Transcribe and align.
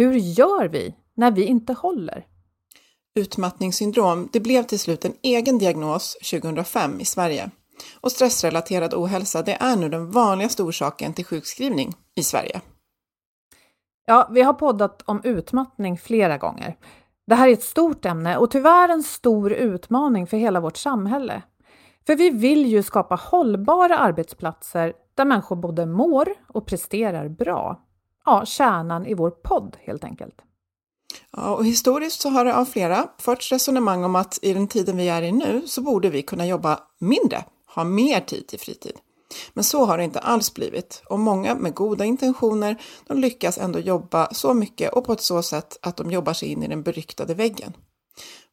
Hur 0.00 0.14
gör 0.14 0.68
vi 0.68 0.94
när 1.14 1.30
vi 1.30 1.44
inte 1.44 1.72
håller? 1.72 2.26
Utmattningssyndrom, 3.14 4.28
det 4.32 4.40
blev 4.40 4.62
till 4.62 4.78
slut 4.78 5.04
en 5.04 5.14
egen 5.22 5.58
diagnos 5.58 6.16
2005 6.30 7.00
i 7.00 7.04
Sverige. 7.04 7.50
Och 8.00 8.12
stressrelaterad 8.12 8.94
ohälsa, 8.94 9.42
det 9.42 9.56
är 9.60 9.76
nu 9.76 9.88
den 9.88 10.10
vanligaste 10.10 10.62
orsaken 10.62 11.14
till 11.14 11.24
sjukskrivning 11.24 11.94
i 12.16 12.22
Sverige. 12.22 12.60
Ja, 14.06 14.28
vi 14.32 14.42
har 14.42 14.52
poddat 14.52 15.02
om 15.06 15.20
utmattning 15.24 15.98
flera 15.98 16.38
gånger. 16.38 16.76
Det 17.26 17.34
här 17.34 17.48
är 17.48 17.52
ett 17.52 17.62
stort 17.62 18.04
ämne 18.04 18.36
och 18.36 18.50
tyvärr 18.50 18.88
en 18.88 19.02
stor 19.02 19.52
utmaning 19.52 20.26
för 20.26 20.36
hela 20.36 20.60
vårt 20.60 20.76
samhälle. 20.76 21.42
För 22.06 22.16
vi 22.16 22.30
vill 22.30 22.66
ju 22.66 22.82
skapa 22.82 23.14
hållbara 23.14 23.98
arbetsplatser 23.98 24.92
där 25.14 25.24
människor 25.24 25.56
både 25.56 25.86
mår 25.86 26.28
och 26.48 26.66
presterar 26.66 27.28
bra. 27.28 27.86
Ja, 28.30 28.46
kärnan 28.46 29.06
i 29.06 29.14
vår 29.14 29.30
podd 29.30 29.76
helt 29.80 30.04
enkelt. 30.04 30.34
Ja, 31.32 31.54
och 31.54 31.64
historiskt 31.64 32.20
så 32.20 32.28
har 32.28 32.44
det 32.44 32.56
av 32.56 32.64
flera 32.64 33.08
förts 33.18 33.52
resonemang 33.52 34.04
om 34.04 34.16
att 34.16 34.38
i 34.42 34.52
den 34.52 34.68
tiden 34.68 34.96
vi 34.96 35.08
är 35.08 35.22
i 35.22 35.32
nu 35.32 35.62
så 35.66 35.82
borde 35.82 36.10
vi 36.10 36.22
kunna 36.22 36.46
jobba 36.46 36.80
mindre, 36.98 37.44
ha 37.74 37.84
mer 37.84 38.20
tid 38.20 38.48
till 38.48 38.60
fritid. 38.60 38.92
Men 39.52 39.64
så 39.64 39.84
har 39.84 39.98
det 39.98 40.04
inte 40.04 40.18
alls 40.18 40.54
blivit 40.54 41.02
och 41.06 41.18
många 41.18 41.54
med 41.54 41.74
goda 41.74 42.04
intentioner 42.04 42.82
de 43.06 43.18
lyckas 43.18 43.58
ändå 43.58 43.78
jobba 43.78 44.28
så 44.32 44.54
mycket 44.54 44.92
och 44.92 45.04
på 45.04 45.12
ett 45.12 45.20
så 45.20 45.42
sätt 45.42 45.78
att 45.82 45.96
de 45.96 46.10
jobbar 46.10 46.32
sig 46.32 46.48
in 46.48 46.62
i 46.62 46.68
den 46.68 46.82
beryktade 46.82 47.34
väggen. 47.34 47.72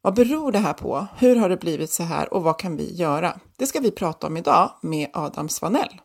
Vad 0.02 0.16
beror 0.16 0.52
det 0.52 0.60
här 0.60 0.74
på? 0.74 1.08
Hur 1.18 1.36
har 1.36 1.50
det 1.50 1.58
blivit 1.58 1.92
så 1.92 2.04
här 2.04 2.34
och 2.34 2.44
vad 2.44 2.60
kan 2.60 2.78
vi 2.78 2.96
göra? 2.96 3.40
Det 3.58 3.66
ska 3.66 3.80
vi 3.80 3.92
prata 3.92 4.28
om 4.28 4.38
idag 4.38 4.72
med 4.82 5.10
Adam 5.14 5.50
Svanell. 5.50 6.02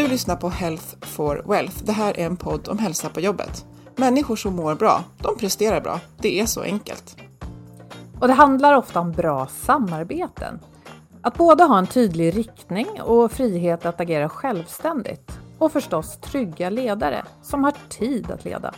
Du 0.00 0.08
lyssnar 0.08 0.36
på 0.36 0.48
Health 0.48 0.84
for 1.00 1.42
Wealth. 1.46 1.84
Det 1.84 1.92
här 1.92 2.20
är 2.20 2.26
en 2.26 2.36
podd 2.36 2.68
om 2.68 2.78
hälsa 2.78 3.08
på 3.08 3.20
jobbet. 3.20 3.66
Människor 3.96 4.36
som 4.36 4.56
mår 4.56 4.74
bra, 4.74 5.04
de 5.18 5.36
presterar 5.38 5.80
bra. 5.80 6.00
Det 6.20 6.40
är 6.40 6.46
så 6.46 6.62
enkelt. 6.62 7.16
Och 8.20 8.28
det 8.28 8.34
handlar 8.34 8.74
ofta 8.74 9.00
om 9.00 9.12
bra 9.12 9.46
samarbeten. 9.46 10.60
Att 11.22 11.36
både 11.36 11.64
ha 11.64 11.78
en 11.78 11.86
tydlig 11.86 12.36
riktning 12.36 12.86
och 13.02 13.32
frihet 13.32 13.86
att 13.86 14.00
agera 14.00 14.28
självständigt. 14.28 15.38
Och 15.58 15.72
förstås 15.72 16.18
trygga 16.20 16.70
ledare 16.70 17.24
som 17.42 17.64
har 17.64 17.74
tid 17.88 18.30
att 18.30 18.44
leda. 18.44 18.74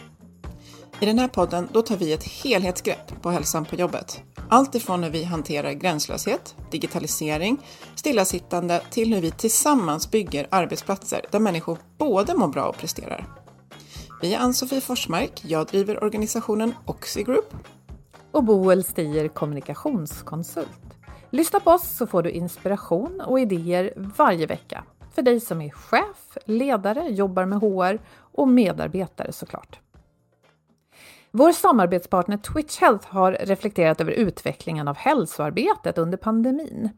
I 1.03 1.07
den 1.07 1.19
här 1.19 1.29
podden 1.29 1.69
då 1.73 1.83
tar 1.83 1.97
vi 1.97 2.13
ett 2.13 2.25
helhetsgrepp 2.25 3.23
på 3.23 3.31
hälsan 3.31 3.65
på 3.65 3.77
jobbet. 3.77 4.23
Allt 4.49 4.75
ifrån 4.75 5.03
hur 5.03 5.11
vi 5.11 5.25
hanterar 5.25 5.73
gränslöshet, 5.73 6.57
digitalisering, 6.71 7.59
stillasittande 7.95 8.83
till 8.91 9.15
hur 9.15 9.21
vi 9.21 9.31
tillsammans 9.31 10.11
bygger 10.11 10.47
arbetsplatser 10.51 11.21
där 11.31 11.39
människor 11.39 11.79
både 11.99 12.35
mår 12.35 12.49
bra 12.49 12.69
och 12.69 12.77
presterar. 12.77 13.27
Vi 14.21 14.35
är 14.35 14.39
Ann-Sofie 14.39 14.81
Forsmark, 14.81 15.41
jag 15.45 15.67
driver 15.67 16.05
organisationen 16.05 16.75
Oxy 16.87 17.23
Group. 17.23 17.55
Och 18.31 18.45
Boel 18.45 18.85
Stier 18.85 19.29
kommunikationskonsult. 19.29 20.69
Lyssna 21.31 21.61
på 21.61 21.71
oss 21.71 21.97
så 21.97 22.07
får 22.07 22.23
du 22.23 22.31
inspiration 22.31 23.21
och 23.21 23.41
idéer 23.41 23.93
varje 23.97 24.47
vecka. 24.47 24.85
För 25.15 25.23
dig 25.23 25.41
som 25.41 25.61
är 25.61 25.71
chef, 25.71 26.39
ledare, 26.45 27.09
jobbar 27.09 27.45
med 27.45 27.61
HR 27.61 27.99
och 28.33 28.49
medarbetare 28.49 29.33
såklart. 29.33 29.79
Vår 31.35 31.53
samarbetspartner 31.53 32.37
Twitch 32.37 32.81
Health 32.81 33.09
har 33.09 33.33
reflekterat 33.33 34.01
över 34.01 34.13
utvecklingen 34.13 34.89
av 34.89 34.97
hälsoarbetet 34.97 35.99
under 35.99 36.19
pandemin. 36.19 36.91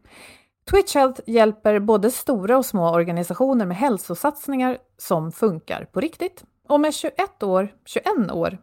Twitch 0.70 0.94
Health 0.94 1.20
hjälper 1.26 1.78
både 1.78 2.10
stora 2.10 2.58
och 2.58 2.66
små 2.66 2.90
organisationer 2.94 3.66
med 3.66 3.76
hälsosatsningar 3.76 4.78
som 4.98 5.32
funkar 5.32 5.84
på 5.92 6.00
riktigt. 6.00 6.44
Och 6.68 6.80
med 6.80 6.94
21 6.94 7.42
år, 7.42 7.72
21 7.84 8.06
år, 8.32 8.58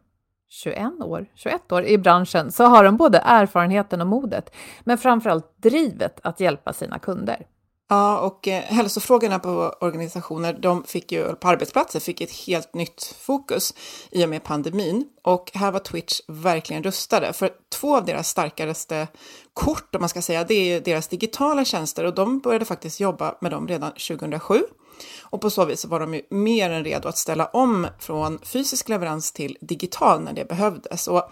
21 0.49 1.01
år, 1.01 1.25
21 1.35 1.71
år 1.71 1.85
i 1.85 1.97
branschen 1.97 2.51
så 2.51 2.63
har 2.63 2.83
de 2.83 2.97
både 2.97 3.21
erfarenheten 3.25 4.01
och 4.01 4.07
modet, 4.07 4.55
men 4.83 4.97
framförallt 4.97 5.53
drivet 5.57 6.19
att 6.23 6.39
hjälpa 6.39 6.73
sina 6.73 6.99
kunder. 6.99 7.45
Ja, 7.91 8.19
och 8.19 8.47
eh, 8.47 8.63
hälsofrågorna 8.63 9.39
på 9.39 9.75
organisationer, 9.79 10.53
de 10.53 10.83
fick 10.83 11.11
ju, 11.11 11.35
på 11.35 11.47
arbetsplatser, 11.47 11.99
fick 11.99 12.21
ett 12.21 12.31
helt 12.31 12.73
nytt 12.73 13.15
fokus 13.19 13.73
i 14.11 14.25
och 14.25 14.29
med 14.29 14.43
pandemin. 14.43 15.05
Och 15.23 15.51
här 15.53 15.71
var 15.71 15.79
Twitch 15.79 16.19
verkligen 16.27 16.83
rustade, 16.83 17.33
för 17.33 17.49
två 17.69 17.97
av 17.97 18.05
deras 18.05 18.29
starkaste 18.29 19.07
kort, 19.53 19.95
om 19.95 20.01
man 20.01 20.09
ska 20.09 20.21
säga, 20.21 20.43
det 20.43 20.53
är 20.53 20.81
deras 20.81 21.07
digitala 21.07 21.65
tjänster 21.65 22.03
och 22.03 22.15
de 22.15 22.39
började 22.39 22.65
faktiskt 22.65 22.99
jobba 22.99 23.35
med 23.41 23.51
dem 23.51 23.67
redan 23.67 23.91
2007. 23.91 24.63
Och 25.21 25.41
på 25.41 25.49
så 25.49 25.65
vis 25.65 25.85
var 25.85 25.99
de 25.99 26.13
ju 26.13 26.21
mer 26.29 26.69
än 26.69 26.83
redo 26.83 27.07
att 27.09 27.17
ställa 27.17 27.45
om 27.45 27.87
från 27.99 28.39
fysisk 28.43 28.89
leverans 28.89 29.31
till 29.31 29.57
digital 29.61 30.21
när 30.21 30.33
det 30.33 30.45
behövdes. 30.45 31.07
Och 31.07 31.31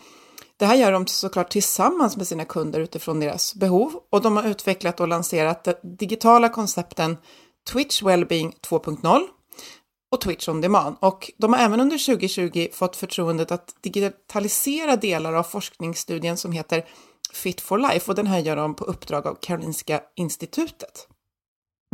det 0.60 0.66
här 0.66 0.76
gör 0.76 0.92
de 0.92 1.08
såklart 1.08 1.50
tillsammans 1.50 2.18
med 2.18 2.28
sina 2.28 2.46
kunder 2.46 2.80
utifrån 2.80 3.20
deras 3.20 3.56
behov 3.56 3.94
och 4.10 4.22
de 4.22 4.38
har 4.38 4.44
utvecklat 4.44 5.00
och 5.00 5.08
lanserat 5.08 5.64
de 5.64 5.74
digitala 5.84 6.50
koncepten 6.50 7.18
Twitch 7.72 8.04
Wellbeing 8.04 8.56
2.0 8.70 9.22
och 10.12 10.22
Twitch 10.22 10.50
On 10.50 10.62
Demand. 10.62 10.96
Och 11.00 11.32
de 11.38 11.54
har 11.54 11.60
även 11.60 11.80
under 11.80 12.06
2020 12.06 12.68
fått 12.74 12.96
förtroendet 12.96 13.52
att 13.52 13.76
digitalisera 13.82 14.96
delar 14.96 15.34
av 15.34 15.44
forskningsstudien 15.44 16.38
som 16.38 16.52
heter 16.52 16.86
Fit 17.34 17.62
for 17.62 17.78
Life 17.78 18.12
och 18.12 18.16
den 18.16 18.28
här 18.28 18.40
gör 18.40 18.56
de 18.56 18.76
på 18.76 18.84
uppdrag 18.84 19.28
av 19.28 19.38
Karolinska 19.42 20.02
institutet. 20.16 21.08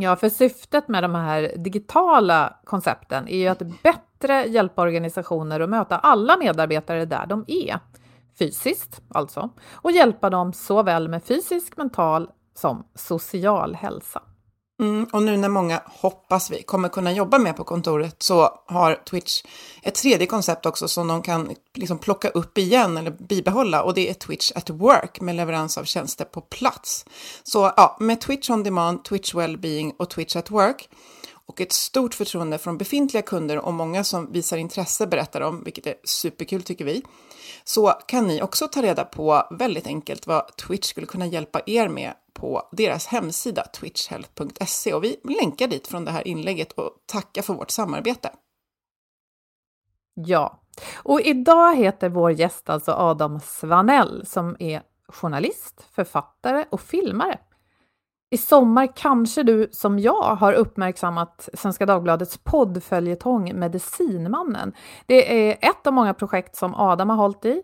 Ja, 0.01 0.15
för 0.15 0.29
syftet 0.29 0.87
med 0.87 1.03
de 1.03 1.15
här 1.15 1.53
digitala 1.57 2.55
koncepten 2.63 3.27
är 3.27 3.37
ju 3.37 3.47
att 3.47 3.61
bättre 3.83 4.45
hjälpa 4.45 4.81
organisationer 4.81 5.59
att 5.59 5.69
möta 5.69 5.97
alla 5.97 6.37
medarbetare 6.37 7.05
där 7.05 7.25
de 7.25 7.45
är 7.47 7.79
fysiskt 8.39 9.01
alltså, 9.09 9.49
och 9.71 9.91
hjälpa 9.91 10.29
dem 10.29 10.53
såväl 10.53 11.07
med 11.07 11.23
fysisk, 11.23 11.77
mental 11.77 12.29
som 12.55 12.83
social 12.95 13.75
hälsa. 13.75 14.21
Mm, 14.79 15.07
och 15.13 15.23
nu 15.23 15.37
när 15.37 15.49
många, 15.49 15.81
hoppas 15.85 16.51
vi, 16.51 16.63
kommer 16.63 16.89
kunna 16.89 17.11
jobba 17.11 17.37
med 17.37 17.55
på 17.55 17.63
kontoret 17.63 18.23
så 18.23 18.49
har 18.67 18.95
Twitch 18.95 19.43
ett 19.83 19.95
tredje 19.95 20.27
koncept 20.27 20.65
också 20.65 20.87
som 20.87 21.07
de 21.07 21.21
kan 21.21 21.55
liksom 21.73 21.97
plocka 21.97 22.29
upp 22.29 22.57
igen 22.57 22.97
eller 22.97 23.11
bibehålla 23.11 23.83
och 23.83 23.93
det 23.93 24.09
är 24.09 24.13
Twitch 24.13 24.51
at 24.55 24.69
work 24.69 25.21
med 25.21 25.35
leverans 25.35 25.77
av 25.77 25.83
tjänster 25.83 26.25
på 26.25 26.41
plats. 26.41 27.05
Så 27.43 27.71
ja, 27.77 27.97
med 27.99 28.21
Twitch 28.21 28.49
on 28.49 28.63
demand, 28.63 29.03
Twitch 29.03 29.35
wellbeing 29.35 29.93
och 29.99 30.09
Twitch 30.09 30.35
at 30.35 30.51
work 30.51 30.89
och 31.47 31.61
ett 31.61 31.71
stort 31.71 32.13
förtroende 32.13 32.57
från 32.57 32.77
befintliga 32.77 33.21
kunder 33.21 33.57
och 33.57 33.73
många 33.73 34.03
som 34.03 34.31
visar 34.31 34.57
intresse 34.57 35.07
berättar 35.07 35.41
om, 35.41 35.63
vilket 35.63 35.87
är 35.87 35.95
superkul 36.03 36.63
tycker 36.63 36.85
vi, 36.85 37.03
så 37.63 37.87
kan 38.07 38.27
ni 38.27 38.41
också 38.41 38.67
ta 38.67 38.81
reda 38.81 39.05
på 39.05 39.47
väldigt 39.51 39.87
enkelt 39.87 40.27
vad 40.27 40.55
Twitch 40.57 40.87
skulle 40.87 41.07
kunna 41.07 41.25
hjälpa 41.25 41.61
er 41.65 41.87
med 41.87 42.13
på 42.33 42.69
deras 42.71 43.07
hemsida 43.07 43.65
twitchhealth.se 43.65 44.93
och 44.93 45.03
vi 45.03 45.17
länkar 45.23 45.67
dit 45.67 45.87
från 45.87 46.05
det 46.05 46.11
här 46.11 46.27
inlägget 46.27 46.71
och 46.71 46.91
tackar 47.05 47.41
för 47.41 47.53
vårt 47.53 47.71
samarbete. 47.71 48.31
Ja, 50.13 50.61
och 50.93 51.21
idag 51.21 51.75
heter 51.75 52.09
vår 52.09 52.31
gäst 52.31 52.69
alltså 52.69 52.91
Adam 52.91 53.39
Svanell 53.39 54.25
som 54.25 54.55
är 54.59 54.81
journalist, 55.07 55.87
författare 55.91 56.65
och 56.69 56.81
filmare. 56.81 57.39
I 58.29 58.37
sommar 58.37 58.95
kanske 58.95 59.43
du 59.43 59.69
som 59.71 59.99
jag 59.99 60.35
har 60.35 60.53
uppmärksammat 60.53 61.49
Svenska 61.53 61.85
Dagbladets 61.85 62.37
poddföljetong 62.37 63.53
Medicinmannen. 63.55 64.73
Det 65.05 65.49
är 65.49 65.57
ett 65.69 65.87
av 65.87 65.93
många 65.93 66.13
projekt 66.13 66.55
som 66.55 66.75
Adam 66.75 67.09
har 67.09 67.17
hållit 67.17 67.45
i 67.45 67.61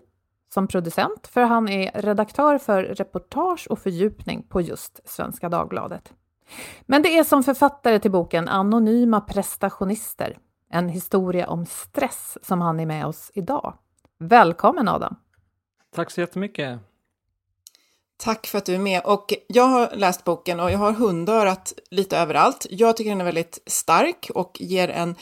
som 0.53 0.67
producent, 0.67 1.27
för 1.27 1.41
han 1.41 1.69
är 1.69 2.01
redaktör 2.01 2.57
för 2.57 2.83
reportage 2.83 3.67
och 3.69 3.79
fördjupning 3.79 4.43
på 4.43 4.61
just 4.61 5.09
Svenska 5.09 5.49
Dagbladet. 5.49 6.13
Men 6.81 7.01
det 7.01 7.17
är 7.17 7.23
som 7.23 7.43
författare 7.43 7.99
till 7.99 8.11
boken 8.11 8.47
Anonyma 8.47 9.21
prestationister, 9.21 10.37
en 10.69 10.89
historia 10.89 11.47
om 11.47 11.65
stress 11.65 12.37
som 12.41 12.61
han 12.61 12.79
är 12.79 12.85
med 12.85 13.05
oss 13.05 13.31
idag. 13.33 13.73
Välkommen 14.19 14.87
Adam! 14.87 15.15
Tack 15.95 16.11
så 16.11 16.21
jättemycket! 16.21 16.90
Tack 18.23 18.47
för 18.47 18.57
att 18.57 18.65
du 18.65 18.75
är 18.75 18.79
med. 18.79 19.01
Och 19.05 19.33
jag 19.47 19.63
har 19.63 19.95
läst 19.95 20.23
boken 20.23 20.59
och 20.59 20.71
jag 20.71 20.77
har 20.77 20.91
hundörat 20.91 21.73
lite 21.91 22.17
överallt. 22.17 22.65
Jag 22.69 22.97
tycker 22.97 23.09
den 23.09 23.21
är 23.21 23.25
väldigt 23.25 23.59
stark 23.65 24.31
och 24.35 24.57
ger 24.61 24.89
en 24.89 25.15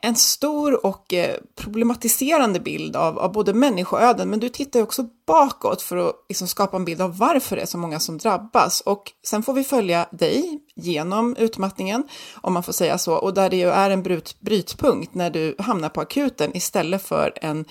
en 0.00 0.16
stor 0.16 0.86
och 0.86 1.14
eh, 1.14 1.36
problematiserande 1.54 2.60
bild 2.60 2.96
av, 2.96 3.18
av 3.18 3.32
både 3.32 3.54
människoöden, 3.54 4.30
men 4.30 4.40
du 4.40 4.48
tittar 4.48 4.82
också 4.82 5.06
bakåt 5.26 5.82
för 5.82 5.96
att 5.96 6.14
liksom 6.28 6.48
skapa 6.48 6.76
en 6.76 6.84
bild 6.84 7.00
av 7.00 7.18
varför 7.18 7.56
det 7.56 7.62
är 7.62 7.66
så 7.66 7.78
många 7.78 8.00
som 8.00 8.18
drabbas. 8.18 8.80
Och 8.80 9.12
sen 9.26 9.42
får 9.42 9.52
vi 9.52 9.64
följa 9.64 10.08
dig 10.10 10.60
genom 10.76 11.36
utmattningen, 11.36 12.08
om 12.40 12.52
man 12.52 12.62
får 12.62 12.72
säga 12.72 12.98
så, 12.98 13.14
och 13.14 13.34
där 13.34 13.50
det 13.50 13.56
ju 13.56 13.68
är 13.68 13.90
en 13.90 14.02
brut, 14.02 14.36
brytpunkt 14.40 15.14
när 15.14 15.30
du 15.30 15.56
hamnar 15.58 15.88
på 15.88 16.00
akuten 16.00 16.56
istället 16.56 17.02
för 17.02 17.32
en 17.36 17.64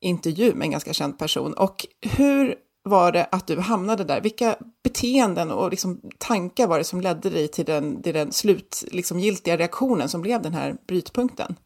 intervju 0.00 0.54
med 0.54 0.64
en 0.64 0.70
ganska 0.70 0.92
känd 0.92 1.18
person. 1.18 1.54
Och 1.54 1.86
hur 2.02 2.54
var 2.82 3.12
det 3.12 3.24
att 3.24 3.46
du 3.46 3.60
hamnade 3.60 4.04
där? 4.04 4.20
Vilka 4.20 4.56
beteenden 4.84 5.50
och 5.50 5.70
liksom 5.70 6.00
tankar 6.18 6.66
var 6.66 6.78
det 6.78 6.84
som 6.84 7.00
ledde 7.00 7.30
dig 7.30 7.48
till 7.48 7.64
den, 7.64 8.02
till 8.02 8.14
den 8.14 8.32
slutgiltiga 8.32 8.96
liksom, 8.96 9.18
reaktionen 9.58 10.08
som 10.08 10.22
blev 10.22 10.42
den 10.42 10.54
här 10.54 10.76
brytpunkten? 10.88 11.56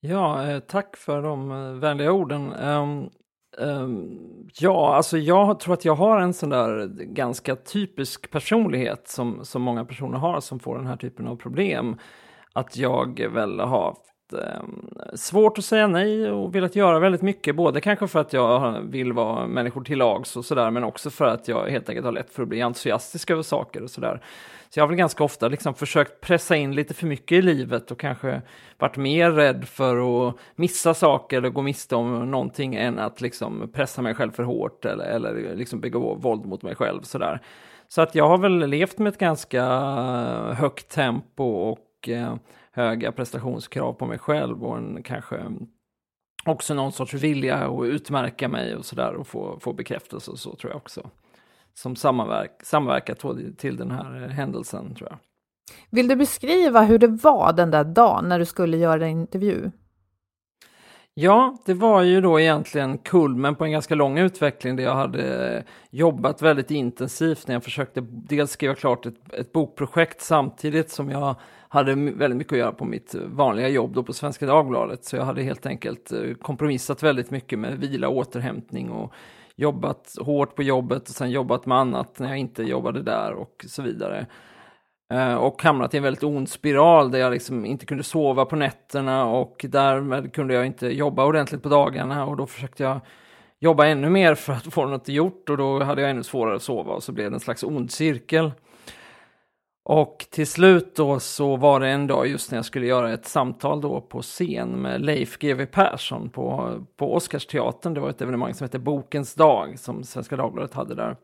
Ja, 0.00 0.48
eh, 0.48 0.60
tack 0.60 0.96
för 0.96 1.22
de 1.22 1.50
eh, 1.50 1.72
vänliga 1.72 2.12
orden. 2.12 2.52
Um, 2.52 3.10
um, 3.58 4.18
ja, 4.58 4.94
alltså 4.94 5.18
jag 5.18 5.60
tror 5.60 5.74
att 5.74 5.84
jag 5.84 5.94
har 5.94 6.20
en 6.20 6.34
sån 6.34 6.50
där 6.50 6.86
ganska 7.04 7.56
typisk 7.56 8.30
personlighet 8.30 9.08
som, 9.08 9.44
som 9.44 9.62
många 9.62 9.84
personer 9.84 10.18
har 10.18 10.40
som 10.40 10.58
får 10.58 10.78
den 10.78 10.86
här 10.86 10.96
typen 10.96 11.26
av 11.26 11.36
problem. 11.36 11.96
Att 12.52 12.76
jag 12.76 13.20
väl 13.20 13.60
har 13.60 13.96
eh, 14.32 14.62
svårt 15.14 15.58
att 15.58 15.64
säga 15.64 15.86
nej 15.86 16.30
och 16.30 16.54
velat 16.54 16.76
göra 16.76 16.98
väldigt 16.98 17.22
mycket. 17.22 17.56
Både 17.56 17.80
kanske 17.80 18.08
för 18.08 18.20
att 18.20 18.32
jag 18.32 18.80
vill 18.80 19.12
vara 19.12 19.46
människor 19.46 19.84
till 19.84 19.98
lags 19.98 20.36
och 20.36 20.44
sådär, 20.44 20.70
men 20.70 20.84
också 20.84 21.10
för 21.10 21.24
att 21.24 21.48
jag 21.48 21.66
helt 21.66 21.88
enkelt 21.88 22.04
har 22.04 22.12
lätt 22.12 22.30
för 22.30 22.42
att 22.42 22.48
bli 22.48 22.62
entusiastisk 22.62 23.30
över 23.30 23.42
saker 23.42 23.82
och 23.82 23.90
sådär. 23.90 24.20
Så 24.70 24.80
jag 24.80 24.82
har 24.84 24.88
väl 24.88 24.96
ganska 24.96 25.24
ofta 25.24 25.48
liksom 25.48 25.74
försökt 25.74 26.20
pressa 26.20 26.56
in 26.56 26.74
lite 26.74 26.94
för 26.94 27.06
mycket 27.06 27.38
i 27.38 27.42
livet 27.42 27.90
och 27.90 27.98
kanske 27.98 28.42
varit 28.78 28.96
mer 28.96 29.30
rädd 29.30 29.64
för 29.68 30.28
att 30.28 30.34
missa 30.54 30.94
saker 30.94 31.36
eller 31.36 31.50
gå 31.50 31.62
miste 31.62 31.96
om 31.96 32.30
någonting 32.30 32.74
än 32.74 32.98
att 32.98 33.20
liksom 33.20 33.70
pressa 33.72 34.02
mig 34.02 34.14
själv 34.14 34.30
för 34.30 34.42
hårt 34.42 34.84
eller, 34.84 35.04
eller 35.04 35.56
liksom 35.56 35.80
begå 35.80 36.14
våld 36.14 36.46
mot 36.46 36.62
mig 36.62 36.74
själv 36.74 37.02
sådär. 37.02 37.40
Så 37.88 38.02
att 38.02 38.14
jag 38.14 38.28
har 38.28 38.38
väl 38.38 38.66
levt 38.66 38.98
med 38.98 39.10
ett 39.10 39.18
ganska 39.18 39.64
högt 40.52 40.88
tempo 40.88 41.44
och 41.44 42.08
eh, 42.08 42.34
höga 42.72 43.12
prestationskrav 43.12 43.92
på 43.92 44.06
mig 44.06 44.18
själv 44.18 44.64
och 44.64 44.76
en 44.76 45.02
kanske 45.02 45.36
också 46.44 46.74
någon 46.74 46.92
sorts 46.92 47.14
vilja 47.14 47.56
att 47.56 47.84
utmärka 47.84 48.48
mig 48.48 48.76
och 48.76 48.84
sådär 48.84 49.14
och 49.14 49.26
få, 49.26 49.58
få 49.60 49.72
bekräftelse 49.72 50.30
och 50.30 50.38
så 50.38 50.54
tror 50.54 50.72
jag 50.72 50.76
också. 50.76 51.10
Som 51.74 51.96
samverk, 51.96 52.60
samverkat 52.62 53.24
till 53.58 53.76
den 53.76 53.90
här 53.90 54.28
händelsen 54.28 54.94
tror 54.94 55.08
jag. 55.10 55.18
Vill 55.90 56.08
du 56.08 56.16
beskriva 56.16 56.82
hur 56.82 56.98
det 56.98 57.06
var 57.06 57.52
den 57.52 57.70
där 57.70 57.84
dagen 57.84 58.28
när 58.28 58.38
du 58.38 58.44
skulle 58.44 58.76
göra 58.76 59.06
en 59.06 59.20
intervju? 59.20 59.70
Ja, 61.14 61.56
det 61.64 61.74
var 61.74 62.02
ju 62.02 62.20
då 62.20 62.40
egentligen 62.40 62.98
kulmen 62.98 63.54
på 63.54 63.64
en 63.64 63.72
ganska 63.72 63.94
lång 63.94 64.18
utveckling 64.18 64.76
där 64.76 64.84
jag 64.84 64.94
hade 64.94 65.64
jobbat 65.90 66.42
väldigt 66.42 66.70
intensivt 66.70 67.48
när 67.48 67.54
jag 67.54 67.64
försökte 67.64 68.00
dels 68.00 68.50
skriva 68.50 68.74
klart 68.74 69.06
ett, 69.06 69.32
ett 69.32 69.52
bokprojekt 69.52 70.20
samtidigt 70.20 70.90
som 70.90 71.10
jag 71.10 71.34
hade 71.72 71.94
väldigt 71.94 72.36
mycket 72.36 72.52
att 72.52 72.58
göra 72.58 72.72
på 72.72 72.84
mitt 72.84 73.14
eh, 73.14 73.20
vanliga 73.20 73.68
jobb 73.68 73.94
då 73.94 74.02
på 74.02 74.12
Svenska 74.12 74.46
Dagbladet. 74.46 75.04
Så 75.04 75.16
jag 75.16 75.24
hade 75.24 75.42
helt 75.42 75.66
enkelt 75.66 76.12
eh, 76.12 76.34
kompromissat 76.34 77.02
väldigt 77.02 77.30
mycket 77.30 77.58
med 77.58 77.78
vila 77.78 78.08
och 78.08 78.16
återhämtning 78.16 78.90
och 78.90 79.12
jobbat 79.56 80.14
hårt 80.20 80.54
på 80.54 80.62
jobbet 80.62 81.08
och 81.08 81.14
sen 81.14 81.30
jobbat 81.30 81.66
med 81.66 81.78
annat 81.78 82.18
när 82.18 82.28
jag 82.28 82.38
inte 82.38 82.62
jobbade 82.62 83.02
där 83.02 83.32
och 83.32 83.64
så 83.68 83.82
vidare. 83.82 84.26
Eh, 85.12 85.34
och 85.34 85.62
hamnat 85.62 85.94
i 85.94 85.96
en 85.96 86.02
väldigt 86.02 86.22
ond 86.22 86.48
spiral 86.48 87.10
där 87.10 87.18
jag 87.18 87.32
liksom 87.32 87.64
inte 87.64 87.86
kunde 87.86 88.04
sova 88.04 88.44
på 88.44 88.56
nätterna 88.56 89.26
och 89.26 89.64
därmed 89.68 90.32
kunde 90.34 90.54
jag 90.54 90.66
inte 90.66 90.86
jobba 90.88 91.24
ordentligt 91.24 91.62
på 91.62 91.68
dagarna 91.68 92.26
och 92.26 92.36
då 92.36 92.46
försökte 92.46 92.82
jag 92.82 93.00
jobba 93.58 93.86
ännu 93.86 94.10
mer 94.10 94.34
för 94.34 94.52
att 94.52 94.74
få 94.74 94.86
något 94.86 95.08
gjort 95.08 95.50
och 95.50 95.56
då 95.56 95.82
hade 95.82 96.02
jag 96.02 96.10
ännu 96.10 96.22
svårare 96.22 96.56
att 96.56 96.62
sova 96.62 96.92
och 96.92 97.02
så 97.02 97.12
blev 97.12 97.30
det 97.30 97.36
en 97.36 97.40
slags 97.40 97.62
ond 97.62 97.90
cirkel. 97.90 98.50
Och 99.84 100.26
till 100.30 100.46
slut 100.46 100.96
då 100.96 101.20
så 101.20 101.56
var 101.56 101.80
det 101.80 101.88
en 101.88 102.06
dag 102.06 102.26
just 102.26 102.50
när 102.50 102.58
jag 102.58 102.64
skulle 102.64 102.86
göra 102.86 103.12
ett 103.12 103.26
samtal 103.26 103.80
då 103.80 104.00
på 104.00 104.22
scen 104.22 104.68
med 104.68 105.00
Leif 105.00 105.38
GW 105.38 105.66
Persson 105.66 106.30
på, 106.30 106.78
på 106.96 107.14
Oscarsteatern. 107.14 107.94
Det 107.94 108.00
var 108.00 108.10
ett 108.10 108.22
evenemang 108.22 108.54
som 108.54 108.64
hette 108.64 108.78
Bokens 108.78 109.34
dag 109.34 109.78
som 109.78 110.04
Svenska 110.04 110.36
Dagbladet 110.36 110.74
hade 110.74 110.94
där. 110.94 111.16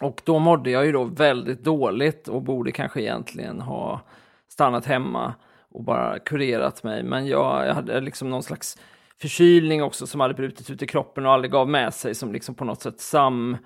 Och 0.00 0.22
då 0.24 0.38
mådde 0.38 0.70
jag 0.70 0.86
ju 0.86 0.92
då 0.92 1.04
väldigt 1.04 1.64
dåligt 1.64 2.28
och 2.28 2.42
borde 2.42 2.72
kanske 2.72 3.00
egentligen 3.00 3.60
ha 3.60 4.00
stannat 4.48 4.86
hemma 4.86 5.34
och 5.70 5.84
bara 5.84 6.18
kurerat 6.18 6.82
mig. 6.82 7.02
Men 7.02 7.26
jag, 7.26 7.66
jag 7.66 7.74
hade 7.74 8.00
liksom 8.00 8.30
någon 8.30 8.42
slags 8.42 8.78
förkylning 9.20 9.82
också 9.82 10.06
som 10.06 10.20
hade 10.20 10.34
brutit 10.34 10.70
ut 10.70 10.82
i 10.82 10.86
kroppen 10.86 11.26
och 11.26 11.32
aldrig 11.32 11.52
gav 11.52 11.68
med 11.68 11.94
sig 11.94 12.14
som 12.14 12.32
liksom 12.32 12.54
på 12.54 12.64
något 12.64 12.82
sätt 12.82 13.00
sam 13.00 13.56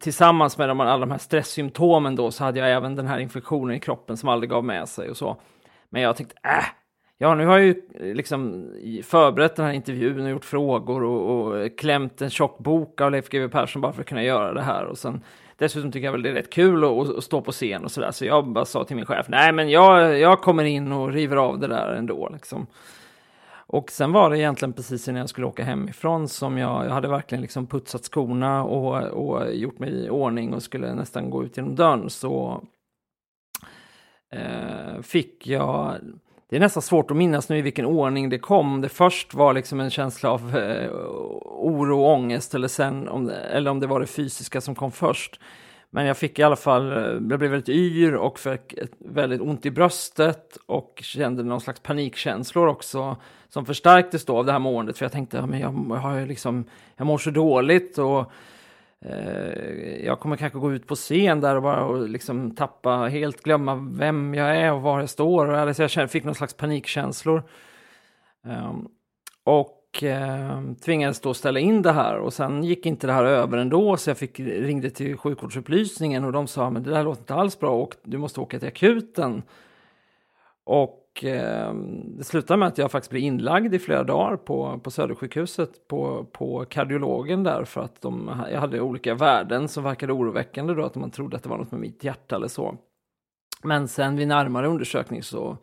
tillsammans 0.00 0.58
med 0.58 0.68
de, 0.68 0.80
alla 0.80 0.98
de 0.98 1.10
här 1.10 1.18
stresssymptomen 1.18 2.16
då 2.16 2.30
så 2.30 2.44
hade 2.44 2.58
jag 2.58 2.70
även 2.72 2.96
den 2.96 3.06
här 3.06 3.18
infektionen 3.18 3.76
i 3.76 3.80
kroppen 3.80 4.16
som 4.16 4.28
aldrig 4.28 4.50
gav 4.50 4.64
med 4.64 4.88
sig 4.88 5.10
och 5.10 5.16
så. 5.16 5.36
Men 5.88 6.02
jag 6.02 6.16
tänkte, 6.16 6.36
äh, 6.44 6.64
ja 7.18 7.34
nu 7.34 7.46
har 7.46 7.58
jag 7.58 7.66
ju 7.66 7.82
liksom 8.14 8.66
förberett 9.04 9.56
den 9.56 9.66
här 9.66 9.72
intervjun 9.72 10.24
och 10.24 10.30
gjort 10.30 10.44
frågor 10.44 11.02
och, 11.02 11.46
och 11.46 11.78
klämt 11.78 12.22
en 12.22 12.30
tjock 12.30 12.58
bok 12.58 13.00
av 13.00 13.10
Leif 13.10 13.28
GW 13.28 13.48
Persson 13.48 13.82
bara 13.82 13.92
för 13.92 14.00
att 14.00 14.08
kunna 14.08 14.22
göra 14.22 14.52
det 14.52 14.62
här 14.62 14.84
och 14.84 14.98
sen 14.98 15.24
Dessutom 15.60 15.92
tycker 15.92 16.04
jag 16.04 16.12
väl 16.12 16.22
det 16.22 16.28
är 16.28 16.34
rätt 16.34 16.50
kul 16.50 16.84
att, 16.84 17.16
att 17.16 17.24
stå 17.24 17.40
på 17.40 17.52
scen 17.52 17.84
och 17.84 17.90
sådär, 17.90 18.10
så 18.10 18.24
jag 18.24 18.48
bara 18.48 18.64
sa 18.64 18.84
till 18.84 18.96
min 18.96 19.06
chef, 19.06 19.26
nej 19.28 19.52
men 19.52 19.70
jag, 19.70 20.18
jag 20.18 20.40
kommer 20.40 20.64
in 20.64 20.92
och 20.92 21.12
river 21.12 21.36
av 21.36 21.58
det 21.58 21.66
där 21.66 21.92
ändå 21.92 22.28
liksom. 22.32 22.66
Och 23.72 23.90
sen 23.90 24.12
var 24.12 24.30
det 24.30 24.38
egentligen 24.38 24.72
precis 24.72 25.08
innan 25.08 25.20
jag 25.20 25.28
skulle 25.28 25.46
åka 25.46 25.64
hemifrån 25.64 26.28
som 26.28 26.58
jag, 26.58 26.86
jag 26.86 26.90
hade 26.90 27.08
verkligen 27.08 27.42
liksom 27.42 27.66
putsat 27.66 28.04
skorna 28.04 28.64
och, 28.64 29.04
och 29.04 29.54
gjort 29.54 29.78
mig 29.78 29.90
i 29.90 30.10
ordning 30.10 30.54
och 30.54 30.62
skulle 30.62 30.94
nästan 30.94 31.30
gå 31.30 31.44
ut 31.44 31.56
genom 31.56 31.74
dörren 31.74 32.10
så 32.10 32.64
eh, 34.32 35.02
fick 35.02 35.46
jag 35.46 35.94
det 36.48 36.56
är 36.56 36.60
nästan 36.60 36.82
svårt 36.82 37.10
att 37.10 37.16
minnas 37.16 37.48
nu 37.48 37.58
i 37.58 37.62
vilken 37.62 37.86
ordning 37.86 38.28
det 38.28 38.38
kom. 38.38 38.80
Det 38.80 38.88
först 38.88 39.34
var 39.34 39.54
liksom 39.54 39.80
en 39.80 39.90
känsla 39.90 40.30
av 40.30 40.56
eh, 40.56 40.90
oro 41.44 42.00
och 42.00 42.12
ångest 42.12 42.54
eller, 42.54 42.68
sen 42.68 43.08
om 43.08 43.24
det, 43.24 43.36
eller 43.36 43.70
om 43.70 43.80
det 43.80 43.86
var 43.86 44.00
det 44.00 44.06
fysiska 44.06 44.60
som 44.60 44.74
kom 44.74 44.92
först. 44.92 45.40
Men 45.90 46.06
jag 46.06 46.16
fick 46.16 46.38
i 46.38 46.42
alla 46.42 46.56
fall, 46.56 46.92
eh, 46.92 46.98
jag 46.98 47.22
blev 47.22 47.50
väldigt 47.50 47.68
yr 47.68 48.14
och 48.14 48.38
fick 48.38 48.74
väldigt 48.98 49.40
ont 49.40 49.66
i 49.66 49.70
bröstet 49.70 50.58
och 50.66 51.00
kände 51.02 51.42
någon 51.42 51.60
slags 51.60 51.80
panikkänslor 51.80 52.66
också 52.66 53.16
som 53.48 53.66
förstärktes 53.66 54.24
då 54.24 54.38
av 54.38 54.46
det 54.46 54.52
här 54.52 54.58
måendet. 54.58 54.98
För 54.98 55.04
jag 55.04 55.12
tänkte, 55.12 55.46
men 55.46 55.60
jag, 55.60 55.68
har 55.96 56.26
liksom, 56.26 56.64
jag 56.96 57.06
mår 57.06 57.18
så 57.18 57.30
dåligt 57.30 57.98
och 57.98 58.32
eh, 59.00 60.04
jag 60.04 60.20
kommer 60.20 60.36
kanske 60.36 60.58
gå 60.58 60.72
ut 60.72 60.86
på 60.86 60.94
scen 60.94 61.40
där 61.40 61.56
och 61.56 61.62
bara 61.62 61.84
och 61.84 62.08
liksom 62.08 62.54
tappa, 62.54 62.96
helt 62.96 63.42
glömma 63.42 63.74
vem 63.92 64.34
jag 64.34 64.56
är 64.56 64.72
och 64.72 64.82
var 64.82 65.00
jag 65.00 65.10
står. 65.10 65.52
Alltså 65.52 65.82
jag 65.82 65.90
kände, 65.90 66.08
fick 66.08 66.24
någon 66.24 66.34
slags 66.34 66.54
panikkänslor. 66.54 67.42
Um, 68.44 68.88
och 69.44 69.79
och 69.90 70.02
eh, 70.02 70.60
tvingades 70.84 71.20
då 71.20 71.34
ställa 71.34 71.60
in 71.60 71.82
det 71.82 71.92
här 71.92 72.18
och 72.18 72.32
sen 72.32 72.64
gick 72.64 72.86
inte 72.86 73.06
det 73.06 73.12
här 73.12 73.24
över 73.24 73.58
ändå 73.58 73.96
så 73.96 74.10
jag 74.10 74.18
fick, 74.18 74.40
ringde 74.40 74.90
till 74.90 75.16
sjukvårdsupplysningen 75.16 76.24
och 76.24 76.32
de 76.32 76.46
sa 76.46 76.70
men 76.70 76.82
det 76.82 76.90
där 76.90 77.04
låter 77.04 77.20
inte 77.20 77.34
alls 77.34 77.58
bra 77.58 77.70
och 77.70 77.96
du 78.02 78.18
måste 78.18 78.40
åka 78.40 78.58
till 78.58 78.68
akuten. 78.68 79.42
Och 80.64 81.24
eh, 81.24 81.74
det 82.18 82.24
slutade 82.24 82.58
med 82.58 82.68
att 82.68 82.78
jag 82.78 82.90
faktiskt 82.90 83.10
blev 83.10 83.22
inlagd 83.22 83.74
i 83.74 83.78
flera 83.78 84.04
dagar 84.04 84.36
på, 84.36 84.80
på 84.84 84.90
Södersjukhuset 84.90 85.88
på, 85.88 86.26
på 86.32 86.64
kardiologen 86.64 87.42
där 87.42 87.64
för 87.64 87.80
att 87.80 88.00
de, 88.00 88.42
jag 88.52 88.60
hade 88.60 88.80
olika 88.80 89.14
värden 89.14 89.68
som 89.68 89.84
verkade 89.84 90.12
oroväckande 90.12 90.74
då 90.74 90.84
att 90.84 90.94
man 90.94 91.10
trodde 91.10 91.36
att 91.36 91.42
det 91.42 91.48
var 91.48 91.58
något 91.58 91.72
med 91.72 91.80
mitt 91.80 92.04
hjärta 92.04 92.36
eller 92.36 92.48
så. 92.48 92.76
Men 93.62 93.88
sen 93.88 94.16
vid 94.16 94.28
närmare 94.28 94.68
undersökning 94.68 95.22
så 95.22 95.56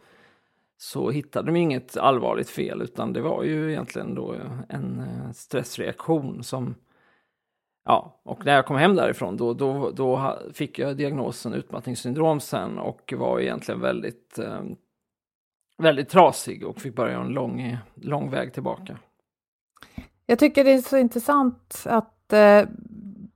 så 0.78 1.10
hittade 1.10 1.46
de 1.46 1.56
inget 1.56 1.98
allvarligt 1.98 2.50
fel 2.50 2.82
utan 2.82 3.14
det 3.14 3.22
var 3.22 3.44
ju 3.44 3.72
egentligen 3.72 4.16
då 4.16 4.36
en 4.70 5.00
eh, 5.00 5.32
stressreaktion 5.32 6.44
som 6.44 6.76
Ja, 7.90 8.22
och 8.24 8.46
när 8.46 8.56
jag 8.56 8.66
kom 8.66 8.78
hem 8.78 8.96
därifrån 8.96 9.38
då, 9.38 9.54
då, 9.54 9.92
då 9.92 10.40
fick 10.54 10.80
jag 10.80 10.98
diagnosen 10.98 11.54
utmattningssyndrom 11.54 12.40
sen 12.40 12.78
och 12.78 13.14
var 13.18 13.40
egentligen 13.40 13.82
väldigt, 13.82 14.40
eh, 14.40 14.64
väldigt 15.78 16.10
trasig 16.10 16.66
och 16.66 16.82
fick 16.82 16.96
börja 16.96 17.20
en 17.20 17.28
lång, 17.28 17.78
lång 17.96 18.32
väg 18.32 18.54
tillbaka. 18.54 18.98
Jag 20.26 20.40
tycker 20.40 20.64
det 20.64 20.72
är 20.72 20.82
så 20.82 20.98
intressant 20.98 21.84
att 21.86 22.34
eh, 22.34 22.64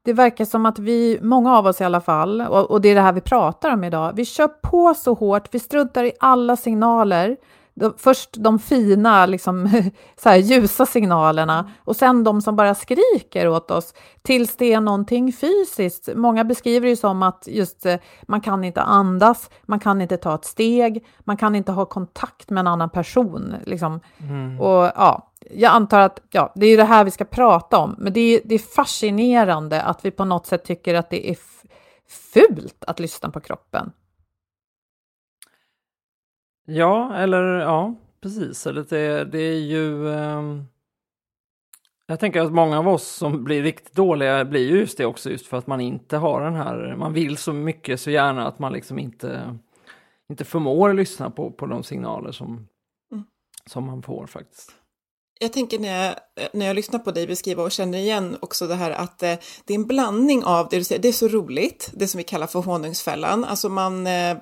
det 0.04 0.14
verkar 0.14 0.46
som 0.46 0.66
att 0.66 0.80
vi, 0.80 1.20
många 1.22 1.58
av 1.58 1.66
oss 1.66 1.82
i 1.82 1.84
alla 1.84 2.02
fall, 2.02 2.42
och, 2.42 2.72
och, 2.72 2.82
det 2.82 2.90
är 2.90 2.96
det 2.96 3.02
här 3.02 3.14
vi 3.14 3.22
pratar 3.22 3.74
om 3.74 3.84
idag, 3.84 4.14
vi 4.16 4.26
kör 4.26 4.48
på 4.48 4.94
så 4.94 5.14
hårt, 5.14 5.48
vi 5.52 5.60
struntar 5.60 6.04
i 6.04 6.12
alla 6.20 6.56
signaler 6.56 7.38
de, 7.74 7.94
först 7.98 8.30
de 8.34 8.60
fina, 8.60 9.26
liksom, 9.26 9.70
så 10.16 10.30
här, 10.30 10.38
ljusa 10.38 10.86
signalerna 10.86 11.72
och 11.80 11.96
sen 11.96 12.24
de 12.24 12.42
som 12.42 12.56
bara 12.56 12.76
skriker 12.76 13.48
åt 13.48 13.72
oss 13.72 13.94
tills 14.22 14.56
det 14.56 14.74
är 14.74 14.82
någonting 14.82 15.34
fysiskt. 15.34 16.10
Många 16.16 16.44
beskriver 16.44 16.88
det 16.88 16.96
som 16.96 17.24
att 17.24 17.48
just 17.48 17.86
eh, 17.86 17.96
man 18.24 18.42
kan 18.42 18.64
inte 18.64 18.82
andas, 18.82 19.50
man 19.64 19.80
kan 19.80 20.02
inte 20.02 20.18
ta 20.18 20.36
ett 20.36 20.46
steg, 20.46 21.06
man 21.20 21.38
kan 21.38 21.56
inte 21.56 21.72
ha 21.72 21.86
kontakt 21.86 22.50
med 22.50 22.62
en 22.62 22.68
annan 22.68 22.90
person. 22.90 23.56
Liksom. 23.66 24.00
Mm. 24.20 24.60
Och 24.60 24.92
ja, 24.96 25.31
jag 25.54 25.74
antar 25.74 26.00
att 26.00 26.22
ja, 26.30 26.54
det 26.56 26.66
är 26.66 26.78
det 26.78 26.84
här 26.84 27.04
vi 27.04 27.12
ska 27.12 27.26
prata 27.26 27.78
om, 27.78 27.96
men 27.98 28.14
det 28.14 28.20
är, 28.20 28.42
det 28.46 28.56
är 28.56 28.60
fascinerande 28.60 29.82
att 29.82 30.06
vi 30.06 30.12
på 30.12 30.26
något 30.26 30.46
sätt 30.46 30.64
tycker 30.64 30.96
att 30.96 31.10
det 31.10 31.30
är 31.30 31.38
fult 32.34 32.84
att 32.88 33.00
lyssna 33.00 33.32
på 33.32 33.40
kroppen. 33.40 33.92
Ja, 36.66 37.16
eller 37.16 37.44
ja, 37.44 37.96
precis. 38.22 38.68
Eller 38.68 38.86
det, 38.90 39.26
det 39.26 39.40
är 39.40 39.60
ju... 39.60 40.06
Um... 40.08 40.66
Jag 42.06 42.20
tänker 42.20 42.42
att 42.42 42.52
många 42.52 42.80
av 42.80 42.88
oss 42.88 43.08
som 43.08 43.44
blir 43.44 43.64
riktigt 43.64 43.96
dåliga 43.96 44.46
blir 44.46 44.70
ju 44.70 44.80
just 44.80 44.98
det 44.98 45.06
också, 45.06 45.30
just 45.30 45.48
för 45.48 45.58
att 45.58 45.68
man 45.68 45.82
inte 45.82 46.18
har 46.18 46.42
den 46.42 46.56
här, 46.56 46.96
man 46.98 47.14
vill 47.14 47.38
så 47.38 47.54
mycket 47.54 48.00
så 48.00 48.12
gärna 48.12 48.48
att 48.48 48.60
man 48.60 48.74
liksom 48.74 49.00
inte, 49.00 49.58
inte 50.30 50.46
förmår 50.46 50.94
lyssna 50.94 51.30
på, 51.30 51.52
på 51.52 51.66
de 51.66 51.84
signaler 51.84 52.32
som, 52.32 52.68
mm. 53.12 53.24
som 53.66 53.86
man 53.86 54.02
får 54.02 54.28
faktiskt 54.28 54.81
jag 55.42 55.54
tänker 55.54 55.80
när 55.80 56.06
jag, 56.06 56.16
när 56.54 56.66
jag 56.66 56.76
lyssnar 56.76 57.00
på 57.00 57.12
dig 57.12 57.28
beskriva 57.28 57.64
och 57.64 57.72
känner 57.72 57.98
igen 57.98 58.38
också 58.40 58.68
det 58.68 58.76
här 58.76 58.92
att 58.92 59.24
eh, 59.24 59.36
det 59.66 59.74
är 59.74 59.76
en 59.76 59.88
blandning 59.88 60.44
av 60.44 60.68
det 60.70 60.78
du 60.78 60.84
säger, 60.84 61.02
det 61.02 61.08
är 61.08 61.14
så 61.14 61.28
roligt, 61.28 61.92
det 61.94 62.08
som 62.08 62.18
vi 62.18 62.24
kallar 62.24 62.48
för 62.48 62.60
honungsfällan, 62.60 63.46
alltså 63.46 63.70
man, 63.70 64.08
eh, 64.08 64.38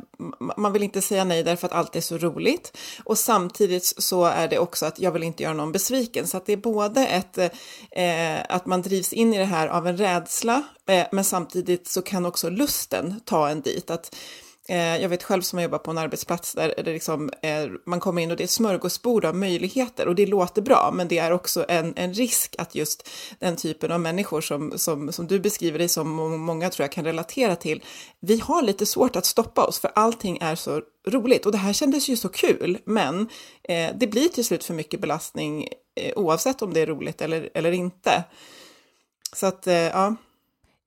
man 0.58 0.74
vill 0.74 0.84
inte 0.84 1.02
säga 1.02 1.24
nej 1.24 1.44
därför 1.44 1.68
att 1.68 1.74
allt 1.74 1.96
är 1.96 2.02
så 2.02 2.18
roligt. 2.18 2.78
Och 3.04 3.18
samtidigt 3.18 3.94
så 3.98 4.26
är 4.26 4.48
det 4.48 4.60
också 4.60 4.86
att 4.86 5.00
jag 5.00 5.12
vill 5.12 5.24
inte 5.24 5.44
göra 5.44 5.54
någon 5.54 5.72
besviken, 5.72 6.28
så 6.28 6.38
att 6.38 6.46
det 6.46 6.54
är 6.54 6.58
både 6.58 7.08
ett, 7.08 7.38
eh, 7.92 8.56
att 8.56 8.66
man 8.66 8.82
drivs 8.82 9.14
in 9.14 9.34
i 9.34 9.38
det 9.38 9.46
här 9.46 9.68
av 9.68 9.88
en 9.88 9.98
rädsla, 9.98 10.64
eh, 10.90 11.08
men 11.12 11.24
samtidigt 11.24 11.88
så 11.88 12.02
kan 12.02 12.26
också 12.26 12.50
lusten 12.50 13.22
ta 13.26 13.50
en 13.50 13.62
dit, 13.62 13.90
att 13.90 14.16
Eh, 14.70 15.02
jag 15.02 15.10
vet 15.10 15.24
själv 15.24 15.42
som 15.42 15.58
har 15.58 15.64
jobbat 15.64 15.84
på 15.84 15.92
en 15.92 15.98
arbetsplats 15.98 16.54
där 16.54 16.74
det 16.78 16.94
liksom, 16.94 17.30
eh, 17.42 17.66
man 17.86 18.00
kommer 18.00 18.22
in 18.22 18.32
och 18.32 18.38
det 18.38 18.44
är 18.44 18.46
ett 18.46 18.52
smörgåsbord 18.52 19.26
av 19.26 19.36
möjligheter 19.36 20.08
och 20.08 20.16
det 20.16 20.26
låter 20.26 20.62
bra, 20.62 20.92
men 20.94 21.08
det 21.08 21.18
är 21.18 21.32
också 21.32 21.66
en, 21.70 21.94
en 21.96 22.14
risk 22.14 22.56
att 22.58 22.76
just 22.76 23.10
den 23.40 23.56
typen 23.56 23.92
av 23.92 24.00
människor 24.00 24.42
som, 24.42 24.74
som, 24.78 25.12
som 25.12 25.28
du 25.28 25.40
beskriver 25.40 25.80
dig 25.80 25.90
som 25.90 26.20
och 26.20 26.30
många 26.30 26.70
tror 26.70 26.84
jag 26.84 26.92
kan 26.92 27.06
relatera 27.06 27.56
till, 27.56 27.84
vi 28.20 28.40
har 28.40 28.62
lite 28.62 28.86
svårt 28.86 29.16
att 29.16 29.26
stoppa 29.26 29.66
oss 29.66 29.80
för 29.80 29.92
allting 29.96 30.38
är 30.42 30.56
så 30.56 30.82
roligt 31.08 31.46
och 31.46 31.52
det 31.52 31.58
här 31.58 31.74
kändes 31.74 32.10
ju 32.10 32.18
så 32.18 32.30
kul, 32.30 32.78
men 32.86 33.30
eh, 33.64 33.90
det 33.96 34.08
blir 34.08 34.30
till 34.30 34.46
slut 34.46 34.64
för 34.64 34.74
mycket 34.74 35.00
belastning 35.00 35.68
eh, 35.96 36.14
oavsett 36.16 36.62
om 36.62 36.74
det 36.74 36.80
är 36.80 36.88
roligt 36.88 37.22
eller, 37.22 37.50
eller 37.54 37.72
inte. 37.72 38.24
Så 39.34 39.46
att, 39.46 39.68
eh, 39.68 39.74
ja. 39.74 40.16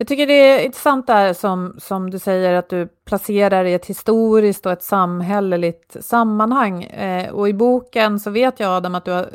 Jag 0.02 0.08
tycker 0.08 0.26
det 0.26 0.32
är 0.32 0.64
intressant 0.64 1.06
där 1.06 1.32
som, 1.32 1.74
som 1.78 2.10
du 2.10 2.18
säger 2.18 2.54
att 2.54 2.68
du 2.68 2.88
placerar 3.06 3.64
i 3.64 3.74
ett 3.74 3.86
historiskt 3.86 4.66
och 4.66 4.72
ett 4.72 4.82
samhälleligt 4.82 5.96
sammanhang. 6.04 6.84
Eh, 6.84 7.30
och 7.30 7.48
i 7.48 7.54
boken 7.54 8.20
så 8.20 8.30
vet 8.30 8.60
jag 8.60 8.70
Adam 8.70 8.94
att 8.94 9.04
du, 9.04 9.10
har, 9.10 9.30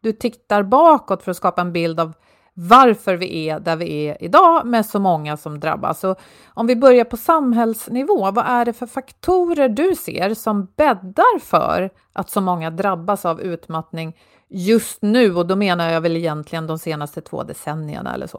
du 0.00 0.12
tittar 0.12 0.62
bakåt 0.62 1.22
för 1.22 1.30
att 1.30 1.36
skapa 1.36 1.60
en 1.60 1.72
bild 1.72 2.00
av 2.00 2.12
varför 2.54 3.16
vi 3.16 3.48
är 3.48 3.60
där 3.60 3.76
vi 3.76 4.06
är 4.06 4.22
idag 4.24 4.66
med 4.66 4.86
så 4.86 4.98
många 4.98 5.36
som 5.36 5.60
drabbas. 5.60 6.04
Och 6.04 6.20
om 6.54 6.66
vi 6.66 6.76
börjar 6.76 7.04
på 7.04 7.16
samhällsnivå, 7.16 8.30
vad 8.30 8.46
är 8.46 8.64
det 8.64 8.72
för 8.72 8.86
faktorer 8.86 9.68
du 9.68 9.94
ser 9.94 10.34
som 10.34 10.68
bäddar 10.76 11.38
för 11.38 11.90
att 12.12 12.30
så 12.30 12.40
många 12.40 12.70
drabbas 12.70 13.24
av 13.24 13.40
utmattning 13.40 14.16
just 14.48 15.02
nu? 15.02 15.36
Och 15.36 15.46
då 15.46 15.56
menar 15.56 15.90
jag 15.90 16.00
väl 16.00 16.16
egentligen 16.16 16.66
de 16.66 16.78
senaste 16.78 17.20
två 17.20 17.42
decennierna 17.42 18.14
eller 18.14 18.26
så. 18.26 18.38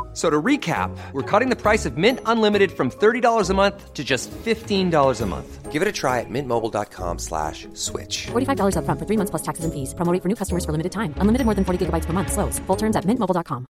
So 0.13 0.29
to 0.29 0.41
recap, 0.41 0.91
we're 1.13 1.29
cutting 1.39 1.49
the 1.49 1.55
price 1.55 1.85
of 1.85 1.97
Mint 1.97 2.19
Unlimited 2.25 2.71
from 2.71 2.91
$30 2.91 3.49
a 3.49 3.53
month 3.53 3.93
to 3.93 4.03
just 4.03 4.29
$15 4.31 5.21
a 5.21 5.25
month. 5.25 5.71
Give 5.71 5.81
it 5.81 5.87
a 5.87 5.91
try 5.91 6.19
at 6.19 6.29
mintmobile.com 6.29 7.19
slash 7.19 7.69
switch. 7.73 8.27
$45 8.27 8.75
up 8.75 8.83
front 8.83 8.99
for 8.99 9.05
three 9.05 9.15
months 9.15 9.29
plus 9.29 9.41
taxes 9.41 9.63
and 9.63 9.73
fees. 9.73 9.93
Promo 9.93 10.21
for 10.21 10.27
new 10.27 10.35
customers 10.35 10.65
for 10.65 10.73
limited 10.73 10.91
time. 10.91 11.13
Unlimited 11.15 11.45
more 11.45 11.55
than 11.55 11.63
40 11.63 11.85
gigabytes 11.85 12.05
per 12.07 12.11
month. 12.11 12.33
Slows. 12.33 12.59
Full 12.67 12.75
terms 12.75 12.97
at 12.97 13.05
mintmobile.com. 13.05 13.65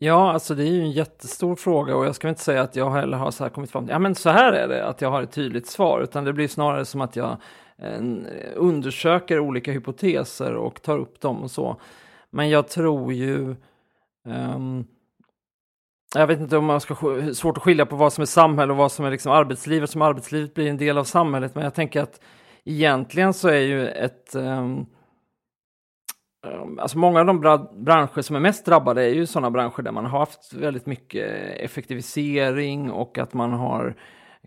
Ja, 0.00 0.32
alltså 0.32 0.54
det 0.54 0.62
är 0.62 0.72
ju 0.72 0.80
en 0.80 0.90
jättestor 0.90 1.56
fråga 1.56 1.96
och 1.96 2.06
jag 2.06 2.14
ska 2.14 2.28
inte 2.28 2.40
säga 2.40 2.62
att 2.62 2.76
jag 2.76 2.90
heller 2.90 3.18
har 3.18 3.30
så 3.30 3.44
här 3.44 3.50
kommit 3.50 3.70
fram 3.70 3.84
till, 3.84 3.92
ja 3.92 3.98
men 3.98 4.14
så 4.14 4.30
här 4.30 4.52
är 4.52 4.68
det, 4.68 4.86
att 4.86 5.00
jag 5.00 5.10
har 5.10 5.22
ett 5.22 5.32
tydligt 5.32 5.66
svar, 5.66 6.00
utan 6.00 6.24
det 6.24 6.32
blir 6.32 6.48
snarare 6.48 6.84
som 6.84 7.00
att 7.00 7.16
jag 7.16 7.36
undersöker 8.54 9.38
olika 9.38 9.72
hypoteser 9.72 10.54
och 10.54 10.82
tar 10.82 10.98
upp 10.98 11.20
dem 11.20 11.42
och 11.42 11.50
så. 11.50 11.80
Men 12.30 12.48
jag 12.48 12.68
tror 12.68 13.12
ju 13.12 13.56
um, 14.24 14.86
jag 16.14 16.26
vet 16.26 16.40
inte 16.40 16.56
om 16.56 16.64
man 16.64 16.80
ska 16.80 16.94
svårt 17.34 17.56
att 17.56 17.62
skilja 17.62 17.86
på 17.86 17.96
vad 17.96 18.12
som 18.12 18.22
är 18.22 18.26
samhälle 18.26 18.72
och 18.72 18.78
vad 18.78 18.92
som 18.92 19.04
är 19.04 19.10
liksom 19.10 19.32
arbetslivet. 19.32 19.90
Som 19.90 20.02
arbetslivet 20.02 20.54
blir 20.54 20.70
en 20.70 20.76
del 20.76 20.98
av 20.98 21.04
samhället. 21.04 21.54
Men 21.54 21.64
jag 21.64 21.74
tänker 21.74 22.02
att 22.02 22.20
egentligen 22.64 23.34
så 23.34 23.48
är 23.48 23.60
ju 23.60 23.88
ett 23.88 24.34
um, 24.34 24.86
Alltså 26.78 26.98
många 26.98 27.20
av 27.20 27.26
de 27.26 27.40
branscher 27.84 28.22
som 28.22 28.36
är 28.36 28.40
mest 28.40 28.66
drabbade 28.66 29.02
är 29.02 29.14
ju 29.14 29.26
sådana 29.26 29.50
branscher 29.50 29.82
där 29.82 29.92
man 29.92 30.04
har 30.04 30.18
haft 30.18 30.52
väldigt 30.52 30.86
mycket 30.86 31.30
effektivisering 31.56 32.90
och 32.90 33.18
att 33.18 33.34
man 33.34 33.52
har 33.52 33.94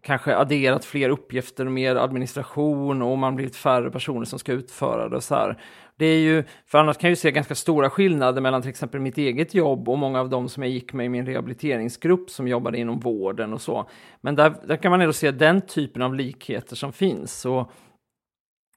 kanske 0.01 0.35
adderat 0.35 0.85
fler 0.85 1.09
uppgifter, 1.09 1.65
mer 1.65 1.95
administration 1.95 3.01
och 3.01 3.17
man 3.17 3.35
blivit 3.35 3.55
färre 3.55 3.91
personer 3.91 4.25
som 4.25 4.39
ska 4.39 4.51
utföra 4.51 5.09
det. 5.09 5.15
och 5.15 5.23
Så 5.23 5.35
här. 5.35 5.57
Det 5.97 6.05
är 6.05 6.19
ju, 6.19 6.43
för 6.65 6.77
annars 6.77 6.97
kan 6.97 7.07
jag 7.07 7.11
ju 7.11 7.15
se 7.15 7.31
ganska 7.31 7.55
stora 7.55 7.89
skillnader 7.89 8.41
mellan 8.41 8.61
till 8.61 8.69
exempel 8.69 8.99
mitt 8.99 9.17
eget 9.17 9.53
jobb 9.53 9.89
och 9.89 9.97
många 9.97 10.19
av 10.19 10.29
de 10.29 10.49
som 10.49 10.63
jag 10.63 10.71
gick 10.71 10.93
med 10.93 11.05
i 11.05 11.09
min 11.09 11.25
rehabiliteringsgrupp 11.25 12.29
som 12.29 12.47
jobbade 12.47 12.77
inom 12.77 12.99
vården 12.99 13.53
och 13.53 13.61
så. 13.61 13.89
Men 14.21 14.35
där, 14.35 14.53
där 14.67 14.75
kan 14.75 14.91
man 14.91 15.01
ändå 15.01 15.13
se 15.13 15.31
den 15.31 15.61
typen 15.61 16.01
av 16.01 16.15
likheter 16.15 16.75
som 16.75 16.93
finns. 16.93 17.45
Och, 17.45 17.71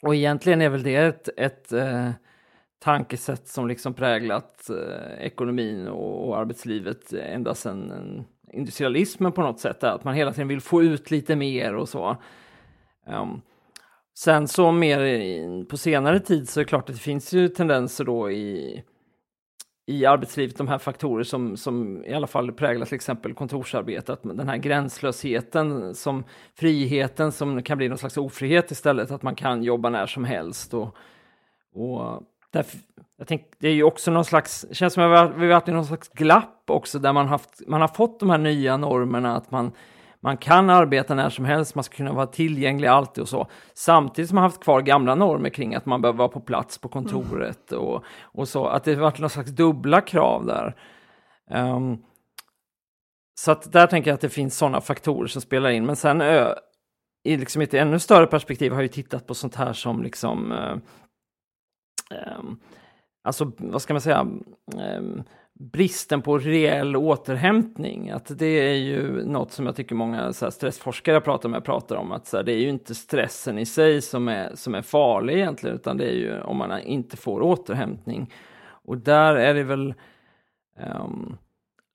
och 0.02 0.14
egentligen 0.14 0.62
är 0.62 0.68
väl 0.68 0.82
det 0.82 0.96
ett, 0.96 1.28
ett 1.36 1.72
eh, 1.72 2.10
tankesätt 2.78 3.48
som 3.48 3.68
liksom 3.68 3.94
präglat 3.94 4.70
eh, 4.70 5.24
ekonomin 5.26 5.88
och, 5.88 6.28
och, 6.28 6.38
arbetslivet 6.38 7.12
ända 7.12 7.54
sedan 7.54 8.24
industrialismen 8.54 9.32
på 9.32 9.42
något 9.42 9.60
sätt, 9.60 9.84
att 9.84 10.04
man 10.04 10.14
hela 10.14 10.32
tiden 10.32 10.48
vill 10.48 10.60
få 10.60 10.82
ut 10.82 11.10
lite 11.10 11.36
mer 11.36 11.74
och 11.74 11.88
så. 11.88 12.16
Um, 13.06 13.42
sen 14.18 14.48
så 14.48 14.72
mer 14.72 15.00
i, 15.00 15.64
på 15.70 15.76
senare 15.76 16.20
tid 16.20 16.48
så 16.48 16.60
är 16.60 16.64
det 16.64 16.68
klart 16.68 16.88
att 16.88 16.96
det 16.96 17.02
finns 17.02 17.32
ju 17.32 17.48
tendenser 17.48 18.04
då 18.04 18.30
i 18.30 18.82
i 19.86 20.06
arbetslivet 20.06 20.56
de 20.56 20.68
här 20.68 20.78
faktorer 20.78 21.24
som, 21.24 21.56
som 21.56 22.04
i 22.04 22.14
alla 22.14 22.26
fall 22.26 22.52
präglar 22.52 22.86
till 22.86 22.94
exempel 22.94 23.34
kontorsarbete, 23.34 24.12
att 24.12 24.22
den 24.22 24.48
här 24.48 24.56
gränslösheten, 24.56 25.94
som 25.94 26.24
friheten 26.54 27.32
som 27.32 27.62
kan 27.62 27.78
bli 27.78 27.88
någon 27.88 27.98
slags 27.98 28.16
ofrihet 28.16 28.70
istället, 28.70 29.10
att 29.10 29.22
man 29.22 29.34
kan 29.34 29.62
jobba 29.62 29.90
när 29.90 30.06
som 30.06 30.24
helst. 30.24 30.74
Och, 30.74 30.96
och 31.74 32.22
där 32.50 32.64
jag 33.18 33.28
tänk, 33.28 33.42
det 33.58 33.68
är 33.68 33.74
ju 33.74 33.82
också 33.82 34.10
någon 34.10 34.24
slags, 34.24 34.66
känns 34.72 34.94
som 34.94 35.02
att 35.02 35.30
vi 35.36 35.46
har 35.46 35.52
varit 35.52 35.68
i 35.68 35.72
någon 35.72 35.86
slags 35.86 36.08
glapp 36.08 36.62
också, 36.66 36.98
där 36.98 37.12
man, 37.12 37.28
haft, 37.28 37.60
man 37.66 37.80
har 37.80 37.88
fått 37.88 38.20
de 38.20 38.30
här 38.30 38.38
nya 38.38 38.76
normerna, 38.76 39.36
att 39.36 39.50
man 39.50 39.72
man 40.24 40.36
kan 40.36 40.70
arbeta 40.70 41.14
när 41.14 41.30
som 41.30 41.44
helst, 41.44 41.74
man 41.74 41.84
ska 41.84 41.96
kunna 41.96 42.12
vara 42.12 42.26
tillgänglig 42.26 42.88
alltid 42.88 43.22
och 43.22 43.28
så. 43.28 43.46
Samtidigt 43.74 44.28
som 44.28 44.34
man 44.34 44.44
haft 44.44 44.62
kvar 44.62 44.80
gamla 44.80 45.14
normer 45.14 45.50
kring 45.50 45.74
att 45.74 45.86
man 45.86 46.02
behöver 46.02 46.18
vara 46.18 46.28
på 46.28 46.40
plats 46.40 46.78
på 46.78 46.88
kontoret 46.88 47.72
mm. 47.72 47.84
och, 47.84 48.04
och 48.22 48.48
så. 48.48 48.66
Att 48.66 48.84
det 48.84 48.94
har 48.94 49.00
varit 49.00 49.18
någon 49.18 49.30
slags 49.30 49.50
dubbla 49.50 50.00
krav 50.00 50.46
där. 50.46 50.76
Um, 51.50 51.98
så 53.40 53.52
att 53.52 53.72
där 53.72 53.86
tänker 53.86 54.10
jag 54.10 54.14
att 54.14 54.20
det 54.20 54.28
finns 54.28 54.58
sådana 54.58 54.80
faktorer 54.80 55.26
som 55.26 55.42
spelar 55.42 55.70
in. 55.70 55.86
Men 55.86 55.96
sen 55.96 56.20
ö, 56.20 56.54
i 57.24 57.36
liksom 57.36 57.62
ett 57.62 57.74
ännu 57.74 57.98
större 57.98 58.26
perspektiv 58.26 58.72
har 58.72 58.82
jag 58.82 58.92
tittat 58.92 59.26
på 59.26 59.34
sånt 59.34 59.54
här 59.54 59.72
som 59.72 60.02
liksom 60.02 60.52
uh, 60.52 60.76
um, 62.38 62.60
Alltså, 63.24 63.52
vad 63.58 63.82
ska 63.82 63.94
man 63.94 64.00
säga? 64.00 64.26
Ehm, 64.80 65.22
bristen 65.52 66.22
på 66.22 66.38
reell 66.38 66.96
återhämtning. 66.96 68.10
Att 68.10 68.38
det 68.38 68.46
är 68.46 68.74
ju 68.74 69.24
något 69.24 69.52
som 69.52 69.66
jag 69.66 69.76
tycker 69.76 69.94
många 69.94 70.32
så 70.32 70.46
här, 70.46 70.50
stressforskare 70.50 71.20
pratar 71.20 71.48
med 71.48 71.64
pratar 71.64 71.96
om. 71.96 72.12
Att 72.12 72.26
så 72.26 72.36
här, 72.36 72.44
det 72.44 72.52
är 72.52 72.58
ju 72.58 72.68
inte 72.68 72.94
stressen 72.94 73.58
i 73.58 73.66
sig 73.66 74.02
som 74.02 74.28
är, 74.28 74.54
som 74.54 74.74
är 74.74 74.82
farlig 74.82 75.34
egentligen, 75.34 75.76
utan 75.76 75.96
det 75.96 76.04
är 76.04 76.14
ju 76.14 76.40
om 76.40 76.56
man 76.56 76.80
inte 76.80 77.16
får 77.16 77.42
återhämtning. 77.42 78.32
Och 78.66 78.98
där 78.98 79.34
är 79.34 79.54
det 79.54 79.64
väl 79.64 79.94
um, 80.78 81.36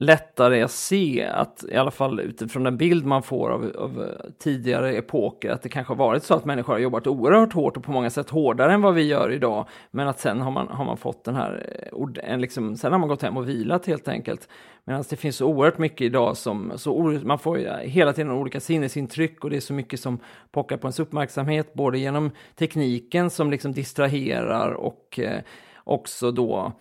lättare 0.01 0.61
att 0.61 0.71
se 0.71 1.23
att, 1.23 1.63
i 1.71 1.75
alla 1.75 1.91
fall 1.91 2.19
utifrån 2.19 2.63
den 2.63 2.77
bild 2.77 3.05
man 3.05 3.23
får 3.23 3.49
av, 3.49 3.71
av, 3.77 4.11
tidigare 4.39 4.93
epoker, 4.93 5.49
att 5.49 5.61
det 5.61 5.69
kanske 5.69 5.91
har 5.91 5.97
varit 5.97 6.23
så 6.23 6.33
att 6.33 6.45
människor 6.45 6.73
har 6.73 6.79
jobbat 6.79 7.07
oerhört 7.07 7.53
hårt 7.53 7.77
och 7.77 7.83
på 7.83 7.91
många 7.91 8.09
sätt 8.09 8.29
hårdare 8.29 8.73
än 8.73 8.81
vad 8.81 8.93
vi 8.93 9.03
gör 9.03 9.31
idag. 9.31 9.67
Men 9.91 10.07
att 10.07 10.19
sen 10.19 10.41
har 10.41 10.51
man, 10.51 10.67
har 10.67 10.85
man 10.85 10.97
fått 10.97 11.23
den 11.23 11.35
här, 11.35 11.81
eh, 11.91 12.31
en 12.31 12.41
liksom, 12.41 12.77
sen 12.77 12.91
har 12.91 12.99
man 12.99 13.09
gått 13.09 13.21
hem 13.21 13.37
och 13.37 13.49
vilat 13.49 13.85
helt 13.85 14.07
enkelt. 14.07 14.49
Medan 14.83 15.03
det 15.09 15.15
finns 15.15 15.35
så 15.35 15.45
oerhört 15.47 15.77
mycket 15.77 16.01
idag 16.01 16.37
som, 16.37 16.73
så 16.75 17.19
man 17.23 17.39
får 17.39 17.57
hela 17.83 18.13
tiden 18.13 18.31
olika 18.31 18.59
sinnesintryck 18.59 19.43
och 19.43 19.49
det 19.49 19.55
är 19.55 19.61
så 19.61 19.73
mycket 19.73 19.99
som 19.99 20.19
pockar 20.51 20.77
på 20.77 20.87
ens 20.87 20.99
uppmärksamhet, 20.99 21.73
både 21.73 21.99
genom 21.99 22.31
tekniken 22.55 23.29
som 23.29 23.51
liksom 23.51 23.71
distraherar 23.71 24.71
och 24.71 25.19
eh, 25.19 25.41
också 25.83 26.31
då 26.31 26.71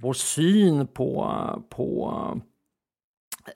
vår 0.00 0.12
syn 0.12 0.86
på, 0.86 1.34
på 1.68 2.14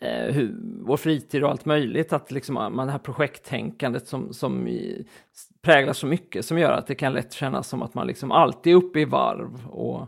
eh, 0.00 0.34
hur, 0.34 0.54
vår 0.80 0.96
fritid 0.96 1.44
och 1.44 1.50
allt 1.50 1.64
möjligt. 1.64 2.12
Att 2.12 2.30
liksom, 2.30 2.54
man, 2.54 2.86
det 2.86 2.92
här 2.92 2.98
projekttänkandet 2.98 4.08
som, 4.08 4.32
som 4.32 4.68
i, 4.68 5.06
präglar 5.62 5.92
så 5.92 6.06
mycket 6.06 6.44
som 6.44 6.58
gör 6.58 6.72
att 6.72 6.86
det 6.86 6.94
kan 6.94 7.12
lätt 7.12 7.32
kännas 7.32 7.68
som 7.68 7.82
att 7.82 7.94
man 7.94 8.06
liksom 8.06 8.32
alltid 8.32 8.72
är 8.72 8.76
uppe 8.76 9.00
i 9.00 9.04
varv. 9.04 9.68
Och, 9.70 10.00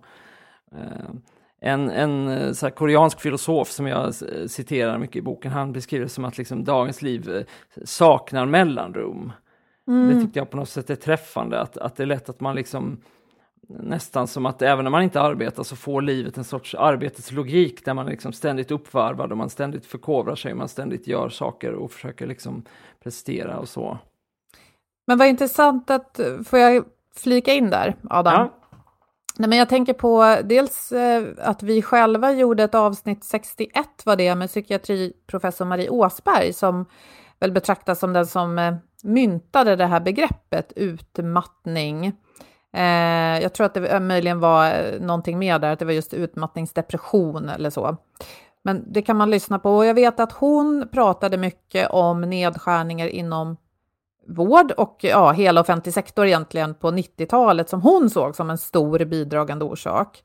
eh, 0.73 1.15
en, 1.61 1.91
en 1.91 2.29
eh, 2.29 2.53
så 2.53 2.71
koreansk 2.71 3.21
filosof 3.21 3.71
som 3.71 3.87
jag 3.87 4.15
citerar 4.47 4.99
mycket 4.99 5.17
i 5.17 5.23
boken, 5.23 5.53
han 5.53 5.73
beskriver 5.73 6.05
det 6.05 6.11
som 6.11 6.25
att 6.25 6.39
liksom 6.39 6.65
dagens 6.65 7.03
liv 7.03 7.31
eh, 7.31 7.43
saknar 7.85 8.47
mellanrum. 8.47 9.33
Mm. 9.89 10.09
Det 10.09 10.25
tyckte 10.25 10.39
jag 10.39 10.51
på 10.51 10.57
något 10.57 10.69
sätt 10.69 10.91
är 10.91 10.97
träffande, 10.97 11.61
att, 11.61 11.77
att 11.77 11.97
det 11.97 12.03
är 12.03 12.07
lätt 12.07 12.29
att 12.29 12.41
man 12.41 12.57
liksom 12.57 13.01
nästan 13.69 14.29
som 14.29 14.47
att 14.47 14.63
även 14.63 14.85
när 14.85 14.91
man 14.91 15.03
inte 15.03 15.21
arbetar 15.21 15.63
så 15.63 15.77
får 15.77 16.03
livet 16.03 16.37
en 16.37 16.45
sorts 16.45 16.75
arbetets 16.75 17.33
logik 17.33 17.85
där 17.85 17.95
man 17.95 18.07
liksom 18.07 18.33
ständigt 18.33 18.71
uppvarvad 18.71 19.33
och 19.33 19.39
man 19.39 19.51
ständigt 19.51 19.87
förkovrar 19.87 20.35
sig, 20.35 20.55
man 20.55 20.69
ständigt 20.69 21.07
gör 21.07 21.29
saker 21.29 21.73
och 21.73 21.93
försöker 21.93 22.27
liksom 22.27 22.65
prestera 23.03 23.59
och 23.59 23.69
så. 23.69 23.99
Men 25.07 25.19
vad 25.19 25.29
intressant 25.29 25.91
att, 25.91 26.21
får 26.47 26.59
jag 26.59 26.85
flika 27.17 27.53
in 27.53 27.71
där, 27.71 27.97
Adam? 28.11 28.35
Ja. 28.35 28.51
Nej, 29.37 29.49
men 29.49 29.59
jag 29.59 29.69
tänker 29.69 29.93
på 29.93 30.39
dels 30.45 30.93
eh, 30.93 31.25
att 31.39 31.63
vi 31.63 31.83
själva 31.83 32.33
gjorde 32.33 32.63
ett 32.63 32.75
avsnitt 32.75 33.25
61 33.25 33.87
var 34.05 34.17
det 34.17 34.35
med 34.35 34.49
psykiatriprofessor 34.49 35.65
Marie 35.65 35.89
Åsberg 35.89 36.53
som 36.53 36.87
väl 37.41 37.53
betraktas 37.53 37.99
som 37.99 38.13
den 38.13 38.27
som 38.27 38.59
eh, 38.59 38.75
myntade 39.03 39.77
det 39.77 39.87
här 39.87 40.01
begreppet 40.01 40.73
utmattning. 40.77 42.13
Eh, 42.75 43.43
jag 43.43 43.53
tror 43.53 43.67
att 43.67 43.75
det 43.75 44.01
möjligen 44.01 44.41
var 44.41 44.67
eh, 44.67 45.01
någonting 45.01 45.39
mer 45.39 45.59
där, 45.59 45.73
att 45.73 45.79
det 45.79 45.85
var 45.85 45.93
just 45.93 46.15
utmattningsdepression 46.15 47.49
eller 47.49 47.71
så. 47.71 47.97
Men 48.65 48.93
det 48.93 49.03
kan 49.03 49.17
man 49.17 49.31
lyssna 49.31 49.59
på. 49.59 49.77
Och 49.77 49.87
jag 49.87 49.95
vet 49.95 50.21
att 50.21 50.33
hon 50.33 50.89
pratade 50.93 51.37
mycket 51.37 51.91
om 51.91 52.21
nedskärningar 52.21 53.07
inom 53.07 53.57
vård 54.29 54.73
och 54.73 54.97
ja, 55.01 55.33
hela 55.33 55.61
offentlig 55.61 55.95
sektor 55.95 56.27
egentligen 56.27 56.75
på 56.75 56.91
90-talet 56.91 57.69
som 57.69 57.83
hon 57.83 58.11
såg 58.11 58.37
som 58.37 58.51
en 58.51 58.59
stor 58.59 59.05
bidragande 59.05 59.65
orsak. 59.65 60.23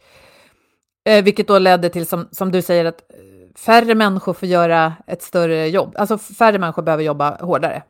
Eh, 1.05 1.23
vilket 1.23 1.47
då 1.47 1.59
ledde 1.59 1.89
till, 1.89 2.05
som, 2.05 2.27
som 2.31 2.51
du 2.51 2.61
säger, 2.61 2.85
att 2.85 3.01
färre 3.55 3.95
människor 3.95 4.33
får 4.33 4.47
göra 4.47 4.93
ett 5.07 5.21
större 5.21 5.67
jobb. 5.67 5.95
Alltså 5.97 6.17
färre 6.17 6.59
människor 6.59 6.81
behöver 6.81 7.03
jobba 7.03 7.37
hårdare. 7.45 7.83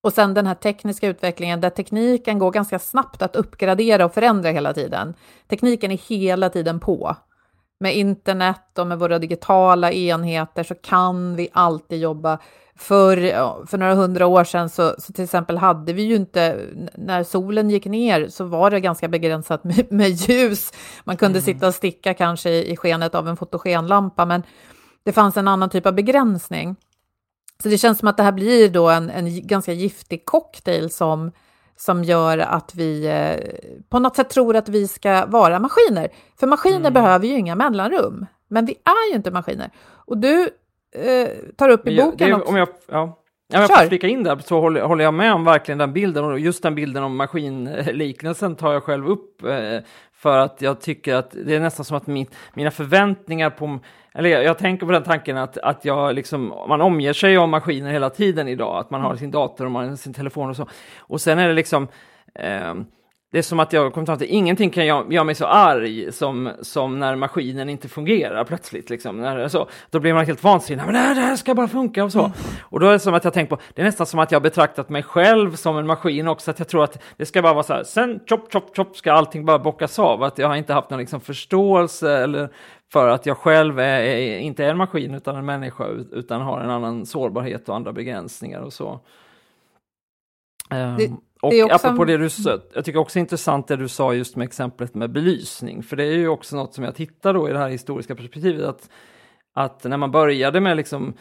Och 0.00 0.12
sen 0.12 0.34
den 0.34 0.46
här 0.46 0.54
tekniska 0.54 1.08
utvecklingen 1.08 1.60
där 1.60 1.70
tekniken 1.70 2.38
går 2.38 2.50
ganska 2.50 2.78
snabbt 2.78 3.22
att 3.22 3.36
uppgradera 3.36 4.04
och 4.04 4.14
förändra 4.14 4.50
hela 4.50 4.74
tiden. 4.74 5.14
Tekniken 5.48 5.90
är 5.90 5.98
hela 6.08 6.50
tiden 6.50 6.80
på. 6.80 7.16
Med 7.80 7.96
internet 7.96 8.78
och 8.78 8.86
med 8.86 8.98
våra 8.98 9.18
digitala 9.18 9.92
enheter 9.92 10.62
så 10.62 10.74
kan 10.74 11.36
vi 11.36 11.48
alltid 11.52 12.00
jobba. 12.00 12.38
För, 12.76 13.16
för 13.66 13.78
några 13.78 13.94
hundra 13.94 14.26
år 14.26 14.44
sedan 14.44 14.68
så, 14.68 14.94
så 14.98 15.12
till 15.12 15.24
exempel 15.24 15.58
hade 15.58 15.92
vi 15.92 16.02
ju 16.02 16.16
inte, 16.16 16.60
när 16.94 17.24
solen 17.24 17.70
gick 17.70 17.86
ner 17.86 18.28
så 18.28 18.44
var 18.44 18.70
det 18.70 18.80
ganska 18.80 19.08
begränsat 19.08 19.64
med, 19.64 19.92
med 19.92 20.08
ljus. 20.08 20.72
Man 21.04 21.16
kunde 21.16 21.38
mm. 21.38 21.44
sitta 21.44 21.66
och 21.66 21.74
sticka 21.74 22.14
kanske 22.14 22.50
i, 22.50 22.72
i 22.72 22.76
skenet 22.76 23.14
av 23.14 23.28
en 23.28 23.36
fotogenlampa, 23.36 24.24
men 24.24 24.42
det 25.04 25.12
fanns 25.12 25.36
en 25.36 25.48
annan 25.48 25.70
typ 25.70 25.86
av 25.86 25.94
begränsning. 25.94 26.76
Så 27.62 27.68
det 27.68 27.78
känns 27.78 27.98
som 27.98 28.08
att 28.08 28.16
det 28.16 28.22
här 28.22 28.32
blir 28.32 28.68
då 28.68 28.88
en, 28.88 29.10
en 29.10 29.46
ganska 29.46 29.72
giftig 29.72 30.24
cocktail 30.24 30.90
som, 30.90 31.32
som 31.76 32.04
gör 32.04 32.38
att 32.38 32.74
vi 32.74 33.06
eh, 33.06 33.80
på 33.88 33.98
något 33.98 34.16
sätt 34.16 34.30
tror 34.30 34.56
att 34.56 34.68
vi 34.68 34.88
ska 34.88 35.26
vara 35.26 35.58
maskiner. 35.58 36.08
För 36.40 36.46
maskiner 36.46 36.78
mm. 36.78 36.92
behöver 36.92 37.26
ju 37.26 37.38
inga 37.38 37.54
mellanrum, 37.54 38.26
men 38.48 38.66
vi 38.66 38.72
är 38.72 39.10
ju 39.10 39.16
inte 39.16 39.30
maskiner. 39.30 39.70
Och 39.88 40.18
du 40.18 40.50
eh, 40.94 41.28
tar 41.56 41.68
upp 41.68 41.88
i 41.88 41.96
boken 41.96 42.34
också... 42.34 42.48
Om 42.48 42.56
jag, 42.56 42.68
ja. 42.88 43.18
Ja, 43.52 43.60
jag 43.60 43.68
får 43.68 43.88
flika 43.88 44.08
in 44.08 44.22
där 44.22 44.38
så 44.38 44.60
håller, 44.60 44.80
håller, 44.80 45.04
jag 45.04 45.14
med 45.14 45.32
om 45.32 45.44
verkligen 45.44 45.78
den 45.78 45.92
bilden 45.92 46.24
och 46.24 46.38
just 46.38 46.62
den 46.62 46.74
bilden 46.74 47.02
om 47.02 47.16
maskinliknelsen 47.16 48.56
tar 48.56 48.72
jag 48.72 48.82
själv 48.82 49.08
upp 49.08 49.44
eh, 49.44 49.78
för 50.12 50.38
att 50.38 50.62
jag 50.62 50.80
tycker 50.80 51.14
att 51.14 51.30
det 51.30 51.54
är 51.54 51.60
nästan 51.60 51.84
som 51.84 51.96
att 51.96 52.06
min, 52.06 52.26
mina 52.54 52.70
förväntningar 52.70 53.50
på 53.50 53.78
eller 54.14 54.30
jag, 54.30 54.44
jag, 54.44 54.58
tänker 54.58 54.86
på 54.86 54.92
den 54.92 55.02
tanken 55.02 55.36
att, 55.36 55.58
att 55.58 55.84
jag 55.84 56.14
liksom, 56.14 56.54
man 56.68 56.80
omger 56.80 57.12
sig 57.12 57.36
av 57.36 57.48
maskiner 57.48 57.92
hela 57.92 58.10
tiden 58.10 58.48
idag, 58.48 58.78
att 58.78 58.90
man 58.90 59.00
har 59.00 59.16
sin 59.16 59.30
dator 59.30 59.64
och 59.64 59.70
man 59.70 59.88
har 59.88 59.96
sin 59.96 60.14
telefon 60.14 60.50
och 60.50 60.56
så. 60.56 60.68
Och 60.98 61.20
sen 61.20 61.38
är 61.38 61.48
det 61.48 61.54
liksom, 61.54 61.88
eh, 62.34 62.74
det 63.30 63.38
är 63.38 63.42
som 63.42 63.60
att 63.60 63.72
jag 63.72 63.94
kommer 63.94 64.06
fram 64.06 64.18
till 64.18 64.26
ingenting 64.30 64.70
kan 64.70 64.86
göra 64.86 65.24
mig 65.24 65.34
så 65.34 65.46
arg 65.46 66.12
som, 66.12 66.50
som 66.62 66.98
när 66.98 67.16
maskinen 67.16 67.68
inte 67.68 67.88
fungerar 67.88 68.44
plötsligt. 68.44 68.90
Liksom. 68.90 69.20
När 69.20 69.48
så, 69.48 69.68
då 69.90 70.00
blir 70.00 70.14
man 70.14 70.26
helt 70.26 70.44
vansinnig. 70.44 70.84
Men 70.84 70.94
det 70.94 71.00
här, 71.00 71.14
det 71.14 71.20
här 71.20 71.36
ska 71.36 71.54
bara 71.54 71.68
funka 71.68 72.04
och 72.04 72.12
så. 72.12 72.20
Mm. 72.20 72.32
Och 72.62 72.80
då 72.80 72.86
är 72.86 72.92
det 72.92 72.98
som 72.98 73.14
att 73.14 73.24
jag 73.24 73.32
tänker 73.32 73.56
på, 73.56 73.62
det 73.74 73.82
är 73.82 73.86
nästan 73.86 74.06
som 74.06 74.20
att 74.20 74.32
jag 74.32 74.42
betraktat 74.42 74.88
mig 74.88 75.02
själv 75.02 75.56
som 75.56 75.78
en 75.78 75.86
maskin 75.86 76.28
också. 76.28 76.50
Att 76.50 76.58
jag 76.58 76.68
tror 76.68 76.84
att 76.84 77.02
det 77.16 77.26
ska 77.26 77.42
bara 77.42 77.52
vara 77.52 77.62
så 77.62 77.72
här, 77.72 77.84
sen 77.84 78.20
chop, 78.28 78.52
chop, 78.52 78.76
chop 78.76 78.96
ska 78.96 79.12
allting 79.12 79.44
bara 79.44 79.58
bockas 79.58 79.98
av. 79.98 80.22
Att 80.22 80.38
jag 80.38 80.48
har 80.48 80.56
inte 80.56 80.72
haft 80.72 80.90
någon 80.90 81.00
liksom, 81.00 81.20
förståelse 81.20 82.18
eller 82.18 82.48
för 82.92 83.08
att 83.08 83.26
jag 83.26 83.36
själv 83.36 83.78
är, 83.80 84.00
är, 84.00 84.38
inte 84.38 84.64
är 84.64 84.70
en 84.70 84.76
maskin 84.76 85.14
utan 85.14 85.36
en 85.36 85.46
människa 85.46 85.86
utan 86.12 86.40
har 86.40 86.60
en 86.60 86.70
annan 86.70 87.06
sårbarhet 87.06 87.68
och 87.68 87.76
andra 87.76 87.92
begränsningar 87.92 88.60
och 88.60 88.72
så. 88.72 89.00
Det, 90.70 91.06
um, 91.06 91.20
och 91.40 91.50
det 91.50 91.64
också... 91.64 91.86
apropå 91.86 92.04
det 92.04 92.16
du 92.16 92.30
sa, 92.30 92.58
jag 92.74 92.84
tycker 92.84 92.98
också 92.98 93.18
intressant 93.18 93.68
det 93.68 93.76
du 93.76 93.88
sa 93.88 94.14
just 94.14 94.36
med 94.36 94.44
exemplet 94.44 94.94
med 94.94 95.12
belysning, 95.12 95.82
för 95.82 95.96
det 95.96 96.04
är 96.04 96.16
ju 96.16 96.28
också 96.28 96.56
något 96.56 96.74
som 96.74 96.84
jag 96.84 96.94
tittar 96.94 97.34
då 97.34 97.48
i 97.48 97.52
det 97.52 97.58
här 97.58 97.68
historiska 97.68 98.14
perspektivet, 98.14 98.64
att, 98.64 98.90
att 99.52 99.84
när 99.84 99.96
man 99.96 100.10
började 100.10 100.60
med 100.60 100.76
liksom, 100.76 101.14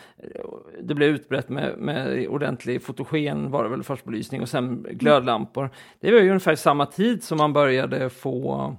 det 0.82 0.94
blev 0.94 1.10
utbrett 1.10 1.50
med, 1.50 1.78
med 1.78 2.28
ordentlig 2.28 2.84
fotogen 2.84 3.52
var 3.52 3.64
det 3.64 3.70
väl 3.70 3.84
först 3.84 4.06
belysning 4.06 4.42
och 4.42 4.50
sen 4.50 4.86
glödlampor. 4.92 5.70
Det 6.00 6.12
var 6.12 6.20
ju 6.20 6.30
ungefär 6.30 6.56
samma 6.56 6.86
tid 6.86 7.24
som 7.24 7.38
man 7.38 7.54
började 7.54 8.10
få 8.10 8.76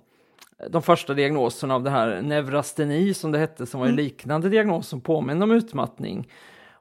de 0.71 0.83
första 0.83 1.15
diagnoserna 1.15 1.75
av 1.75 1.83
det 1.83 1.91
här 1.91 2.23
neurasteni 2.23 3.15
som 3.15 3.33
det 3.33 3.39
hette, 3.39 3.67
som 3.67 3.81
var 3.81 3.87
en 3.87 3.93
mm. 3.93 4.05
liknande 4.05 4.49
diagnos 4.49 4.89
som 4.89 5.01
påminner 5.01 5.43
om 5.43 5.51
utmattning. 5.51 6.29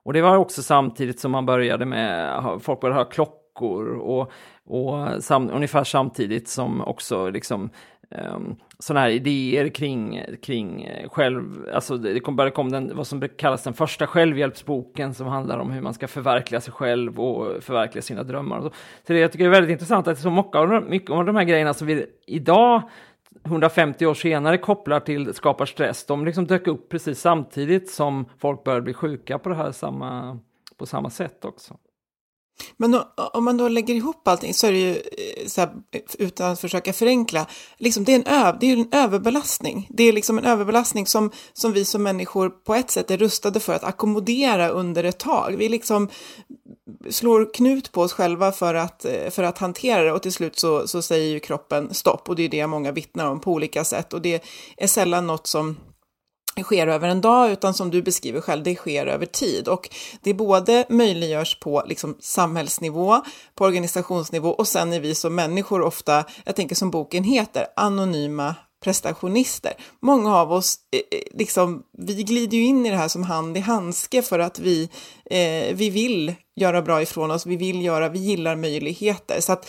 Och 0.03 0.13
det 0.13 0.21
var 0.21 0.37
också 0.37 0.63
samtidigt 0.63 1.19
som 1.19 1.31
man 1.31 1.45
började 1.45 1.85
med, 1.85 2.41
folk 2.61 2.81
började 2.81 2.99
ha 2.99 3.05
klockor 3.05 3.36
och, 3.61 4.31
och 4.65 5.23
sam, 5.23 5.49
ungefär 5.53 5.83
samtidigt 5.83 6.47
som 6.47 6.81
också 6.81 7.29
liksom 7.29 7.69
ehm, 8.11 8.35
um, 8.35 8.55
sådana 8.79 8.99
här 8.99 9.09
idéer 9.09 9.69
kring, 9.69 10.21
kring 10.41 10.83
eh, 10.83 11.09
själv, 11.09 11.69
alltså 11.73 11.97
det 11.97 12.19
kom, 12.19 12.35
började 12.35 12.55
komma 12.55 12.69
den, 12.69 12.95
vad 12.95 13.07
som 13.07 13.29
kallas 13.37 13.63
den 13.63 13.73
första 13.73 14.07
självhjälpsboken 14.07 15.13
som 15.13 15.27
handlar 15.27 15.57
om 15.57 15.71
hur 15.71 15.81
man 15.81 15.93
ska 15.93 16.07
förverkliga 16.07 16.61
sig 16.61 16.73
själv 16.73 17.19
och 17.19 17.63
förverkliga 17.63 18.01
sina 18.01 18.23
drömmar. 18.23 18.57
Och 18.57 18.63
så. 18.63 18.69
så 19.07 19.13
det 19.13 19.19
jag 19.19 19.31
tycker 19.31 19.45
är 19.45 19.49
väldigt 19.49 19.71
intressant 19.71 20.07
att 20.07 20.19
så 20.19 20.31
mycket 20.31 20.55
av, 20.55 20.69
de, 20.69 20.89
mycket 20.89 21.11
av 21.11 21.25
de 21.25 21.35
här 21.35 21.43
grejerna 21.43 21.73
som 21.73 21.87
vi 21.87 22.05
idag 22.25 22.81
150 23.45 24.05
år 24.05 24.13
senare 24.13 24.57
kopplar 24.57 24.99
till 24.99 25.33
skapar 25.33 25.65
stress, 25.65 26.05
de 26.05 26.25
liksom 26.25 26.47
dök 26.47 26.67
upp 26.67 26.89
precis 26.89 27.19
samtidigt 27.19 27.89
som 27.89 28.25
folk 28.37 28.63
började 28.63 28.81
bli 28.81 28.93
sjuka 28.93 29.39
på 29.39 29.49
det 29.49 29.55
här 29.55 29.71
samma, 29.71 30.39
på 30.77 30.85
samma 30.85 31.09
sätt 31.09 31.45
också. 31.45 31.77
Men 32.77 32.91
då, 32.91 33.13
om 33.33 33.45
man 33.45 33.57
då 33.57 33.67
lägger 33.67 33.95
ihop 33.95 34.27
allting 34.27 34.53
så 34.53 34.67
är 34.67 34.71
det 34.71 34.77
ju, 34.77 34.91
eh, 34.91 35.47
så 35.47 35.61
här, 35.61 35.69
utan 36.19 36.51
att 36.51 36.59
försöka 36.59 36.93
förenkla, 36.93 37.47
liksom 37.77 38.03
det 38.03 38.11
är 38.11 38.15
en, 38.15 38.27
öv, 38.27 38.57
det 38.59 38.71
är 38.71 38.77
en 38.77 38.89
överbelastning. 38.91 39.87
Det 39.89 40.03
är 40.03 40.13
liksom 40.13 40.37
en 40.37 40.45
överbelastning 40.45 41.07
som, 41.07 41.31
som 41.53 41.73
vi 41.73 41.85
som 41.85 42.03
människor 42.03 42.49
på 42.49 42.75
ett 42.75 42.91
sätt 42.91 43.11
är 43.11 43.17
rustade 43.17 43.59
för 43.59 43.73
att 43.73 43.83
ackommodera 43.83 44.69
under 44.69 45.03
ett 45.03 45.19
tag. 45.19 45.55
Vi 45.57 45.69
liksom 45.69 46.09
slår 47.09 47.53
knut 47.53 47.91
på 47.91 48.01
oss 48.01 48.13
själva 48.13 48.51
för 48.51 48.73
att, 48.73 49.05
eh, 49.05 49.29
för 49.29 49.43
att 49.43 49.57
hantera 49.57 50.03
det 50.03 50.11
och 50.11 50.21
till 50.21 50.33
slut 50.33 50.59
så, 50.59 50.87
så 50.87 51.01
säger 51.01 51.33
ju 51.33 51.39
kroppen 51.39 51.93
stopp 51.93 52.29
och 52.29 52.35
det 52.35 52.43
är 52.43 52.49
det 52.49 52.67
många 52.67 52.91
vittnar 52.91 53.25
om 53.25 53.39
på 53.39 53.51
olika 53.51 53.83
sätt 53.83 54.13
och 54.13 54.21
det 54.21 54.43
är 54.77 54.87
sällan 54.87 55.27
något 55.27 55.47
som 55.47 55.77
sker 56.63 56.87
över 56.87 57.07
en 57.07 57.21
dag, 57.21 57.51
utan 57.51 57.73
som 57.73 57.91
du 57.91 58.01
beskriver 58.01 58.41
själv, 58.41 58.63
det 58.63 58.75
sker 58.75 59.05
över 59.05 59.25
tid. 59.25 59.67
Och 59.67 59.89
det 60.21 60.33
både 60.33 60.85
möjliggörs 60.89 61.59
på 61.59 61.83
liksom 61.87 62.17
samhällsnivå, 62.19 63.21
på 63.55 63.65
organisationsnivå 63.65 64.49
och 64.49 64.67
sen 64.67 64.93
är 64.93 64.99
vi 64.99 65.15
som 65.15 65.35
människor 65.35 65.81
ofta, 65.81 66.25
jag 66.45 66.55
tänker 66.55 66.75
som 66.75 66.91
boken 66.91 67.23
heter, 67.23 67.67
anonyma 67.75 68.55
prestationister. 68.83 69.73
Många 69.99 70.35
av 70.35 70.51
oss, 70.51 70.79
eh, 70.91 70.99
eh 70.99 71.37
liksom, 71.39 71.83
vi 71.97 72.23
glider 72.23 72.57
ju 72.57 72.63
in 72.63 72.85
i 72.85 72.89
det 72.89 72.95
här 72.95 73.07
som 73.07 73.23
hand 73.23 73.57
i 73.57 73.59
handske 73.59 74.21
för 74.21 74.39
att 74.39 74.59
vi, 74.59 74.89
eh, 75.25 75.75
vi 75.75 75.89
vill 75.89 76.35
göra 76.55 76.81
bra 76.81 77.01
ifrån 77.01 77.31
oss, 77.31 77.45
vi 77.45 77.55
vill 77.55 77.85
göra, 77.85 78.09
vi 78.09 78.19
gillar 78.19 78.55
möjligheter. 78.55 79.41
Så 79.41 79.51
att 79.53 79.65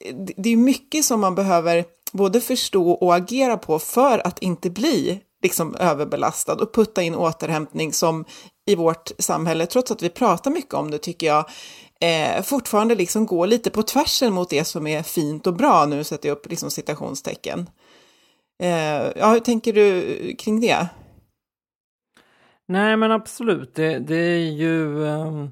eh, 0.00 0.14
det 0.36 0.52
är 0.52 0.56
mycket 0.56 1.04
som 1.04 1.20
man 1.20 1.34
behöver 1.34 1.84
både 2.12 2.40
förstå 2.40 2.90
och 2.90 3.14
agera 3.14 3.56
på 3.56 3.78
för 3.78 4.26
att 4.26 4.38
inte 4.38 4.70
bli 4.70 5.20
liksom 5.42 5.74
överbelastad 5.74 6.52
och 6.52 6.74
putta 6.74 7.02
in 7.02 7.14
återhämtning 7.14 7.92
som 7.92 8.24
i 8.66 8.74
vårt 8.74 9.10
samhälle, 9.18 9.66
trots 9.66 9.90
att 9.90 10.02
vi 10.02 10.08
pratar 10.08 10.50
mycket 10.50 10.74
om 10.74 10.90
det 10.90 10.98
tycker 10.98 11.26
jag, 11.26 11.50
eh, 12.00 12.42
fortfarande 12.42 12.94
liksom 12.94 13.26
går 13.26 13.46
lite 13.46 13.70
på 13.70 13.82
tvärsen 13.82 14.32
mot 14.32 14.50
det 14.50 14.64
som 14.64 14.86
är 14.86 15.02
fint 15.02 15.46
och 15.46 15.54
bra. 15.54 15.86
Nu 15.86 16.04
sätter 16.04 16.28
jag 16.28 16.36
upp 16.36 16.50
liksom 16.50 16.70
citationstecken. 16.70 17.70
Eh, 18.62 19.06
ja, 19.16 19.32
hur 19.32 19.40
tänker 19.40 19.72
du 19.72 20.36
kring 20.38 20.60
det? 20.60 20.88
Nej, 22.68 22.96
men 22.96 23.12
absolut. 23.12 23.74
Det, 23.74 23.98
det 23.98 24.16
är 24.16 24.50
ju... 24.50 25.04
Um 25.04 25.50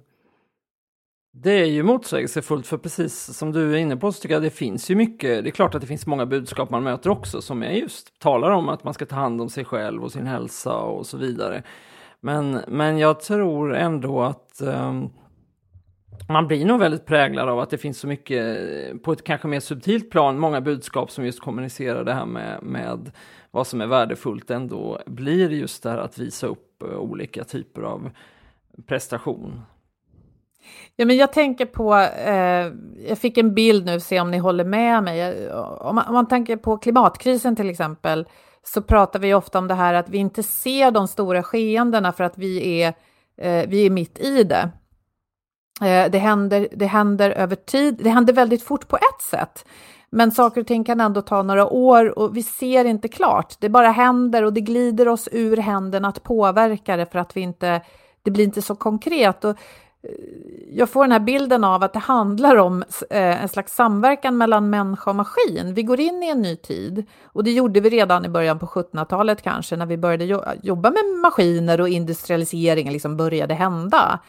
det 1.43 1.61
är 1.61 1.65
ju 1.65 1.83
motsägelsefullt 1.83 2.67
för 2.67 2.79
precis 2.79 3.37
som 3.37 3.53
du 3.53 3.73
är 3.73 3.77
inne 3.77 3.97
på 3.97 4.13
så 4.13 4.21
tycker 4.21 4.35
jag 4.35 4.43
det 4.43 4.51
finns 4.51 4.91
ju 4.91 4.95
mycket, 4.95 5.45
det 5.45 5.51
är 5.51 5.53
klart 5.53 5.75
att 5.75 5.81
det 5.81 5.87
finns 5.87 6.07
många 6.07 6.27
budskap 6.27 6.71
man 6.71 6.83
möter 6.83 7.11
också 7.11 7.43
som 7.43 7.63
är 7.63 7.71
just 7.71 8.19
talar 8.19 8.51
om 8.51 8.69
att 8.69 8.85
man 8.85 8.95
ska 8.95 9.07
ta 9.07 9.17
hand 9.17 9.41
om 9.41 9.49
sig 9.49 9.65
själv 9.65 10.05
och 10.05 10.13
sin 10.13 10.27
hälsa 10.27 10.77
och 10.77 11.07
så 11.07 11.17
vidare. 11.17 11.63
Men, 12.21 12.61
men 12.69 12.99
jag 12.99 13.21
tror 13.21 13.75
ändå 13.75 14.23
att 14.23 14.61
um, 14.61 15.11
man 16.29 16.47
blir 16.47 16.65
nog 16.65 16.81
väldigt 16.81 17.07
präglad 17.07 17.49
av 17.49 17.61
att 17.61 17.71
det 17.71 17.79
finns 17.79 17.99
så 17.99 18.07
mycket, 18.07 18.59
eh, 18.91 18.97
på 18.97 19.13
ett 19.13 19.25
kanske 19.25 19.49
mer 19.49 19.61
subtilt 19.61 20.11
plan, 20.11 20.39
många 20.39 20.61
budskap 20.61 21.11
som 21.11 21.25
just 21.25 21.41
kommunicerar 21.41 22.05
det 22.05 22.15
här 22.15 22.27
med, 22.27 22.63
med 22.63 23.11
vad 23.51 23.67
som 23.67 23.81
är 23.81 23.87
värdefullt 23.87 24.51
ändå 24.51 25.03
blir 25.07 25.51
just 25.51 25.83
det 25.83 25.91
här 25.91 25.99
att 25.99 26.19
visa 26.19 26.47
upp 26.47 26.83
eh, 26.83 26.99
olika 26.99 27.45
typer 27.45 27.83
av 27.83 28.11
prestation. 28.87 29.63
Ja, 31.01 31.05
men 31.05 31.17
jag 31.17 31.33
tänker 31.33 31.67
på, 31.67 31.95
eh, 31.97 32.73
jag 33.09 33.19
fick 33.19 33.39
en 33.39 33.55
bild 33.55 33.87
nu, 33.87 34.01
se 34.01 34.21
om 34.21 34.31
ni 34.31 34.39
håller 34.39 34.65
med 34.65 35.03
mig. 35.03 35.51
Om 35.53 35.95
man, 35.95 36.07
om 36.07 36.15
man 36.15 36.29
tänker 36.29 36.57
på 36.57 36.79
klimatkrisen 36.79 37.57
till 37.57 37.71
exempel, 37.71 38.29
så 38.63 38.83
pratar 38.83 39.19
vi 39.19 39.35
ofta 39.35 39.59
om 39.59 39.69
det 39.69 39.75
här 39.75 39.95
att 39.95 40.09
vi 40.09 40.19
inte 40.19 40.43
ser 40.43 40.91
de 40.91 41.09
stora 41.09 41.43
skeendena 41.43 42.13
för 42.13 42.25
att 42.25 42.39
vi 42.39 42.83
är, 42.83 42.89
eh, 43.41 43.69
vi 43.69 43.87
är 43.87 43.91
mitt 43.91 44.19
i 44.19 44.45
det. 44.45 44.71
Eh, 45.83 46.11
det, 46.11 46.19
händer, 46.19 46.69
det 46.73 46.87
händer 46.87 47.31
över 47.31 47.57
tid, 47.57 48.01
det 48.01 48.11
händer 48.11 48.33
väldigt 48.33 48.63
fort 48.63 48.89
på 48.89 48.97
ett 48.97 49.23
sätt. 49.31 49.65
Men 50.11 50.33
saker 50.33 50.61
och 50.61 50.67
ting 50.67 50.85
kan 50.85 51.01
ändå 51.01 51.23
ta 51.23 51.43
några 51.43 51.67
år 51.67 52.19
och 52.19 52.37
vi 52.37 52.43
ser 52.43 52.85
inte 52.85 53.09
klart. 53.09 53.55
Det 53.61 53.69
bara 53.69 53.91
händer 53.91 54.43
och 54.43 54.53
det 54.53 54.61
glider 54.61 55.09
oss 55.09 55.29
ur 55.33 55.57
händerna 55.57 56.09
att 56.09 56.23
påverka 56.23 56.97
det 56.97 57.07
för 57.07 57.19
att 57.19 57.37
vi 57.37 57.41
inte, 57.41 57.81
det 58.23 58.31
blir 58.31 58.45
inte 58.45 58.63
så 58.63 58.75
konkret. 58.75 59.45
Och 59.45 59.57
jag 60.71 60.91
får 60.91 61.05
den 61.05 61.13
här 61.13 61.21
bilden 61.21 61.65
av 61.65 61.83
att 61.83 61.93
det 61.93 61.99
handlar 61.99 62.57
om 62.57 62.83
eh, 63.11 63.43
en 63.43 63.49
slags 63.49 63.75
samverkan 63.75 64.37
mellan 64.37 64.71
människa 64.71 65.11
och 65.11 65.17
maskin. 65.17 65.75
Vi 65.75 65.83
går 65.83 66.01
in 66.01 66.23
i 66.23 66.29
en 66.29 66.43
ny 66.43 66.57
tid 66.57 67.07
och 67.25 67.45
det 67.45 67.53
gjorde 67.53 67.81
vi 67.81 67.91
redan 67.91 68.25
i 68.25 68.29
början 68.29 68.59
på 68.59 68.67
1700-talet 68.67 69.43
kanske 69.43 69.77
när 69.77 69.87
vi 69.87 69.97
började 69.97 70.25
jobba 70.63 70.91
med 70.91 71.05
maskiner 71.23 71.81
och 71.81 71.89
industrialiseringen 71.89 72.93
liksom 72.93 73.17
började 73.17 73.55
hända. 73.55 74.21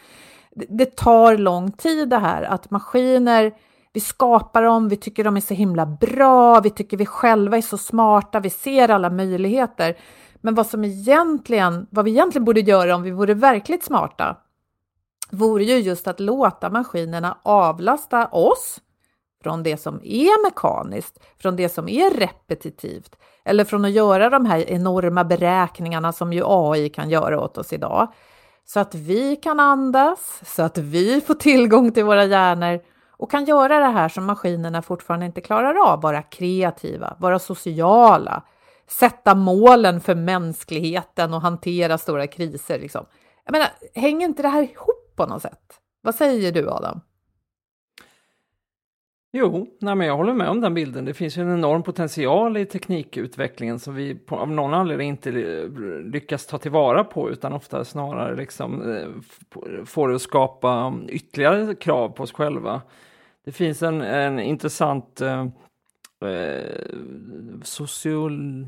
Det 0.70 0.96
tar 0.96 1.38
lång 1.38 1.72
tid 1.72 2.10
det 2.10 2.18
här 2.18 2.44
att 2.44 2.72
maskiner 2.72 3.54
vi 3.94 4.00
skapar 4.00 4.64
dem, 4.64 4.90
vi 4.90 4.96
tycker 4.98 5.24
de 5.24 5.38
är 5.38 5.42
så 5.42 5.54
himla 5.54 5.86
bra, 5.86 6.60
vi 6.60 6.70
tycker 6.70 6.98
vi 6.98 7.06
själva 7.06 7.58
är 7.58 7.62
så 7.62 7.78
smarta, 7.78 8.40
vi 8.40 8.50
ser 8.50 8.90
alla 8.90 9.10
möjligheter. 9.10 9.98
Men 10.42 10.56
vad 10.56 10.68
som 10.68 10.84
egentligen, 10.84 11.88
vad 11.90 12.06
vi 12.06 12.12
egentligen 12.12 12.46
borde 12.46 12.60
göra 12.60 12.96
om 12.96 13.04
vi 13.04 13.12
vore 13.12 13.34
verkligt 13.34 13.84
smarta, 13.84 14.36
vore 15.30 15.64
ju 15.64 15.78
just 15.78 16.08
att 16.08 16.20
låta 16.20 16.70
maskinerna 16.70 17.38
avlasta 17.44 18.28
oss 18.28 18.82
från 19.44 19.64
det 19.64 19.78
som 19.78 19.96
är 20.04 20.44
mekaniskt, 20.44 21.20
från 21.38 21.56
det 21.56 21.70
som 21.70 21.90
är 21.90 22.10
repetitivt 22.10 23.16
eller 23.46 23.64
från 23.64 23.86
att 23.86 23.92
göra 23.92 24.30
de 24.30 24.46
här 24.46 24.70
enorma 24.70 25.24
beräkningarna 25.24 26.12
som 26.14 26.34
ju 26.34 26.42
AI 26.46 26.90
kan 26.90 27.10
göra 27.10 27.42
åt 27.42 27.58
oss 27.58 27.74
idag. 27.74 28.14
Så 28.66 28.80
att 28.80 28.96
vi 28.96 29.36
kan 29.36 29.60
andas, 29.60 30.42
så 30.46 30.64
att 30.64 30.78
vi 30.78 31.22
får 31.22 31.34
tillgång 31.34 31.92
till 31.92 32.04
våra 32.04 32.26
hjärnor 32.26 32.80
och 33.18 33.32
kan 33.32 33.46
göra 33.46 33.80
det 33.80 33.86
här 33.86 34.10
som 34.10 34.26
maskinerna 34.26 34.82
fortfarande 34.82 35.26
inte 35.26 35.42
klarar 35.42 35.92
av, 35.92 36.02
vara 36.02 36.22
kreativa, 36.22 37.16
vara 37.20 37.40
sociala, 37.40 38.44
sätta 38.88 39.36
målen 39.36 40.02
för 40.02 40.16
mänskligheten 40.16 41.34
och 41.34 41.42
hantera 41.42 41.98
stora 41.98 42.28
kriser. 42.28 42.80
Liksom. 42.80 43.06
Jag 43.46 43.52
menar, 43.52 43.68
hänger 43.96 44.28
inte 44.28 44.42
det 44.42 44.50
här 44.50 44.64
ihop 44.64 44.99
på 45.20 45.26
något 45.26 45.42
sätt. 45.42 45.80
Vad 46.02 46.16
säger 46.16 46.52
du 46.52 46.70
Adam? 46.70 47.02
Jo, 49.32 49.68
nej 49.80 49.96
men 49.96 50.08
jag 50.08 50.18
håller 50.18 50.34
med 50.34 50.50
om 50.50 50.62
den 50.62 50.74
bilden. 50.74 51.06
Det 51.06 51.14
finns 51.14 51.38
ju 51.38 51.42
en 51.42 51.54
enorm 51.54 51.84
potential 51.84 52.58
i 52.58 52.66
teknikutvecklingen 52.66 53.80
som 53.80 53.96
vi 53.96 54.16
på, 54.16 54.36
av 54.36 54.52
någon 54.52 54.74
anledning 54.74 55.10
inte 55.10 55.32
lyckas 56.04 56.46
ta 56.46 56.58
tillvara 56.58 57.04
på 57.04 57.30
utan 57.30 57.54
ofta 57.54 57.86
snarare 57.86 58.36
liksom, 58.36 58.96
eh, 58.96 59.08
får 59.86 60.10
det 60.10 60.16
att 60.16 60.22
skapa 60.22 60.94
ytterligare 61.08 61.76
krav 61.76 62.10
på 62.10 62.24
oss 62.24 62.32
själva. 62.32 62.82
Det 63.46 63.52
finns 63.52 63.84
en, 63.84 64.02
en 64.02 64.40
intressant 64.40 65.22
eh, 65.22 65.48
eh 66.30 66.86
social 67.64 68.68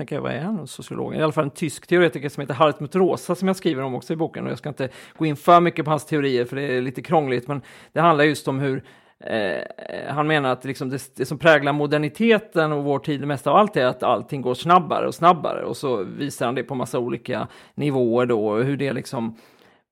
tänker 0.00 0.16
jag, 0.16 0.22
vad 0.22 0.32
är 0.32 0.40
han, 0.40 0.66
sociolog? 0.66 1.14
I 1.14 1.22
alla 1.22 1.32
fall 1.32 1.44
en 1.44 1.50
tysk 1.50 1.86
teoretiker 1.86 2.28
som 2.28 2.40
heter 2.40 2.54
Hartmut 2.54 2.94
Rosa 2.94 3.34
som 3.34 3.48
jag 3.48 3.56
skriver 3.56 3.82
om 3.82 3.94
också 3.94 4.12
i 4.12 4.16
boken. 4.16 4.44
Och 4.44 4.50
jag 4.50 4.58
ska 4.58 4.68
inte 4.68 4.88
gå 5.18 5.26
in 5.26 5.36
för 5.36 5.60
mycket 5.60 5.84
på 5.84 5.90
hans 5.90 6.06
teorier 6.06 6.44
för 6.44 6.56
det 6.56 6.62
är 6.62 6.80
lite 6.80 7.02
krångligt, 7.02 7.48
men 7.48 7.62
det 7.92 8.00
handlar 8.00 8.24
just 8.24 8.48
om 8.48 8.60
hur 8.60 8.84
eh, 9.20 9.62
han 10.08 10.26
menar 10.26 10.52
att 10.52 10.64
liksom 10.64 10.90
det, 10.90 11.16
det, 11.16 11.26
som 11.26 11.38
präglar 11.38 11.72
moderniteten 11.72 12.72
och 12.72 12.84
vår 12.84 12.98
tid 12.98 13.26
mest 13.26 13.46
av 13.46 13.56
allt 13.56 13.76
är 13.76 13.86
att 13.86 14.02
allting 14.02 14.42
går 14.42 14.54
snabbare 14.54 15.06
och 15.06 15.14
snabbare 15.14 15.64
och 15.64 15.76
så 15.76 16.04
visar 16.04 16.46
han 16.46 16.54
det 16.54 16.62
på 16.62 16.74
massa 16.74 16.98
olika 16.98 17.48
nivåer 17.74 18.26
då, 18.26 18.56
hur 18.56 18.76
det 18.76 18.92
liksom 18.92 19.36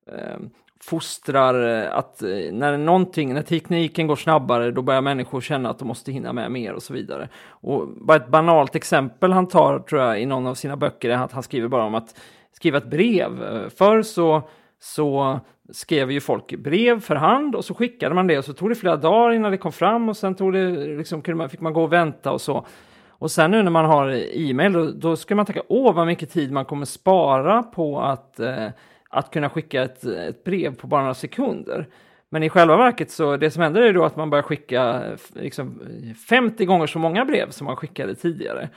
eh, 0.07 0.39
fostrar 0.83 1.83
eh, 1.83 1.97
att 1.97 2.21
eh, 2.21 2.29
när 2.51 2.77
någonting, 2.77 3.33
när 3.33 3.41
tekniken 3.41 4.07
går 4.07 4.15
snabbare, 4.15 4.71
då 4.71 4.81
börjar 4.81 5.01
människor 5.01 5.41
känna 5.41 5.69
att 5.69 5.79
de 5.79 5.87
måste 5.87 6.11
hinna 6.11 6.33
med 6.33 6.51
mer 6.51 6.73
och 6.73 6.83
så 6.83 6.93
vidare. 6.93 7.29
Och 7.49 7.87
bara 7.87 8.17
ett 8.17 8.27
banalt 8.27 8.75
exempel 8.75 9.31
han 9.31 9.47
tar, 9.47 9.79
tror 9.79 10.01
jag, 10.01 10.21
i 10.21 10.25
någon 10.25 10.47
av 10.47 10.55
sina 10.55 10.77
böcker 10.77 11.09
är 11.09 11.17
att 11.17 11.31
han 11.31 11.43
skriver 11.43 11.67
bara 11.67 11.83
om 11.83 11.95
att 11.95 12.15
skriva 12.51 12.77
ett 12.77 12.89
brev. 12.89 13.43
Eh, 13.43 13.69
förr 13.69 14.01
så, 14.01 14.41
så 14.79 15.39
skrev 15.71 16.11
ju 16.11 16.19
folk 16.19 16.57
brev 16.57 16.99
för 16.99 17.15
hand 17.15 17.55
och 17.55 17.65
så 17.65 17.73
skickade 17.73 18.15
man 18.15 18.27
det 18.27 18.37
och 18.37 18.45
så 18.45 18.53
tog 18.53 18.69
det 18.69 18.75
flera 18.75 18.95
dagar 18.95 19.31
innan 19.31 19.51
det 19.51 19.57
kom 19.57 19.71
fram 19.71 20.09
och 20.09 20.17
sen 20.17 20.35
tog 20.35 20.53
det, 20.53 20.69
liksom, 20.97 21.21
fick 21.49 21.61
man 21.61 21.73
gå 21.73 21.83
och 21.83 21.93
vänta 21.93 22.31
och 22.31 22.41
så. 22.41 22.65
Och 23.09 23.31
sen 23.31 23.51
nu 23.51 23.63
när 23.63 23.71
man 23.71 23.85
har 23.85 24.09
e-mail, 24.37 24.73
då, 24.73 24.91
då 24.91 25.15
ska 25.15 25.35
man 25.35 25.45
tänka, 25.45 25.61
åh 25.67 25.95
vad 25.95 26.07
mycket 26.07 26.31
tid 26.31 26.51
man 26.51 26.65
kommer 26.65 26.85
spara 26.85 27.63
på 27.63 28.01
att 28.01 28.39
eh, 28.39 28.67
att 29.09 29.31
kunna 29.31 29.49
skicka 29.49 29.83
ett, 29.83 30.03
ett 30.03 30.43
brev 30.43 30.75
på 30.75 30.87
bara 30.87 31.01
några 31.01 31.13
sekunder. 31.13 31.87
Men 32.29 32.43
i 32.43 32.49
själva 32.49 32.77
verket 32.77 33.11
så 33.11 33.37
det 33.37 33.51
som 33.51 33.63
händer 33.63 33.81
är 33.81 33.93
då 33.93 34.05
att 34.05 34.15
man 34.15 34.29
börjar 34.29 34.43
skicka 34.43 35.03
liksom, 35.33 35.81
50 36.29 36.65
gånger 36.65 36.87
så 36.87 36.99
många 36.99 37.25
brev 37.25 37.49
som 37.49 37.65
man 37.65 37.75
skickade 37.75 38.15
tidigare. 38.15 38.69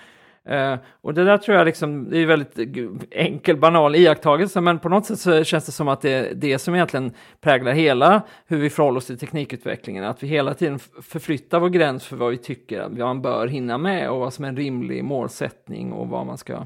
Uh, 0.50 0.76
och 1.00 1.14
det 1.14 1.24
där 1.24 1.38
tror 1.38 1.56
jag 1.56 1.64
liksom, 1.64 2.10
det 2.10 2.18
är 2.18 2.26
väldigt 2.26 2.58
enkel, 3.10 3.56
banal 3.56 3.96
iakttagelse, 3.96 4.60
men 4.60 4.78
på 4.78 4.88
något 4.88 5.06
sätt 5.06 5.18
så 5.18 5.44
känns 5.44 5.66
det 5.66 5.72
som 5.72 5.88
att 5.88 6.00
det 6.00 6.10
är 6.10 6.34
det 6.34 6.58
som 6.58 6.74
egentligen 6.74 7.12
präglar 7.40 7.72
hela 7.72 8.22
hur 8.46 8.58
vi 8.58 8.70
förhåller 8.70 8.98
oss 8.98 9.06
till 9.06 9.18
teknikutvecklingen, 9.18 10.04
att 10.04 10.22
vi 10.22 10.26
hela 10.26 10.54
tiden 10.54 10.78
förflyttar 10.78 11.60
vår 11.60 11.68
gräns 11.68 12.06
för 12.06 12.16
vad 12.16 12.30
vi 12.30 12.36
tycker 12.36 12.80
att 12.80 12.92
man 12.92 13.22
bör 13.22 13.46
hinna 13.46 13.78
med 13.78 14.10
och 14.10 14.20
vad 14.20 14.32
som 14.32 14.44
är 14.44 14.48
en 14.48 14.56
rimlig 14.56 15.04
målsättning 15.04 15.92
och 15.92 16.08
vad 16.08 16.26
man 16.26 16.38
ska 16.38 16.64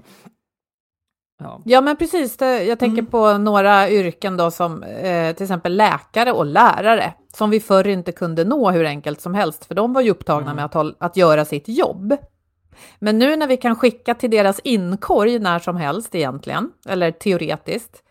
Ja. 1.38 1.60
ja, 1.64 1.80
men 1.80 1.96
precis. 1.96 2.36
Det, 2.36 2.64
jag 2.64 2.78
tänker 2.78 2.98
mm. 2.98 3.10
på 3.10 3.38
några 3.38 3.90
yrken 3.90 4.36
då 4.36 4.50
som 4.50 4.82
eh, 4.82 5.34
till 5.34 5.44
exempel 5.44 5.76
läkare 5.76 6.32
och 6.32 6.46
lärare 6.46 7.12
som 7.34 7.50
vi 7.50 7.60
förr 7.60 7.86
inte 7.86 8.12
kunde 8.12 8.44
nå 8.44 8.70
hur 8.70 8.84
enkelt 8.84 9.20
som 9.20 9.34
helst, 9.34 9.64
för 9.64 9.74
de 9.74 9.92
var 9.92 10.00
ju 10.00 10.10
upptagna 10.10 10.50
mm. 10.50 10.56
med 10.56 10.64
att, 10.64 10.94
att 10.98 11.16
göra 11.16 11.44
sitt 11.44 11.68
jobb. 11.68 12.16
Men 12.98 13.18
nu 13.18 13.36
när 13.36 13.46
vi 13.46 13.56
kan 13.56 13.76
skicka 13.76 14.14
till 14.14 14.30
deras 14.30 14.60
inkorg 14.64 15.38
när 15.38 15.58
som 15.58 15.76
helst 15.76 16.14
egentligen, 16.14 16.70
eller 16.88 17.10
teoretiskt, 17.10 18.02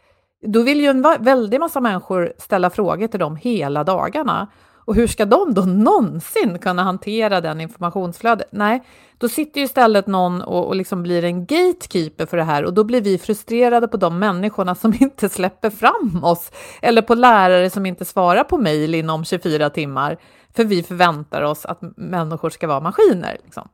då 0.45 0.61
vill 0.61 0.81
ju 0.81 0.87
en 0.87 1.01
väldig 1.19 1.59
massa 1.59 1.81
människor 1.81 2.33
ställa 2.37 2.69
frågor 2.69 3.07
till 3.07 3.19
dem 3.19 3.35
hela 3.35 3.83
dagarna. 3.83 4.47
Och 4.85 4.95
hur 4.95 5.07
ska 5.07 5.25
de 5.25 5.53
då 5.53 5.61
någonsin 5.61 6.59
kunna 6.59 6.83
hantera 6.83 7.41
den 7.41 7.61
informationsflödet? 7.61 8.47
Nej, 8.51 8.83
då 9.17 9.29
sitter 9.29 9.59
ju 9.59 9.65
istället 9.65 10.07
någon 10.07 10.41
och, 10.41 10.67
och 10.67 10.75
liksom 10.75 11.03
blir 11.03 11.23
en 11.23 11.45
gatekeeper 11.45 12.25
för 12.25 12.37
det 12.37 12.43
här 12.43 12.65
och 12.65 12.73
då 12.73 12.83
blir 12.83 13.01
vi 13.01 13.17
frustrerade 13.17 13.87
på 13.87 13.97
de 13.97 14.19
människorna 14.19 14.75
som 14.75 14.93
inte 14.99 15.29
släpper 15.29 15.69
fram 15.69 16.23
oss 16.23 16.51
eller 16.81 17.01
på 17.01 17.15
lärare 17.15 17.69
som 17.69 17.85
inte 17.85 18.05
svarar 18.05 18.43
på 18.43 18.57
mejl 18.57 18.95
inom 18.95 19.25
24 19.25 19.69
timmar 19.69 20.17
för 20.55 20.63
vi 20.63 20.83
förväntar 20.83 21.41
oss 21.41 21.65
att 21.65 21.79
människor 21.97 22.49
ska 22.49 22.67
vara 22.67 22.79
maskiner. 22.79 23.37
Liksom. 23.43 23.67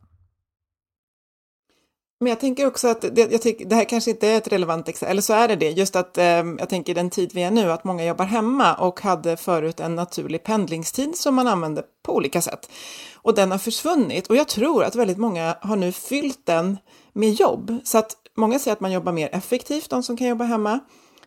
Men 2.22 2.30
jag 2.30 2.40
tänker 2.40 2.68
också 2.68 2.88
att 2.88 3.02
det, 3.02 3.32
jag 3.32 3.42
tycker, 3.42 3.66
det 3.66 3.76
här 3.76 3.86
kanske 3.86 4.12
inte 4.12 4.28
är 4.28 4.38
ett 4.38 4.48
relevant 4.48 4.88
exempel, 4.88 5.12
eller 5.12 5.22
så 5.22 5.34
är 5.34 5.48
det 5.48 5.56
det, 5.56 5.70
just 5.70 5.96
att 5.96 6.18
eh, 6.18 6.26
jag 6.26 6.70
tänker 6.70 6.96
den 6.96 7.10
tid 7.10 7.32
vi 7.34 7.44
är 7.44 7.52
nu, 7.52 7.72
att 7.72 7.84
många 7.84 8.06
jobbar 8.06 8.26
hemma 8.26 8.74
och 8.74 9.02
hade 9.02 9.38
förut 9.38 9.80
en 9.80 9.96
naturlig 9.96 10.44
pendlingstid 10.44 11.16
som 11.16 11.36
man 11.36 11.48
använde 11.48 11.84
på 12.04 12.16
olika 12.16 12.42
sätt. 12.42 12.70
Och 13.16 13.36
den 13.36 13.52
har 13.52 13.58
försvunnit 13.58 14.28
och 14.28 14.36
jag 14.36 14.48
tror 14.48 14.84
att 14.84 14.96
väldigt 14.96 15.18
många 15.18 15.58
har 15.62 15.76
nu 15.76 15.92
fyllt 15.92 16.46
den 16.46 16.78
med 17.14 17.34
jobb. 17.34 17.78
Så 17.84 17.98
att 17.98 18.16
många 18.38 18.60
säger 18.60 18.74
att 18.76 18.82
man 18.82 18.92
jobbar 18.92 19.12
mer 19.12 19.30
effektivt, 19.32 19.90
de 19.90 20.04
som 20.04 20.18
kan 20.18 20.28
jobba 20.28 20.44
hemma. 20.44 20.80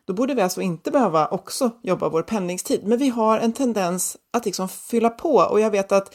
Då 0.06 0.12
borde 0.12 0.34
vi 0.34 0.42
alltså 0.42 0.60
inte 0.60 0.90
behöva 0.90 1.26
också 1.26 1.70
jobba 1.82 2.08
vår 2.08 2.22
pendlingstid, 2.22 2.80
men 2.84 2.98
vi 2.98 3.08
har 3.08 3.38
en 3.38 3.52
tendens 3.52 4.16
att 4.32 4.44
liksom 4.44 4.68
fylla 4.68 5.10
på 5.10 5.34
och 5.34 5.60
jag 5.60 5.70
vet 5.70 5.92
att 5.92 6.14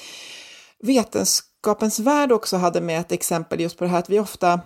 vetenskap 0.83 1.48
Vetenskapens 1.59 1.99
värld 1.99 2.31
också 2.31 2.57
hade 2.57 2.81
med 2.81 2.99
ett 2.99 3.11
exempel 3.11 3.59
just 3.59 3.77
på 3.77 3.83
det 3.83 3.89
här 3.89 3.99
att 3.99 4.09
vi 4.09 4.19
ofta 4.19 4.61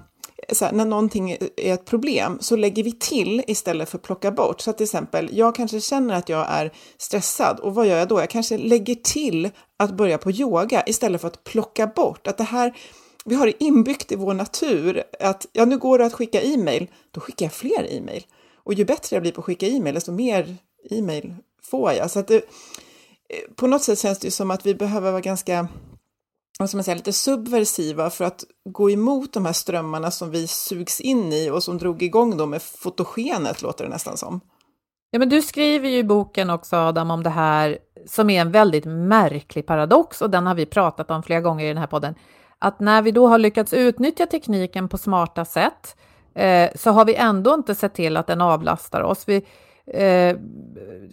här, 0.61 0.71
när 0.71 0.85
någonting 0.85 1.31
är 1.31 1.73
ett 1.73 1.85
problem 1.85 2.37
så 2.41 2.55
lägger 2.55 2.83
vi 2.83 2.91
till 2.91 3.43
istället 3.47 3.89
för 3.89 3.97
att 3.97 4.03
plocka 4.03 4.31
bort. 4.31 4.61
Så 4.61 4.69
att 4.69 4.77
till 4.77 4.83
exempel, 4.83 5.29
jag 5.31 5.55
kanske 5.55 5.81
känner 5.81 6.15
att 6.15 6.29
jag 6.29 6.45
är 6.49 6.71
stressad 6.97 7.59
och 7.59 7.75
vad 7.75 7.87
gör 7.87 7.97
jag 7.97 8.07
då? 8.07 8.19
Jag 8.19 8.29
kanske 8.29 8.57
lägger 8.57 8.95
till 8.95 9.49
att 9.79 9.91
börja 9.91 10.17
på 10.17 10.31
yoga 10.31 10.83
istället 10.85 11.21
för 11.21 11.27
att 11.27 11.43
plocka 11.43 11.87
bort. 11.87 12.27
Att 12.27 12.37
det 12.37 12.43
här, 12.43 12.77
vi 13.25 13.35
har 13.35 13.45
det 13.45 13.63
inbyggt 13.63 14.11
i 14.11 14.15
vår 14.15 14.33
natur 14.33 15.03
att 15.19 15.47
ja, 15.53 15.65
nu 15.65 15.77
går 15.77 15.99
det 15.99 16.05
att 16.05 16.13
skicka 16.13 16.41
e-mail, 16.41 16.87
då 17.11 17.21
skickar 17.21 17.45
jag 17.45 17.53
fler 17.53 17.87
e-mail. 17.89 18.23
Och 18.63 18.73
ju 18.73 18.85
bättre 18.85 19.15
jag 19.15 19.21
blir 19.21 19.31
på 19.31 19.41
att 19.41 19.45
skicka 19.45 19.67
e-mail, 19.67 19.95
desto 19.95 20.11
mer 20.11 20.57
e-mail 20.89 21.35
får 21.63 21.91
jag. 21.93 22.11
Så 22.11 22.19
att 22.19 22.27
det, 22.27 22.41
på 23.55 23.67
något 23.67 23.83
sätt 23.83 23.99
känns 23.99 24.19
det 24.19 24.27
ju 24.27 24.31
som 24.31 24.51
att 24.51 24.65
vi 24.65 24.75
behöver 24.75 25.11
vara 25.11 25.21
ganska 25.21 25.67
vad 26.59 26.69
ska 26.69 26.77
man 26.77 26.83
säga, 26.83 26.95
lite 26.95 27.13
subversiva 27.13 28.09
för 28.09 28.25
att 28.25 28.43
gå 28.69 28.91
emot 28.91 29.33
de 29.33 29.45
här 29.45 29.53
strömmarna 29.53 30.11
som 30.11 30.31
vi 30.31 30.47
sugs 30.47 31.01
in 31.01 31.33
i 31.33 31.49
och 31.49 31.63
som 31.63 31.77
drog 31.77 32.03
igång 32.03 32.37
då 32.37 32.45
med 32.45 32.61
fotogenet, 32.61 33.61
låter 33.61 33.83
det 33.83 33.89
nästan 33.89 34.17
som. 34.17 34.39
Ja, 35.11 35.19
men 35.19 35.29
du 35.29 35.41
skriver 35.41 35.89
ju 35.89 35.97
i 35.97 36.03
boken 36.03 36.49
också, 36.49 36.75
Adam, 36.75 37.11
om 37.11 37.23
det 37.23 37.29
här 37.29 37.77
som 38.05 38.29
är 38.29 38.41
en 38.41 38.51
väldigt 38.51 38.85
märklig 38.85 39.65
paradox 39.65 40.21
och 40.21 40.29
den 40.29 40.47
har 40.47 40.55
vi 40.55 40.65
pratat 40.65 41.11
om 41.11 41.23
flera 41.23 41.41
gånger 41.41 41.65
i 41.65 41.67
den 41.67 41.77
här 41.77 41.87
podden. 41.87 42.15
Att 42.59 42.79
när 42.79 43.01
vi 43.01 43.11
då 43.11 43.27
har 43.27 43.37
lyckats 43.37 43.73
utnyttja 43.73 44.25
tekniken 44.25 44.89
på 44.89 44.97
smarta 44.97 45.45
sätt 45.45 45.95
eh, 46.35 46.69
så 46.75 46.91
har 46.91 47.05
vi 47.05 47.15
ändå 47.15 47.53
inte 47.53 47.75
sett 47.75 47.93
till 47.93 48.17
att 48.17 48.27
den 48.27 48.41
avlastar 48.41 49.01
oss. 49.01 49.23
Vi, 49.27 49.45
eh, 49.87 50.37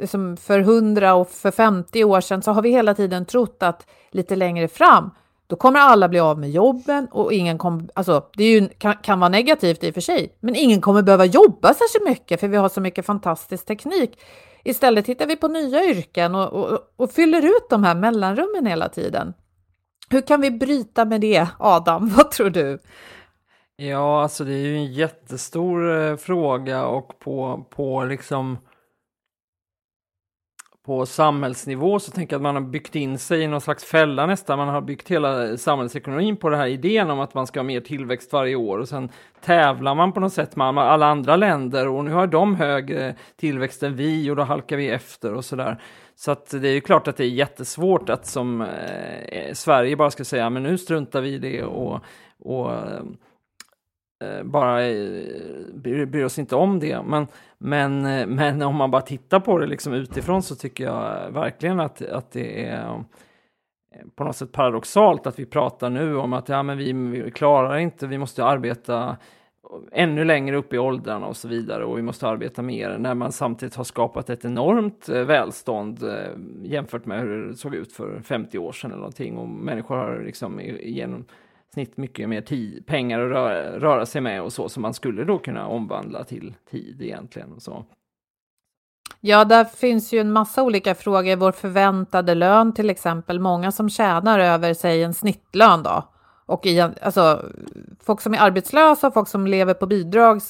som 0.06 0.36
för 0.36 0.60
100 0.60 1.14
och 1.14 1.30
för 1.30 1.50
50 1.50 2.04
år 2.04 2.20
sedan 2.20 2.42
så 2.42 2.52
har 2.52 2.62
vi 2.62 2.70
hela 2.70 2.94
tiden 2.94 3.26
trott 3.26 3.62
att 3.62 3.86
lite 4.10 4.36
längre 4.36 4.68
fram 4.68 5.10
då 5.50 5.56
kommer 5.56 5.80
alla 5.80 6.08
bli 6.08 6.20
av 6.20 6.38
med 6.38 6.50
jobben 6.50 7.08
och 7.10 7.32
ingen 7.32 7.58
kommer, 7.58 7.88
alltså 7.94 8.24
det 8.36 8.44
är 8.44 8.60
ju, 8.60 8.68
kan, 8.68 8.96
kan 8.96 9.20
vara 9.20 9.28
negativt 9.28 9.84
i 9.84 9.90
och 9.90 9.94
för 9.94 10.00
sig, 10.00 10.36
men 10.40 10.56
ingen 10.56 10.80
kommer 10.80 11.02
behöva 11.02 11.24
jobba 11.24 11.74
särskilt 11.74 12.08
mycket 12.08 12.40
för 12.40 12.48
vi 12.48 12.56
har 12.56 12.68
så 12.68 12.80
mycket 12.80 13.06
fantastisk 13.06 13.66
teknik. 13.66 14.18
Istället 14.64 15.06
hittar 15.06 15.26
vi 15.26 15.36
på 15.36 15.48
nya 15.48 15.84
yrken 15.84 16.34
och, 16.34 16.52
och, 16.52 16.78
och 16.96 17.10
fyller 17.10 17.42
ut 17.42 17.66
de 17.70 17.84
här 17.84 17.94
mellanrummen 17.94 18.66
hela 18.66 18.88
tiden. 18.88 19.34
Hur 20.10 20.20
kan 20.20 20.40
vi 20.40 20.50
bryta 20.50 21.04
med 21.04 21.20
det, 21.20 21.46
Adam? 21.58 22.08
Vad 22.16 22.30
tror 22.30 22.50
du? 22.50 22.78
Ja, 23.76 24.22
alltså 24.22 24.44
det 24.44 24.52
är 24.52 24.66
ju 24.66 24.76
en 24.76 24.92
jättestor 24.92 25.98
eh, 25.98 26.16
fråga 26.16 26.86
och 26.86 27.18
på, 27.18 27.66
på 27.70 28.04
liksom 28.04 28.58
på 30.90 31.06
samhällsnivå 31.06 31.98
så 31.98 32.10
tänker 32.10 32.34
jag 32.34 32.38
att 32.38 32.42
man 32.42 32.54
har 32.54 32.62
byggt 32.62 32.96
in 32.96 33.18
sig 33.18 33.42
i 33.42 33.46
någon 33.46 33.60
slags 33.60 33.84
fälla 33.84 34.26
nästan. 34.26 34.58
Man 34.58 34.68
har 34.68 34.80
byggt 34.80 35.10
hela 35.10 35.56
samhällsekonomin 35.56 36.36
på 36.36 36.48
den 36.48 36.58
här 36.58 36.66
idén 36.66 37.10
om 37.10 37.20
att 37.20 37.34
man 37.34 37.46
ska 37.46 37.60
ha 37.60 37.64
mer 37.64 37.80
tillväxt 37.80 38.32
varje 38.32 38.56
år 38.56 38.78
och 38.78 38.88
sen 38.88 39.08
tävlar 39.40 39.94
man 39.94 40.12
på 40.12 40.20
något 40.20 40.32
sätt 40.32 40.56
med 40.56 40.66
alla 40.66 41.06
andra 41.06 41.36
länder 41.36 41.88
och 41.88 42.04
nu 42.04 42.10
har 42.10 42.26
de 42.26 42.54
högre 42.54 43.14
tillväxt 43.36 43.82
än 43.82 43.96
vi 43.96 44.30
och 44.30 44.36
då 44.36 44.42
halkar 44.42 44.76
vi 44.76 44.90
efter 44.90 45.34
och 45.34 45.44
sådär. 45.44 45.82
Så 46.16 46.30
att 46.30 46.50
det 46.50 46.68
är 46.68 46.72
ju 46.72 46.80
klart 46.80 47.08
att 47.08 47.16
det 47.16 47.24
är 47.24 47.28
jättesvårt 47.28 48.08
att 48.08 48.26
som 48.26 48.60
eh, 48.60 49.52
Sverige 49.52 49.96
bara 49.96 50.10
ska 50.10 50.24
säga 50.24 50.50
men 50.50 50.62
nu 50.62 50.78
struntar 50.78 51.20
vi 51.20 51.28
i 51.34 51.38
det 51.38 51.62
och, 51.62 52.00
och 52.38 52.70
Eh, 54.24 54.42
bara 54.42 54.86
eh, 54.86 55.34
bryr, 55.74 56.06
bryr 56.06 56.24
oss 56.24 56.38
inte 56.38 56.56
om 56.56 56.80
det. 56.80 57.02
Men, 57.02 57.26
men, 57.58 58.06
eh, 58.06 58.26
men 58.26 58.62
om 58.62 58.76
man 58.76 58.90
bara 58.90 59.02
tittar 59.02 59.40
på 59.40 59.58
det 59.58 59.66
liksom 59.66 59.92
utifrån 59.92 60.42
så 60.42 60.54
tycker 60.54 60.84
jag 60.84 61.30
verkligen 61.30 61.80
att, 61.80 62.02
att 62.02 62.32
det 62.32 62.64
är 62.64 63.04
på 64.14 64.24
något 64.24 64.36
sätt 64.36 64.52
paradoxalt 64.52 65.26
att 65.26 65.38
vi 65.38 65.46
pratar 65.46 65.90
nu 65.90 66.16
om 66.16 66.32
att 66.32 66.48
ja, 66.48 66.62
men 66.62 66.78
vi, 66.78 66.92
vi 66.92 67.30
klarar 67.30 67.78
inte, 67.78 68.06
vi 68.06 68.18
måste 68.18 68.44
arbeta 68.44 69.16
ännu 69.92 70.24
längre 70.24 70.56
upp 70.56 70.72
i 70.72 70.78
åldrarna 70.78 71.26
och 71.26 71.36
så 71.36 71.48
vidare 71.48 71.84
och 71.84 71.98
vi 71.98 72.02
måste 72.02 72.28
arbeta 72.28 72.62
mer 72.62 72.98
när 72.98 73.14
man 73.14 73.32
samtidigt 73.32 73.74
har 73.74 73.84
skapat 73.84 74.30
ett 74.30 74.44
enormt 74.44 75.08
välstånd 75.08 75.98
jämfört 76.62 77.06
med 77.06 77.20
hur 77.20 77.48
det 77.48 77.54
såg 77.54 77.74
ut 77.74 77.92
för 77.92 78.20
50 78.20 78.58
år 78.58 78.72
sedan 78.72 78.90
eller 78.90 78.98
någonting 78.98 79.38
och 79.38 79.48
människor 79.48 79.96
har 79.96 80.22
liksom 80.24 80.60
genom 80.80 81.24
snitt 81.74 81.96
mycket 81.96 82.28
mer 82.28 82.40
tid, 82.40 82.86
pengar 82.86 83.20
att 83.20 83.30
röra, 83.30 83.78
röra, 83.78 84.06
sig 84.06 84.20
med 84.20 84.42
och 84.42 84.52
så, 84.52 84.68
som 84.68 84.82
man 84.82 84.94
skulle 84.94 85.24
då 85.24 85.38
kunna 85.38 85.66
omvandla 85.66 86.24
till 86.24 86.54
tid 86.70 87.02
egentligen. 87.02 87.52
Och 87.52 87.62
så. 87.62 87.84
Ja, 89.20 89.44
där 89.44 89.64
finns 89.64 90.12
ju 90.12 90.18
en 90.18 90.32
massa 90.32 90.62
olika 90.62 90.94
frågor. 90.94 91.36
Vår 91.36 91.52
förväntade 91.52 92.34
lön 92.34 92.74
till 92.74 92.90
exempel. 92.90 93.40
Många 93.40 93.72
som 93.72 93.90
tjänar 93.90 94.38
över, 94.38 94.74
sig 94.74 95.02
en 95.02 95.14
snittlön 95.14 95.82
då. 95.82 96.08
Och 96.46 96.66
i, 96.66 96.80
alltså, 96.80 97.50
folk 98.00 98.20
som 98.20 98.34
är 98.34 98.38
arbetslösa 98.38 99.06
och 99.06 99.14
folk 99.14 99.28
som 99.28 99.46
lever 99.46 99.74
på 99.74 99.86
bidrag 99.86 100.40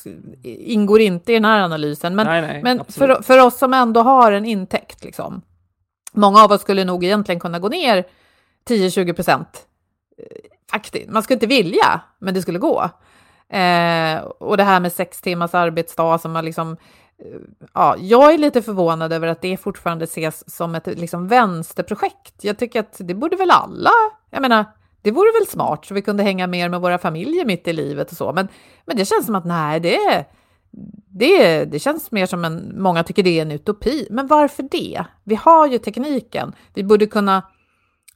ingår 0.43 1.01
inte 1.01 1.33
i 1.33 1.35
den 1.35 1.45
här 1.45 1.63
analysen. 1.63 2.17
Men, 2.17 2.27
nej, 2.27 2.43
nej, 2.43 2.63
men 2.63 2.85
för, 2.85 3.23
för 3.23 3.47
oss 3.47 3.59
som 3.59 3.75
ändå 3.75 4.01
har 4.01 4.33
en 4.33 4.45
intäkt, 4.45 5.05
liksom. 5.05 5.43
Många 6.13 6.45
av 6.45 6.53
oss 6.53 6.61
skulle 6.61 6.85
nog 6.85 7.05
egentligen 7.05 7.41
kunna 7.41 7.59
gå 7.59 7.69
ner 7.69 8.05
10-20 8.69 9.13
procent 9.13 9.67
faktiskt. 10.71 11.11
Man 11.11 11.23
skulle 11.23 11.35
inte 11.35 11.47
vilja, 11.47 12.01
men 12.19 12.35
det 12.35 12.43
skulle 12.43 12.59
gå. 12.59 12.91
Eh, 13.49 14.21
och 14.23 14.57
det 14.57 14.65
här 14.65 14.81
med 14.81 14.93
sex 14.93 15.21
timmars 15.21 15.55
arbetsdag 15.55 16.19
som 16.19 16.33
man 16.33 16.45
liksom 16.45 16.77
eh, 17.19 17.41
Ja, 17.75 17.97
jag 17.99 18.35
är 18.35 18.39
lite 18.39 18.63
förvånad 18.63 19.13
över 19.13 19.29
att 19.29 19.43
det 19.43 19.57
fortfarande 19.57 20.05
ses 20.05 20.55
som 20.57 20.75
ett 20.75 20.87
liksom, 20.87 21.29
vänsterprojekt. 21.29 22.45
Jag 22.45 22.59
tycker 22.59 22.81
att 22.81 22.97
det 22.99 23.15
borde 23.15 23.37
väl 23.37 23.51
alla, 23.51 23.91
jag 24.31 24.43
menar, 24.43 24.65
det 25.03 25.11
vore 25.11 25.33
väl 25.41 25.47
smart 25.47 25.87
så 25.87 25.95
vi 25.95 26.03
kunde 26.03 26.23
hänga 26.23 26.47
mer 26.47 26.69
med 26.69 26.81
våra 26.81 26.99
familjer 26.99 27.45
mitt 27.45 27.69
i 27.69 27.73
livet 27.73 28.11
och 28.11 28.17
så. 28.17 28.33
Men, 28.33 28.49
men 28.85 28.97
det 28.97 29.05
känns 29.05 29.27
som 29.27 29.35
att 29.35 29.45
nej, 29.45 29.81
det, 29.81 30.25
det, 31.09 31.65
det 31.65 31.79
känns 31.79 32.11
mer 32.11 32.27
som 32.27 32.45
en, 32.45 32.83
många 32.83 33.05
tycker 33.05 33.23
det 33.23 33.39
är 33.39 33.43
en 33.43 33.53
utopi. 33.53 34.07
Men 34.11 34.27
varför 34.27 34.63
det? 34.63 35.05
Vi 35.25 35.35
har 35.35 35.67
ju 35.67 35.79
tekniken. 35.79 36.53
Vi 36.75 36.85
borde 36.85 37.07
kunna, 37.07 37.43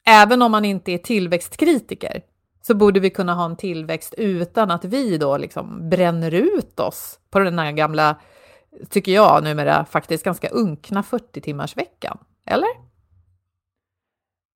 även 0.07 0.43
om 0.43 0.53
man 0.53 0.64
inte 0.64 0.93
är 0.93 0.99
tillväxtkritiker, 0.99 2.23
så 2.66 2.74
borde 2.74 3.00
vi 3.00 3.11
kunna 3.11 3.35
ha 3.35 3.44
en 3.44 3.57
tillväxt 3.57 4.14
utan 4.18 4.70
att 4.70 4.85
vi 4.85 5.18
då 5.18 5.37
liksom 5.37 5.88
bränner 5.88 6.35
ut 6.35 6.81
oss 6.81 7.20
på 7.31 7.38
den 7.38 7.59
här 7.59 7.72
gamla, 7.72 8.16
tycker 8.90 9.12
jag 9.12 9.44
numera, 9.44 9.85
faktiskt 9.85 10.24
ganska 10.24 10.48
unkna 10.48 11.03
40 11.03 11.40
timmars 11.40 11.77
veckan. 11.77 12.18
Eller? 12.46 12.68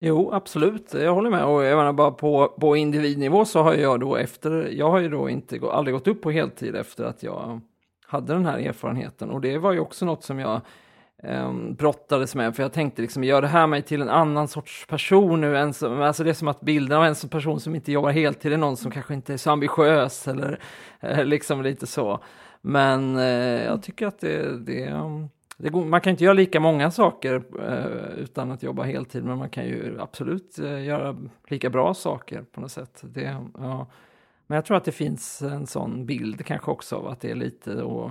Jo, 0.00 0.32
absolut. 0.32 0.94
Jag 0.94 1.14
håller 1.14 1.30
med. 1.30 1.44
Och 1.44 1.64
jag 1.64 1.76
menar 1.76 1.92
bara 1.92 2.10
på, 2.10 2.48
på 2.60 2.76
individnivå 2.76 3.44
så 3.44 3.62
har 3.62 3.74
jag 3.74 4.00
då 4.00 4.16
efter, 4.16 4.68
jag 4.72 4.90
har 4.90 4.98
ju 4.98 5.08
då 5.08 5.30
inte, 5.30 5.60
aldrig 5.72 5.94
gått 5.94 6.08
upp 6.08 6.22
på 6.22 6.30
heltid 6.30 6.76
efter 6.76 7.04
att 7.04 7.22
jag 7.22 7.60
hade 8.06 8.32
den 8.32 8.46
här 8.46 8.58
erfarenheten. 8.58 9.30
Och 9.30 9.40
det 9.40 9.58
var 9.58 9.72
ju 9.72 9.80
också 9.80 10.04
något 10.06 10.24
som 10.24 10.38
jag 10.38 10.60
Ehm, 11.22 11.74
brottades 11.74 12.34
med, 12.34 12.56
för 12.56 12.62
jag 12.62 12.72
tänkte 12.72 13.02
liksom, 13.02 13.24
gör 13.24 13.42
det 13.42 13.48
här 13.48 13.66
mig 13.66 13.82
till 13.82 14.02
en 14.02 14.08
annan 14.08 14.48
sorts 14.48 14.86
person 14.86 15.40
nu? 15.40 15.56
En 15.56 15.74
som, 15.74 16.02
alltså 16.02 16.24
det 16.24 16.30
är 16.30 16.34
som 16.34 16.48
att 16.48 16.60
bilden 16.60 16.98
av 16.98 17.04
en 17.04 17.14
som 17.14 17.30
person 17.30 17.60
som 17.60 17.74
inte 17.74 17.92
jobbar 17.92 18.10
heltid 18.10 18.52
är 18.52 18.56
någon 18.56 18.76
som 18.76 18.90
kanske 18.90 19.14
inte 19.14 19.32
är 19.32 19.36
så 19.36 19.50
ambitiös 19.50 20.28
eller 20.28 20.60
eh, 21.00 21.24
liksom 21.24 21.62
lite 21.62 21.86
så. 21.86 22.20
Men 22.60 23.16
eh, 23.16 23.64
jag 23.64 23.82
tycker 23.82 24.06
att 24.06 24.20
det, 24.20 24.58
det, 24.58 24.84
ehm, 24.84 25.28
det 25.56 25.68
går, 25.68 25.84
man 25.84 26.00
kan 26.00 26.10
inte 26.10 26.24
göra 26.24 26.34
lika 26.34 26.60
många 26.60 26.90
saker 26.90 27.42
eh, 27.68 28.18
utan 28.18 28.50
att 28.50 28.62
jobba 28.62 28.82
heltid, 28.82 29.24
men 29.24 29.38
man 29.38 29.50
kan 29.50 29.64
ju 29.64 30.00
absolut 30.00 30.58
eh, 30.58 30.84
göra 30.84 31.16
lika 31.48 31.70
bra 31.70 31.94
saker 31.94 32.42
på 32.52 32.60
något 32.60 32.72
sätt. 32.72 33.02
Det, 33.02 33.36
ja. 33.58 33.86
Men 34.46 34.56
jag 34.56 34.64
tror 34.64 34.76
att 34.76 34.84
det 34.84 34.92
finns 34.92 35.42
en 35.42 35.66
sån 35.66 36.06
bild 36.06 36.46
kanske 36.46 36.70
också 36.70 36.96
av 36.96 37.08
att 37.08 37.20
det 37.20 37.30
är 37.30 37.34
lite 37.34 37.82
och 37.82 38.10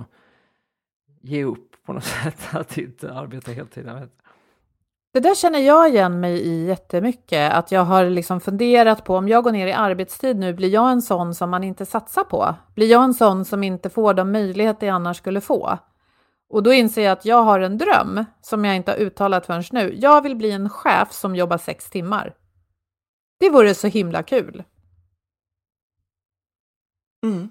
ge 1.28 1.44
upp 1.44 1.84
på 1.86 1.92
något 1.92 2.04
sätt, 2.22 2.54
att 2.54 2.78
inte 2.78 3.12
arbeta 3.12 3.52
heltid. 3.52 3.86
Jag. 3.86 4.08
Det 5.12 5.20
där 5.20 5.34
känner 5.34 5.58
jag 5.58 5.88
igen 5.88 6.20
mig 6.20 6.40
i 6.40 6.66
jättemycket, 6.66 7.52
att 7.52 7.72
jag 7.72 7.84
har 7.84 8.04
liksom 8.04 8.40
funderat 8.40 9.04
på 9.04 9.16
om 9.16 9.28
jag 9.28 9.44
går 9.44 9.52
ner 9.52 9.66
i 9.66 9.72
arbetstid 9.72 10.36
nu, 10.36 10.54
blir 10.54 10.68
jag 10.68 10.90
en 10.90 11.02
sån 11.02 11.34
som 11.34 11.50
man 11.50 11.64
inte 11.64 11.86
satsar 11.86 12.24
på? 12.24 12.54
Blir 12.74 12.90
jag 12.90 13.04
en 13.04 13.14
sån 13.14 13.44
som 13.44 13.62
inte 13.62 13.90
får 13.90 14.14
de 14.14 14.32
möjligheter 14.32 14.86
jag 14.86 14.94
annars 14.94 15.16
skulle 15.16 15.40
få? 15.40 15.78
Och 16.48 16.62
då 16.62 16.72
inser 16.72 17.02
jag 17.02 17.12
att 17.12 17.24
jag 17.24 17.42
har 17.42 17.60
en 17.60 17.78
dröm 17.78 18.24
som 18.40 18.64
jag 18.64 18.76
inte 18.76 18.90
har 18.90 18.98
uttalat 18.98 19.46
förrän 19.46 19.64
nu. 19.72 19.94
Jag 19.98 20.22
vill 20.22 20.36
bli 20.36 20.50
en 20.50 20.70
chef 20.70 21.12
som 21.12 21.36
jobbar 21.36 21.58
sex 21.58 21.90
timmar. 21.90 22.34
Det 23.40 23.50
vore 23.50 23.74
så 23.74 23.86
himla 23.86 24.22
kul. 24.22 24.64
Mm. 27.26 27.50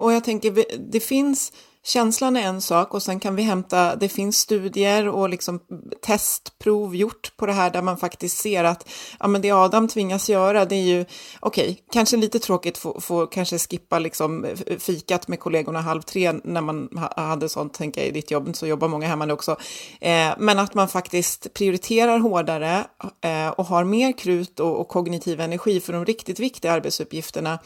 Och 0.00 0.12
jag 0.12 0.24
tänker, 0.24 0.64
det 0.90 1.00
finns 1.00 1.52
känslan 1.82 2.36
är 2.36 2.42
en 2.42 2.60
sak 2.60 2.94
och 2.94 3.02
sen 3.02 3.20
kan 3.20 3.36
vi 3.36 3.42
hämta, 3.42 3.96
det 3.96 4.08
finns 4.08 4.38
studier 4.38 5.08
och 5.08 5.28
liksom 5.28 5.60
testprov 6.02 6.96
gjort 6.96 7.36
på 7.36 7.46
det 7.46 7.52
här 7.52 7.70
där 7.70 7.82
man 7.82 7.96
faktiskt 7.96 8.38
ser 8.38 8.64
att 8.64 8.88
ja, 9.20 9.28
men 9.28 9.42
det 9.42 9.50
Adam 9.50 9.88
tvingas 9.88 10.28
göra 10.28 10.64
det 10.64 10.74
är 10.74 10.82
ju 10.82 11.04
okej, 11.40 11.70
okay, 11.70 11.76
kanske 11.92 12.16
lite 12.16 12.38
tråkigt 12.38 12.78
få, 12.78 13.00
få 13.00 13.26
kanske 13.26 13.58
skippa 13.58 13.98
liksom 13.98 14.46
fikat 14.78 15.28
med 15.28 15.40
kollegorna 15.40 15.80
halv 15.80 16.02
tre 16.02 16.32
när 16.32 16.60
man 16.60 16.88
hade 17.16 17.48
sånt, 17.48 17.74
tänker 17.74 18.00
jag, 18.00 18.08
i 18.08 18.12
ditt 18.12 18.30
jobb, 18.30 18.56
så 18.56 18.66
jobbar 18.66 18.88
många 18.88 19.06
hemma 19.06 19.26
nu 19.26 19.32
också. 19.32 19.56
Eh, 20.00 20.30
men 20.38 20.58
att 20.58 20.74
man 20.74 20.88
faktiskt 20.88 21.54
prioriterar 21.54 22.18
hårdare 22.18 22.84
eh, 23.20 23.48
och 23.48 23.66
har 23.66 23.84
mer 23.84 24.18
krut 24.18 24.60
och, 24.60 24.80
och 24.80 24.88
kognitiv 24.88 25.40
energi 25.40 25.80
för 25.80 25.92
de 25.92 26.04
riktigt 26.04 26.40
viktiga 26.40 26.72
arbetsuppgifterna 26.72 27.58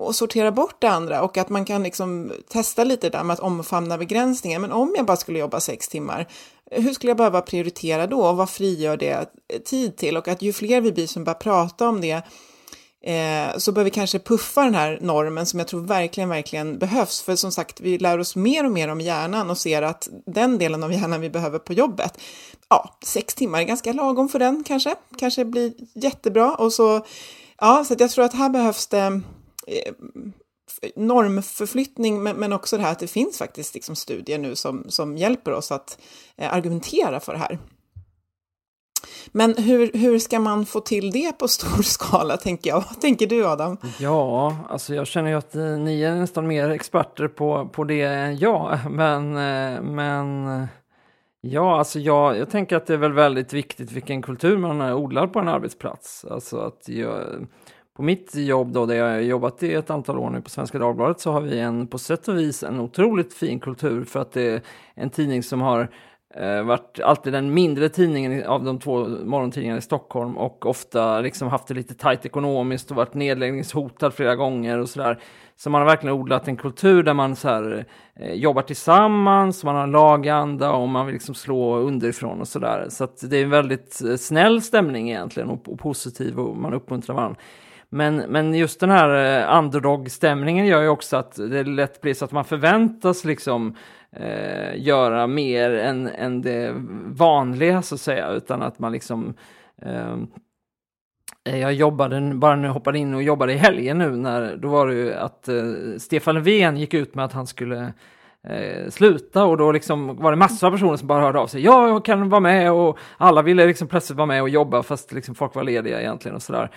och 0.00 0.14
sortera 0.14 0.52
bort 0.52 0.76
det 0.78 0.88
andra 0.88 1.22
och 1.22 1.38
att 1.38 1.48
man 1.48 1.64
kan 1.64 1.82
liksom 1.82 2.32
testa 2.48 2.84
lite 2.84 3.10
där 3.10 3.24
med 3.24 3.34
att 3.34 3.40
omfamna 3.40 3.98
begränsningar. 3.98 4.58
Men 4.58 4.72
om 4.72 4.94
jag 4.96 5.06
bara 5.06 5.16
skulle 5.16 5.38
jobba 5.38 5.60
sex 5.60 5.88
timmar, 5.88 6.28
hur 6.70 6.92
skulle 6.92 7.10
jag 7.10 7.16
behöva 7.16 7.40
prioritera 7.40 8.06
då 8.06 8.26
och 8.26 8.36
vad 8.36 8.50
frigör 8.50 8.96
det 8.96 9.26
tid 9.64 9.96
till? 9.96 10.16
Och 10.16 10.28
att 10.28 10.42
ju 10.42 10.52
fler 10.52 10.80
vi 10.80 10.92
blir 10.92 11.06
som 11.06 11.24
börjar 11.24 11.38
prata 11.38 11.88
om 11.88 12.00
det 12.00 12.22
eh, 13.02 13.56
så 13.58 13.72
bör 13.72 13.84
vi 13.84 13.90
kanske 13.90 14.18
puffa 14.18 14.64
den 14.64 14.74
här 14.74 14.98
normen 15.00 15.46
som 15.46 15.58
jag 15.58 15.68
tror 15.68 15.80
verkligen, 15.80 16.28
verkligen 16.28 16.78
behövs. 16.78 17.22
För 17.22 17.36
som 17.36 17.52
sagt, 17.52 17.80
vi 17.80 17.98
lär 17.98 18.18
oss 18.18 18.36
mer 18.36 18.64
och 18.64 18.72
mer 18.72 18.88
om 18.88 19.00
hjärnan 19.00 19.50
och 19.50 19.58
ser 19.58 19.82
att 19.82 20.08
den 20.26 20.58
delen 20.58 20.82
av 20.82 20.92
hjärnan 20.92 21.20
vi 21.20 21.30
behöver 21.30 21.58
på 21.58 21.72
jobbet, 21.72 22.18
ja, 22.68 22.98
sex 23.04 23.34
timmar 23.34 23.60
är 23.60 23.64
ganska 23.64 23.92
lagom 23.92 24.28
för 24.28 24.38
den 24.38 24.64
kanske, 24.64 24.94
kanske 25.18 25.44
blir 25.44 25.72
jättebra 25.94 26.54
och 26.54 26.72
så, 26.72 27.06
ja, 27.60 27.84
så 27.84 27.92
att 27.94 28.00
jag 28.00 28.10
tror 28.10 28.24
att 28.24 28.34
här 28.34 28.48
behövs 28.48 28.86
det 28.86 29.22
Eh, 29.66 29.92
normförflyttning, 30.96 32.22
men, 32.22 32.36
men 32.36 32.52
också 32.52 32.76
det 32.76 32.82
här 32.82 32.92
att 32.92 32.98
det 32.98 33.06
finns 33.06 33.38
faktiskt 33.38 33.74
liksom 33.74 33.96
studier 33.96 34.38
nu 34.38 34.56
som, 34.56 34.84
som 34.88 35.16
hjälper 35.16 35.52
oss 35.52 35.72
att 35.72 35.98
eh, 36.36 36.54
argumentera 36.54 37.20
för 37.20 37.32
det 37.32 37.38
här. 37.38 37.58
Men 39.26 39.54
hur, 39.54 39.90
hur 39.94 40.18
ska 40.18 40.40
man 40.40 40.66
få 40.66 40.80
till 40.80 41.10
det 41.10 41.38
på 41.38 41.48
stor 41.48 41.82
skala, 41.82 42.36
tänker 42.36 42.70
jag? 42.70 42.84
Vad 42.88 43.00
tänker 43.00 43.26
du, 43.26 43.46
Adam? 43.46 43.76
Ja, 43.98 44.56
alltså 44.68 44.94
jag 44.94 45.06
känner 45.06 45.30
ju 45.30 45.36
att 45.36 45.54
eh, 45.54 45.62
ni 45.62 46.02
är 46.02 46.14
nästan 46.14 46.46
mer 46.46 46.70
experter 46.70 47.28
på, 47.28 47.68
på 47.72 47.84
det 47.84 48.02
än 48.02 48.38
jag, 48.38 48.78
men, 48.90 49.36
eh, 49.36 49.82
men 49.82 50.66
Ja, 51.42 51.78
alltså 51.78 51.98
jag, 51.98 52.38
jag 52.38 52.50
tänker 52.50 52.76
att 52.76 52.86
det 52.86 52.94
är 52.94 52.98
väl 52.98 53.12
väldigt 53.12 53.52
viktigt 53.52 53.92
vilken 53.92 54.22
kultur 54.22 54.58
man 54.58 54.80
odlar 54.80 55.26
på 55.26 55.38
en 55.38 55.48
arbetsplats. 55.48 56.24
Alltså 56.30 56.58
att 56.58 56.88
jag, 56.88 57.46
på 58.00 58.04
mitt 58.04 58.34
jobb 58.34 58.72
då, 58.72 58.86
där 58.86 58.94
jag 58.94 59.04
har 59.04 59.18
jobbat 59.18 59.62
i 59.62 59.74
ett 59.74 59.90
antal 59.90 60.18
år 60.18 60.30
nu 60.30 60.40
på 60.40 60.50
Svenska 60.50 60.78
Dagbladet, 60.78 61.20
så 61.20 61.32
har 61.32 61.40
vi 61.40 61.60
en, 61.60 61.86
på 61.86 61.98
sätt 61.98 62.28
och 62.28 62.38
vis 62.38 62.62
en 62.62 62.80
otroligt 62.80 63.34
fin 63.34 63.60
kultur 63.60 64.04
för 64.04 64.20
att 64.20 64.32
det 64.32 64.42
är 64.42 64.60
en 64.94 65.10
tidning 65.10 65.42
som 65.42 65.60
har 65.60 65.88
eh, 66.34 66.62
varit 66.62 67.00
alltid 67.04 67.32
den 67.32 67.54
mindre 67.54 67.88
tidningen 67.88 68.46
av 68.46 68.64
de 68.64 68.78
två 68.78 69.08
morgontidningarna 69.24 69.78
i 69.78 69.82
Stockholm 69.82 70.36
och 70.36 70.66
ofta 70.66 71.20
liksom 71.20 71.48
haft 71.48 71.66
det 71.66 71.74
lite 71.74 71.94
tajt 71.94 72.26
ekonomiskt 72.26 72.90
och 72.90 72.96
varit 72.96 73.14
nedläggningshotad 73.14 74.14
flera 74.14 74.36
gånger 74.36 74.78
och 74.78 74.88
sådär. 74.88 75.18
Så 75.56 75.70
man 75.70 75.80
har 75.80 75.88
verkligen 75.88 76.16
odlat 76.16 76.48
en 76.48 76.56
kultur 76.56 77.02
där 77.02 77.14
man 77.14 77.36
så 77.36 77.48
här, 77.48 77.84
eh, 78.16 78.32
jobbar 78.32 78.62
tillsammans, 78.62 79.64
man 79.64 79.74
har 79.74 79.82
en 79.82 79.90
laganda 79.90 80.72
och 80.72 80.88
man 80.88 81.06
vill 81.06 81.12
liksom 81.12 81.34
slå 81.34 81.76
underifrån 81.76 82.40
och 82.40 82.48
sådär. 82.48 82.86
Så 82.88 83.04
att 83.04 83.30
det 83.30 83.36
är 83.36 83.44
en 83.44 83.50
väldigt 83.50 84.02
eh, 84.02 84.16
snäll 84.16 84.62
stämning 84.62 85.10
egentligen 85.10 85.50
och, 85.50 85.68
och 85.68 85.78
positiv 85.78 86.38
och 86.38 86.56
man 86.56 86.74
uppmuntrar 86.74 87.14
varandra. 87.14 87.40
Men, 87.92 88.16
men 88.16 88.54
just 88.54 88.80
den 88.80 88.90
här 88.90 89.40
eh, 89.40 89.58
underdog-stämningen 89.58 90.66
gör 90.66 90.82
ju 90.82 90.88
också 90.88 91.16
att 91.16 91.34
det 91.36 91.64
lätt 91.64 92.00
blir 92.00 92.14
så 92.14 92.24
att 92.24 92.32
man 92.32 92.44
förväntas 92.44 93.24
liksom 93.24 93.76
eh, 94.12 94.76
göra 94.76 95.26
mer 95.26 95.70
än, 95.70 96.06
än 96.06 96.42
det 96.42 96.72
vanliga 97.06 97.82
så 97.82 97.94
att 97.94 98.00
säga, 98.00 98.30
utan 98.30 98.62
att 98.62 98.78
man 98.78 98.92
liksom 98.92 99.34
eh, 99.82 100.16
eh, 101.44 101.58
jag 101.58 101.72
jobbade, 101.72 102.34
bara 102.34 102.56
nu 102.56 102.68
hoppade 102.68 102.98
in 102.98 103.14
och 103.14 103.22
jobbade 103.22 103.52
i 103.52 103.56
helgen 103.56 103.98
nu, 103.98 104.10
när, 104.10 104.56
då 104.56 104.68
var 104.68 104.86
det 104.86 104.94
ju 104.94 105.14
att 105.14 105.48
eh, 105.48 105.64
Stefan 105.98 106.34
Löfven 106.34 106.76
gick 106.76 106.94
ut 106.94 107.14
med 107.14 107.24
att 107.24 107.32
han 107.32 107.46
skulle 107.46 107.92
eh, 108.48 108.90
sluta 108.90 109.44
och 109.44 109.56
då 109.56 109.72
liksom 109.72 110.16
var 110.16 110.30
det 110.30 110.36
massor 110.36 110.66
av 110.66 110.70
personer 110.72 110.96
som 110.96 111.08
bara 111.08 111.22
hörde 111.22 111.38
av 111.38 111.46
sig. 111.46 111.64
Ja, 111.64 111.88
jag 111.88 112.04
kan 112.04 112.28
vara 112.28 112.40
med 112.40 112.72
och 112.72 112.98
alla 113.16 113.42
ville 113.42 113.66
liksom 113.66 113.88
plötsligt 113.88 114.16
vara 114.16 114.26
med 114.26 114.42
och 114.42 114.48
jobba 114.48 114.82
fast 114.82 115.12
liksom 115.12 115.34
folk 115.34 115.54
var 115.54 115.64
lediga 115.64 116.00
egentligen 116.00 116.34
och 116.34 116.42
sådär. 116.42 116.70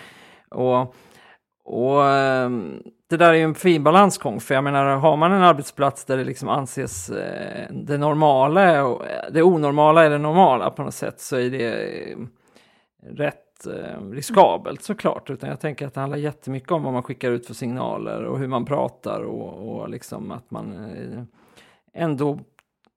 Och, 0.54 0.96
och 1.66 2.06
ehm, 2.06 2.84
det 3.10 3.18
där 3.18 3.30
är 3.30 3.34
ju 3.34 3.44
en 3.44 3.56
fin 3.56 3.84
balansgång, 3.84 4.40
för 4.40 4.56
jag 4.56 4.64
menar, 4.64 4.86
har 4.86 5.18
man 5.18 5.32
en 5.32 5.44
arbetsplats 5.44 6.06
där 6.06 6.18
det 6.18 6.24
liksom 6.24 6.50
anses 6.50 7.10
eh, 7.10 7.68
det 7.72 7.98
normala, 7.98 8.86
och 8.86 9.06
eh, 9.06 9.32
det 9.32 9.44
onormala 9.44 10.06
är 10.06 10.10
det 10.10 10.18
normala 10.18 10.70
på 10.70 10.84
något 10.84 10.94
sätt, 10.94 11.20
så 11.20 11.36
är 11.36 11.50
det 11.50 12.02
eh, 12.12 12.18
rätt 13.04 13.66
ehm, 13.66 14.14
riskabelt 14.14 14.84
såklart. 14.84 15.30
Utan 15.30 15.50
jag 15.50 15.60
tänker 15.60 15.88
att 15.88 15.94
det 15.94 16.00
handlar 16.00 16.18
jättemycket 16.18 16.72
om 16.72 16.84
vad 16.84 16.94
man 16.94 17.04
skickar 17.04 17.32
ut 17.32 17.48
för 17.48 17.54
signaler 17.54 18.24
och 18.24 18.40
hur 18.40 18.48
man 18.48 18.66
pratar 18.66 19.22
och, 19.22 19.70
och 19.70 19.90
liksom 19.90 20.32
att 20.32 20.52
man 20.52 20.76
ändå 21.94 22.40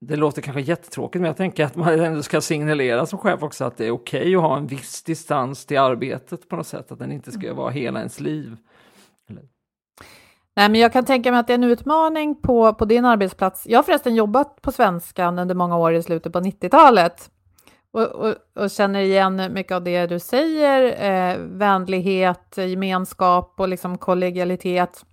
det 0.00 0.16
låter 0.16 0.42
kanske 0.42 0.60
jättetråkigt, 0.60 1.20
men 1.20 1.26
jag 1.26 1.36
tänker 1.36 1.64
att 1.64 1.76
man 1.76 2.00
ändå 2.00 2.22
ska 2.22 2.40
signalera 2.40 3.06
som 3.06 3.18
chef 3.18 3.42
också 3.42 3.64
att 3.64 3.76
det 3.76 3.86
är 3.86 3.90
okej 3.90 4.20
okay 4.20 4.36
att 4.36 4.42
ha 4.42 4.56
en 4.56 4.66
viss 4.66 5.02
distans 5.02 5.66
till 5.66 5.78
arbetet 5.78 6.48
på 6.48 6.56
något 6.56 6.66
sätt, 6.66 6.92
att 6.92 6.98
den 6.98 7.12
inte 7.12 7.32
ska 7.32 7.54
vara 7.54 7.70
hela 7.70 7.98
ens 7.98 8.20
liv. 8.20 8.56
Nej, 10.56 10.68
men 10.68 10.80
jag 10.80 10.92
kan 10.92 11.04
tänka 11.04 11.30
mig 11.30 11.40
att 11.40 11.46
det 11.46 11.52
är 11.52 11.58
en 11.58 11.64
utmaning 11.64 12.34
på, 12.34 12.74
på 12.74 12.84
din 12.84 13.04
arbetsplats. 13.04 13.66
Jag 13.66 13.78
har 13.78 13.82
förresten 13.82 14.14
jobbat 14.14 14.62
på 14.62 14.72
Svenskan 14.72 15.38
under 15.38 15.54
många 15.54 15.76
år 15.76 15.94
i 15.94 16.02
slutet 16.02 16.32
på 16.32 16.40
90-talet 16.40 17.30
och, 17.92 18.02
och, 18.02 18.34
och, 18.54 18.70
känner 18.70 19.00
igen 19.00 19.52
mycket 19.52 19.72
av 19.72 19.84
det 19.84 20.06
du 20.06 20.18
säger. 20.18 21.04
Eh, 21.10 21.38
vänlighet, 21.38 22.56
gemenskap 22.56 23.54
och 23.56 23.68
liksom 23.68 23.98
kollegialitet 23.98 25.04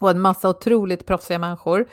och 0.00 0.10
en 0.10 0.20
massa 0.20 0.48
otroligt 0.48 1.06
proffsiga 1.06 1.38
människor. 1.38 1.88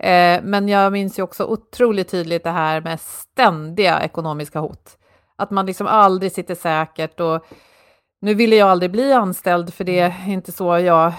Eh, 0.00 0.40
men 0.42 0.68
jag 0.68 0.92
minns 0.92 1.18
ju 1.18 1.22
också 1.22 1.44
otroligt 1.44 2.08
tydligt 2.08 2.44
det 2.44 2.50
här 2.50 2.80
med 2.80 3.00
ständiga 3.00 4.00
ekonomiska 4.00 4.60
hot. 4.60 4.98
Att 5.36 5.50
man 5.50 5.66
liksom 5.66 5.86
aldrig 5.86 6.32
sitter 6.32 6.54
säkert 6.54 7.20
och 7.20 7.46
nu 8.20 8.34
ville 8.34 8.56
jag 8.56 8.68
aldrig 8.68 8.90
bli 8.90 9.12
anställd 9.12 9.74
för 9.74 9.84
det 9.84 9.98
är 9.98 10.28
inte 10.28 10.52
så 10.52 10.78
jag 10.78 11.12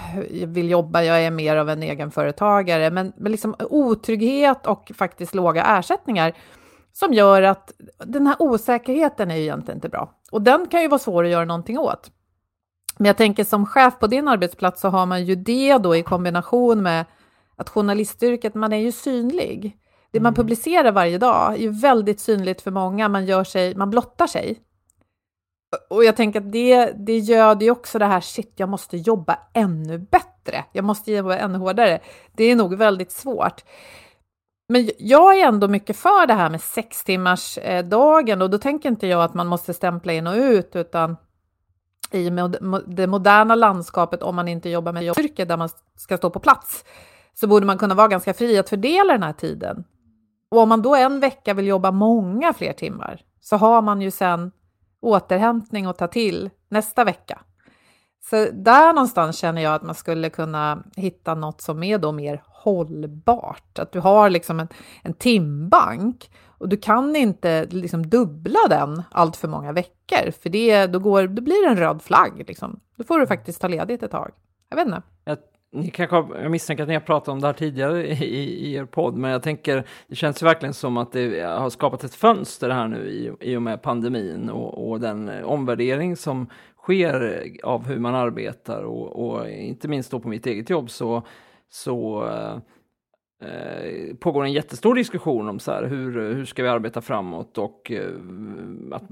vill 0.46 0.70
jobba, 0.70 1.02
jag 1.02 1.24
är 1.24 1.30
mer 1.30 1.56
av 1.56 1.70
en 1.70 1.82
egenföretagare, 1.82 2.90
men, 2.90 3.12
men 3.16 3.32
liksom 3.32 3.54
otrygghet 3.58 4.66
och 4.66 4.92
faktiskt 4.94 5.34
låga 5.34 5.64
ersättningar 5.64 6.32
som 6.92 7.12
gör 7.12 7.42
att 7.42 7.72
den 8.04 8.26
här 8.26 8.36
osäkerheten 8.38 9.30
är 9.30 9.36
ju 9.36 9.42
egentligen 9.42 9.76
inte 9.76 9.88
bra. 9.88 10.10
Och 10.30 10.42
den 10.42 10.66
kan 10.66 10.82
ju 10.82 10.88
vara 10.88 10.98
svår 10.98 11.24
att 11.24 11.30
göra 11.30 11.44
någonting 11.44 11.78
åt. 11.78 12.10
Men 12.98 13.06
jag 13.06 13.16
tänker 13.16 13.44
som 13.44 13.66
chef 13.66 13.98
på 13.98 14.06
din 14.06 14.28
arbetsplats 14.28 14.80
så 14.80 14.88
har 14.88 15.06
man 15.06 15.24
ju 15.24 15.34
det 15.34 15.78
då 15.78 15.96
i 15.96 16.02
kombination 16.02 16.82
med 16.82 17.04
att 17.62 17.68
journalistyrket, 17.68 18.54
man 18.54 18.72
är 18.72 18.76
ju 18.76 18.92
synlig. 18.92 19.78
Det 20.10 20.20
man 20.20 20.30
mm. 20.30 20.34
publicerar 20.34 20.92
varje 20.92 21.18
dag 21.18 21.52
är 21.52 21.58
ju 21.58 21.70
väldigt 21.70 22.20
synligt 22.20 22.62
för 22.62 22.70
många, 22.70 23.08
man, 23.08 23.26
gör 23.26 23.44
sig, 23.44 23.74
man 23.74 23.90
blottar 23.90 24.26
sig. 24.26 24.58
Och 25.90 26.04
jag 26.04 26.16
tänker 26.16 26.40
att 26.40 26.52
det, 26.52 26.92
det 26.96 27.18
göder 27.18 27.66
ju 27.66 27.70
också 27.70 27.98
det 27.98 28.06
här, 28.06 28.20
shit, 28.20 28.52
jag 28.56 28.68
måste 28.68 28.96
jobba 28.96 29.38
ännu 29.54 29.98
bättre. 29.98 30.64
Jag 30.72 30.84
måste 30.84 31.12
jobba 31.12 31.36
ännu 31.36 31.58
hårdare. 31.58 32.00
Det 32.32 32.44
är 32.44 32.56
nog 32.56 32.74
väldigt 32.74 33.12
svårt. 33.12 33.64
Men 34.68 34.90
jag 34.98 35.38
är 35.40 35.46
ändå 35.46 35.68
mycket 35.68 35.96
för 35.96 36.26
det 36.26 36.34
här 36.34 36.50
med 36.50 36.60
sex 36.60 37.04
timmars 37.04 37.58
eh, 37.58 37.84
dagen 37.84 38.42
och 38.42 38.50
då 38.50 38.58
tänker 38.58 38.88
inte 38.88 39.06
jag 39.06 39.22
att 39.22 39.34
man 39.34 39.46
måste 39.46 39.74
stämpla 39.74 40.12
in 40.12 40.26
och 40.26 40.34
ut, 40.34 40.76
utan 40.76 41.16
i 42.12 42.30
det 42.86 43.06
moderna 43.06 43.54
landskapet, 43.54 44.22
om 44.22 44.36
man 44.36 44.48
inte 44.48 44.68
jobbar 44.68 44.92
med 44.92 45.04
jobbyrke 45.04 45.44
där 45.44 45.56
man 45.56 45.68
ska 45.96 46.16
stå 46.16 46.30
på 46.30 46.40
plats, 46.40 46.84
så 47.34 47.46
borde 47.46 47.66
man 47.66 47.78
kunna 47.78 47.94
vara 47.94 48.08
ganska 48.08 48.34
fri 48.34 48.58
att 48.58 48.68
fördela 48.68 49.12
den 49.12 49.22
här 49.22 49.32
tiden. 49.32 49.84
Och 50.48 50.58
om 50.58 50.68
man 50.68 50.82
då 50.82 50.94
en 50.94 51.20
vecka 51.20 51.54
vill 51.54 51.66
jobba 51.66 51.90
många 51.90 52.52
fler 52.52 52.72
timmar, 52.72 53.20
så 53.40 53.56
har 53.56 53.82
man 53.82 54.02
ju 54.02 54.10
sen 54.10 54.52
återhämtning 55.00 55.86
att 55.86 55.98
ta 55.98 56.08
till 56.08 56.50
nästa 56.68 57.04
vecka. 57.04 57.40
Så 58.30 58.48
där 58.52 58.92
någonstans 58.92 59.38
känner 59.38 59.62
jag 59.62 59.74
att 59.74 59.82
man 59.82 59.94
skulle 59.94 60.30
kunna 60.30 60.82
hitta 60.96 61.34
något 61.34 61.60
som 61.60 61.82
är 61.82 61.98
då 61.98 62.12
mer 62.12 62.42
hållbart. 62.46 63.78
Att 63.78 63.92
du 63.92 64.00
har 64.00 64.30
liksom 64.30 64.60
en, 64.60 64.68
en 65.02 65.14
timbank 65.14 66.30
och 66.58 66.68
du 66.68 66.76
kan 66.76 67.16
inte 67.16 67.64
liksom 67.64 68.06
dubbla 68.06 68.58
den 68.68 69.02
allt 69.10 69.36
för 69.36 69.48
många 69.48 69.72
veckor, 69.72 70.30
för 70.42 70.50
det, 70.50 70.86
då, 70.86 70.98
går, 70.98 71.26
då 71.26 71.42
blir 71.42 71.64
det 71.64 71.70
en 71.70 71.78
röd 71.78 72.02
flagg. 72.02 72.44
Liksom. 72.48 72.80
Då 72.96 73.04
får 73.04 73.18
du 73.18 73.26
faktiskt 73.26 73.60
ta 73.60 73.68
ledigt 73.68 74.02
ett 74.02 74.10
tag. 74.10 74.30
Jag 74.68 74.76
vet 74.76 74.86
inte. 74.86 75.02
Jag, 75.24 75.38
ni 75.74 75.90
kanske, 75.90 76.16
har, 76.16 76.36
jag 76.42 76.50
misstänker 76.50 76.82
att 76.82 76.88
ni 76.88 76.94
har 76.94 77.00
pratat 77.00 77.28
om 77.28 77.40
det 77.40 77.46
här 77.46 77.54
tidigare 77.54 78.06
i, 78.06 78.24
i, 78.68 78.74
er 78.74 78.84
podd, 78.84 79.16
men 79.16 79.30
jag 79.30 79.42
tänker, 79.42 79.86
det 80.06 80.16
känns 80.16 80.42
ju 80.42 80.46
verkligen 80.46 80.74
som 80.74 80.96
att 80.96 81.12
det 81.12 81.40
har 81.40 81.70
skapat 81.70 82.04
ett 82.04 82.14
fönster 82.14 82.70
här 82.70 82.88
nu 82.88 83.08
i, 83.08 83.50
i 83.50 83.56
och 83.56 83.62
med 83.62 83.82
pandemin 83.82 84.50
och, 84.50 84.90
och 84.90 85.00
den 85.00 85.44
omvärdering 85.44 86.16
som 86.16 86.46
sker 86.82 87.44
av 87.62 87.86
hur 87.86 87.98
man 87.98 88.14
arbetar 88.14 88.82
och, 88.82 89.26
och 89.26 89.48
inte 89.48 89.88
minst 89.88 90.10
då 90.10 90.20
på 90.20 90.28
mitt 90.28 90.46
eget 90.46 90.70
jobb 90.70 90.90
så, 90.90 91.22
så 91.70 92.26
eh, 92.28 92.56
eh, 93.42 94.16
pågår 94.16 94.44
en 94.44 94.52
jättestor 94.52 94.94
diskussion 94.94 95.48
om 95.48 95.58
så 95.58 95.72
här, 95.72 95.84
hur, 95.84 96.34
hur 96.34 96.44
ska 96.44 96.62
vi 96.62 96.68
arbeta 96.68 97.00
framåt 97.00 97.58
och 97.58 97.90
eh, 97.90 98.08
att 98.92 99.04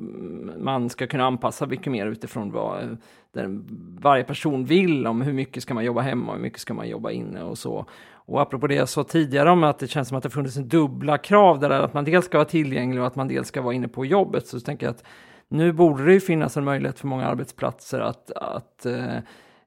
man 0.59 0.91
ska 0.91 1.07
kunna 1.07 1.25
anpassa 1.25 1.67
mycket 1.67 1.93
mer 1.93 2.07
utifrån 2.07 2.53
vad 2.53 2.83
eh, 2.83 2.89
den, 3.33 3.67
varje 4.01 4.25
person 4.25 4.65
vill 4.65 5.07
om 5.07 5.21
hur 5.21 5.33
mycket 5.33 5.63
ska 5.63 5.75
man 5.75 5.85
jobba 5.85 6.01
hemma 6.01 6.33
och 6.33 6.37
hur 6.37 6.43
mycket 6.43 6.61
ska 6.61 6.75
man 6.75 6.89
jobba 6.89 7.11
inne 7.11 7.43
och 7.43 7.59
så. 7.59 7.87
Och 8.13 8.41
apropå 8.41 8.67
det 8.67 8.75
jag 8.75 8.89
sa 8.89 9.05
tidigare 9.05 9.51
om 9.51 9.65
att 9.65 9.79
det 9.79 9.89
känns 9.89 10.09
som 10.09 10.17
att 10.17 10.23
det 10.23 10.31
funnits 10.31 10.57
en 10.57 10.69
dubbla 10.69 11.19
krav 11.19 11.59
där 11.59 11.71
att 11.71 11.95
man 11.95 12.05
dels 12.05 12.25
ska 12.25 12.39
vara 12.39 12.49
tillgänglig 12.49 13.01
och 13.01 13.07
att 13.07 13.17
man 13.17 13.29
dels 13.29 13.49
ska 13.49 13.63
vara 13.63 13.75
inne 13.75 13.89
på 13.89 14.05
jobbet 14.05 14.47
så 14.47 14.61
tänker 14.61 14.87
jag 14.87 14.95
att 14.95 15.05
nu 15.49 15.73
borde 15.73 16.05
det 16.05 16.13
ju 16.13 16.21
finnas 16.21 16.57
en 16.57 16.65
möjlighet 16.65 16.99
för 16.99 17.07
många 17.07 17.27
arbetsplatser 17.27 18.01
att, 18.01 18.31
att 18.31 18.87
eh, 18.87 19.17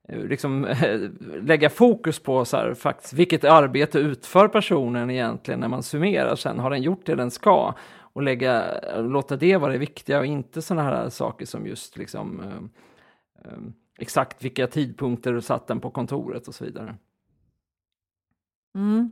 liksom, 0.08 0.66
eh, 0.66 1.00
lägga 1.44 1.70
fokus 1.70 2.20
på 2.20 2.46
så 2.46 2.58
här, 2.58 2.74
faktiskt, 2.74 3.14
vilket 3.14 3.44
arbete 3.44 4.00
utför 4.00 4.48
personen 4.48 5.10
egentligen 5.10 5.60
när 5.60 5.68
man 5.68 5.84
summerar 5.84 6.36
sen. 6.36 6.60
Har 6.60 6.70
den 6.70 6.82
gjort 6.82 7.06
det 7.06 7.16
den 7.16 7.32
ska? 7.32 7.76
Och 8.14 8.22
lägga, 8.22 8.80
eh, 8.80 9.04
låta 9.04 9.36
det 9.36 9.58
vara 9.58 9.72
det 9.72 9.78
viktiga 9.78 10.20
och 10.20 10.26
inte 10.26 10.62
sådana 10.62 10.84
här 10.84 11.10
saker 11.10 11.46
som 11.46 11.68
just 11.68 11.98
liksom, 11.98 12.40
eh, 12.40 13.52
eh 13.52 13.60
exakt 14.00 14.44
vilka 14.44 14.68
tidpunkter 14.68 15.34
du 15.34 15.42
satt 15.42 15.68
den 15.68 15.80
på 15.80 15.90
kontoret 15.90 16.48
och 16.48 16.56
så 16.56 16.66
vidare. 16.66 16.96
Mm. 18.76 19.12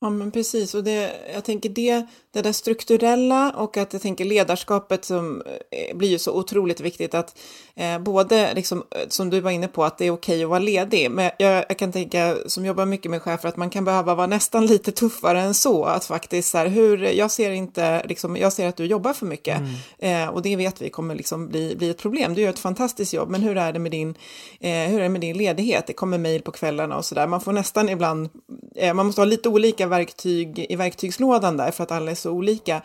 Ja, 0.00 0.10
men 0.10 0.30
precis. 0.30 0.74
Och 0.74 0.84
det, 0.84 1.12
jag 1.34 1.44
tänker 1.44 1.68
det, 1.68 2.06
det 2.32 2.42
där 2.42 2.52
strukturella 2.52 3.52
och 3.56 3.76
att 3.76 3.92
jag 3.92 4.02
tänker 4.02 4.24
ledarskapet 4.24 5.04
som 5.04 5.42
eh, 5.70 5.96
blir 5.96 6.08
ju 6.08 6.18
så 6.18 6.32
otroligt 6.32 6.80
viktigt 6.80 7.14
att 7.14 7.38
eh, 7.76 7.98
både, 7.98 8.54
liksom, 8.54 8.84
eh, 8.90 9.08
som 9.08 9.30
du 9.30 9.40
var 9.40 9.50
inne 9.50 9.68
på, 9.68 9.84
att 9.84 9.98
det 9.98 10.06
är 10.06 10.10
okej 10.10 10.44
att 10.44 10.50
vara 10.50 10.58
ledig. 10.58 11.10
Men 11.10 11.30
jag, 11.38 11.64
jag, 11.68 11.78
kan 11.78 11.92
tänka, 11.92 12.36
som 12.46 12.66
jobbar 12.66 12.86
mycket 12.86 13.10
med 13.10 13.22
chefer, 13.22 13.48
att 13.48 13.56
man 13.56 13.70
kan 13.70 13.84
behöva 13.84 14.14
vara 14.14 14.26
nästan 14.26 14.66
lite 14.72 14.92
tuffare 14.92 15.40
än 15.40 15.54
så. 15.54 15.84
Att 15.84 16.04
faktiskt 16.04 16.50
så 16.50 16.58
här, 16.58 16.66
hur, 16.66 16.98
jag 16.98 17.30
ser 17.30 17.50
inte, 17.50 18.06
liksom, 18.06 18.36
jag 18.36 18.52
ser 18.52 18.68
att 18.68 18.76
du 18.76 18.84
jobbar 18.84 19.12
för 19.12 19.26
mycket. 19.26 19.60
Mm. 19.98 20.24
Eh, 20.24 20.34
och 20.34 20.42
det 20.42 20.56
vet 20.56 20.82
vi 20.82 20.90
kommer 20.90 21.14
liksom 21.14 21.48
bli, 21.48 21.76
bli 21.76 21.90
ett 21.90 21.98
problem. 21.98 22.34
Du 22.34 22.42
gör 22.42 22.50
ett 22.50 22.58
fantastiskt 22.58 23.12
jobb, 23.12 23.30
men 23.30 23.42
hur 23.42 23.56
är 23.56 23.72
det 23.72 23.78
med 23.78 23.90
din, 23.90 24.14
eh, 24.60 24.70
hur 24.70 24.98
är 24.98 25.02
det 25.02 25.08
med 25.08 25.20
din 25.20 25.38
ledighet? 25.38 25.86
Det 25.86 25.92
kommer 25.92 26.18
mejl 26.18 26.42
på 26.42 26.52
kvällarna 26.52 26.96
och 26.96 27.04
så 27.04 27.14
där. 27.14 27.26
Man 27.26 27.40
får 27.40 27.52
nästan 27.52 27.88
ibland, 27.88 28.28
eh, 28.76 28.94
man 28.94 29.06
måste 29.06 29.20
ha 29.20 29.26
lite 29.26 29.48
olika 29.48 29.85
verktyg 29.88 30.66
i 30.68 30.76
verktygslådan 30.76 31.56
där 31.56 31.70
för 31.70 31.84
att 31.84 31.92
alla 31.92 32.10
är 32.10 32.14
så 32.14 32.30
olika. 32.30 32.82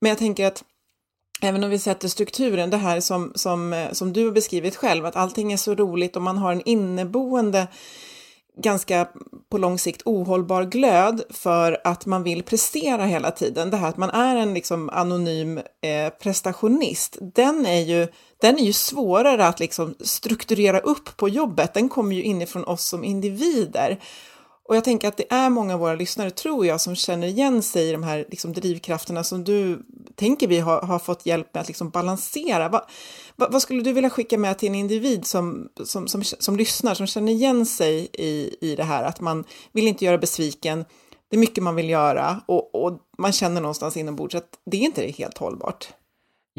Men 0.00 0.08
jag 0.08 0.18
tänker 0.18 0.46
att 0.46 0.64
även 1.42 1.64
om 1.64 1.70
vi 1.70 1.78
sätter 1.78 2.08
strukturen, 2.08 2.70
det 2.70 2.76
här 2.76 3.00
som, 3.00 3.32
som, 3.34 3.72
eh, 3.72 3.92
som 3.92 4.12
du 4.12 4.24
har 4.24 4.32
beskrivit 4.32 4.76
själv, 4.76 5.06
att 5.06 5.16
allting 5.16 5.52
är 5.52 5.56
så 5.56 5.74
roligt 5.74 6.16
och 6.16 6.22
man 6.22 6.38
har 6.38 6.52
en 6.52 6.62
inneboende 6.64 7.66
ganska 8.62 9.08
på 9.50 9.58
lång 9.58 9.78
sikt 9.78 10.02
ohållbar 10.04 10.64
glöd 10.64 11.22
för 11.30 11.80
att 11.84 12.06
man 12.06 12.22
vill 12.22 12.42
prestera 12.42 13.04
hela 13.04 13.30
tiden. 13.30 13.70
Det 13.70 13.76
här 13.76 13.88
att 13.88 13.96
man 13.96 14.10
är 14.10 14.36
en 14.36 14.54
liksom 14.54 14.90
anonym 14.90 15.58
eh, 15.58 16.08
prestationist, 16.22 17.18
den 17.20 17.66
är, 17.66 17.80
ju, 17.80 18.08
den 18.40 18.58
är 18.58 18.62
ju 18.62 18.72
svårare 18.72 19.46
att 19.46 19.60
liksom 19.60 19.94
strukturera 20.00 20.78
upp 20.78 21.16
på 21.16 21.28
jobbet. 21.28 21.74
Den 21.74 21.88
kommer 21.88 22.16
ju 22.16 22.22
inifrån 22.22 22.64
oss 22.64 22.84
som 22.84 23.04
individer. 23.04 23.98
Och 24.68 24.76
jag 24.76 24.84
tänker 24.84 25.08
att 25.08 25.16
det 25.16 25.32
är 25.32 25.50
många 25.50 25.74
av 25.74 25.80
våra 25.80 25.94
lyssnare, 25.94 26.30
tror 26.30 26.66
jag, 26.66 26.80
som 26.80 26.96
känner 26.96 27.26
igen 27.26 27.62
sig 27.62 27.88
i 27.88 27.92
de 27.92 28.02
här 28.02 28.26
liksom, 28.30 28.52
drivkrafterna 28.52 29.24
som 29.24 29.44
du 29.44 29.82
tänker 30.14 30.48
vi 30.48 30.58
har, 30.58 30.80
har 30.82 30.98
fått 30.98 31.26
hjälp 31.26 31.54
med 31.54 31.60
att 31.60 31.68
liksom, 31.68 31.90
balansera. 31.90 32.68
Va, 32.68 32.86
va, 33.36 33.48
vad 33.50 33.62
skulle 33.62 33.82
du 33.82 33.92
vilja 33.92 34.10
skicka 34.10 34.38
med 34.38 34.58
till 34.58 34.68
en 34.68 34.74
individ 34.74 35.26
som, 35.26 35.68
som, 35.84 36.08
som, 36.08 36.24
som 36.24 36.56
lyssnar, 36.56 36.94
som 36.94 37.06
känner 37.06 37.32
igen 37.32 37.66
sig 37.66 38.08
i, 38.12 38.56
i 38.60 38.76
det 38.76 38.84
här, 38.84 39.04
att 39.04 39.20
man 39.20 39.44
vill 39.72 39.88
inte 39.88 40.04
göra 40.04 40.18
besviken, 40.18 40.84
det 41.28 41.36
är 41.36 41.40
mycket 41.40 41.64
man 41.64 41.74
vill 41.74 41.90
göra 41.90 42.40
och, 42.46 42.74
och 42.74 42.98
man 43.18 43.32
känner 43.32 43.60
någonstans 43.60 43.96
inombords 43.96 44.34
att 44.34 44.58
det 44.64 44.76
är 44.76 44.80
inte 44.80 45.06
helt 45.10 45.38
hållbart. 45.38 45.88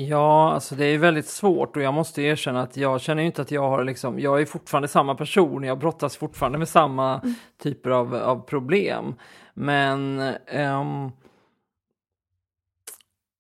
Ja, 0.08 0.54
alltså 0.54 0.76
det 0.76 0.86
är 0.86 0.98
väldigt 0.98 1.28
svårt 1.28 1.76
och 1.76 1.82
jag 1.82 1.94
måste 1.94 2.22
erkänna 2.22 2.62
att 2.62 2.78
jag 2.78 3.02
känner 3.02 3.24
inte 3.24 3.42
att 3.42 3.52
jag 3.52 3.70
har 3.70 3.84
liksom, 3.84 4.20
jag 4.20 4.42
är 4.42 4.46
fortfarande 4.46 4.88
samma 4.88 5.16
person, 5.16 5.64
jag 5.64 5.80
brottas 5.80 6.18
fortfarande 6.18 6.58
med 6.58 6.70
samma 6.70 7.20
mm. 7.20 7.36
typer 7.64 7.90
av, 7.90 8.16
av 8.16 8.40
problem. 8.40 9.16
Men 9.54 10.20
um, 10.54 11.12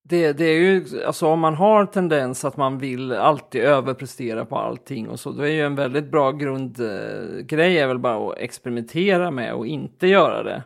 det, 0.03 0.33
det, 0.33 0.45
är 0.45 0.59
ju, 0.59 1.05
alltså 1.05 1.27
om 1.27 1.39
man 1.39 1.55
har 1.55 1.85
tendens 1.85 2.45
att 2.45 2.57
man 2.57 2.77
vill 2.77 3.11
alltid 3.11 3.61
överprestera 3.61 4.45
på 4.45 4.57
allting 4.57 5.09
och 5.09 5.19
så, 5.19 5.31
då 5.31 5.43
är 5.43 5.51
ju 5.51 5.65
en 5.65 5.75
väldigt 5.75 6.11
bra 6.11 6.31
grundgrej 6.31 7.77
uh, 7.77 7.83
är 7.83 7.87
väl 7.87 7.99
bara 7.99 8.31
att 8.31 8.37
experimentera 8.37 9.31
med 9.31 9.53
och 9.53 9.67
inte 9.67 10.07
göra 10.07 10.43
det. 10.43 10.63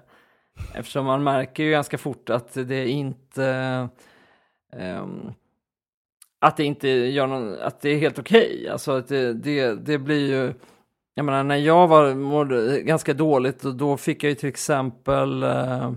Eftersom 0.74 1.06
man 1.06 1.24
märker 1.24 1.64
ju 1.64 1.72
ganska 1.72 1.98
fort 1.98 2.30
att 2.30 2.54
det 2.54 2.88
inte 2.88 3.90
um, 4.76 5.34
att 6.44 6.58
det 6.58 6.64
inte 6.64 6.90
gör 6.90 7.28
någon, 7.28 7.62
att 7.62 7.82
det 7.82 7.90
är 7.90 7.98
helt 7.98 8.20
okej. 8.20 8.58
Okay. 8.60 8.68
Alltså 8.68 8.92
att 8.92 9.08
det, 9.08 9.34
det, 9.34 9.74
det 9.86 9.98
blir 9.98 10.28
ju, 10.28 10.54
jag 11.16 11.26
menar 11.26 11.44
när 11.44 11.56
jag 11.56 11.88
var, 11.88 12.14
mådde 12.14 12.82
ganska 12.82 13.14
dåligt, 13.14 13.62
då 13.62 13.98
fick 13.98 14.24
jag 14.24 14.30
ju 14.30 14.36
till 14.36 14.50
exempel 14.50 15.44
eh, 15.44 15.92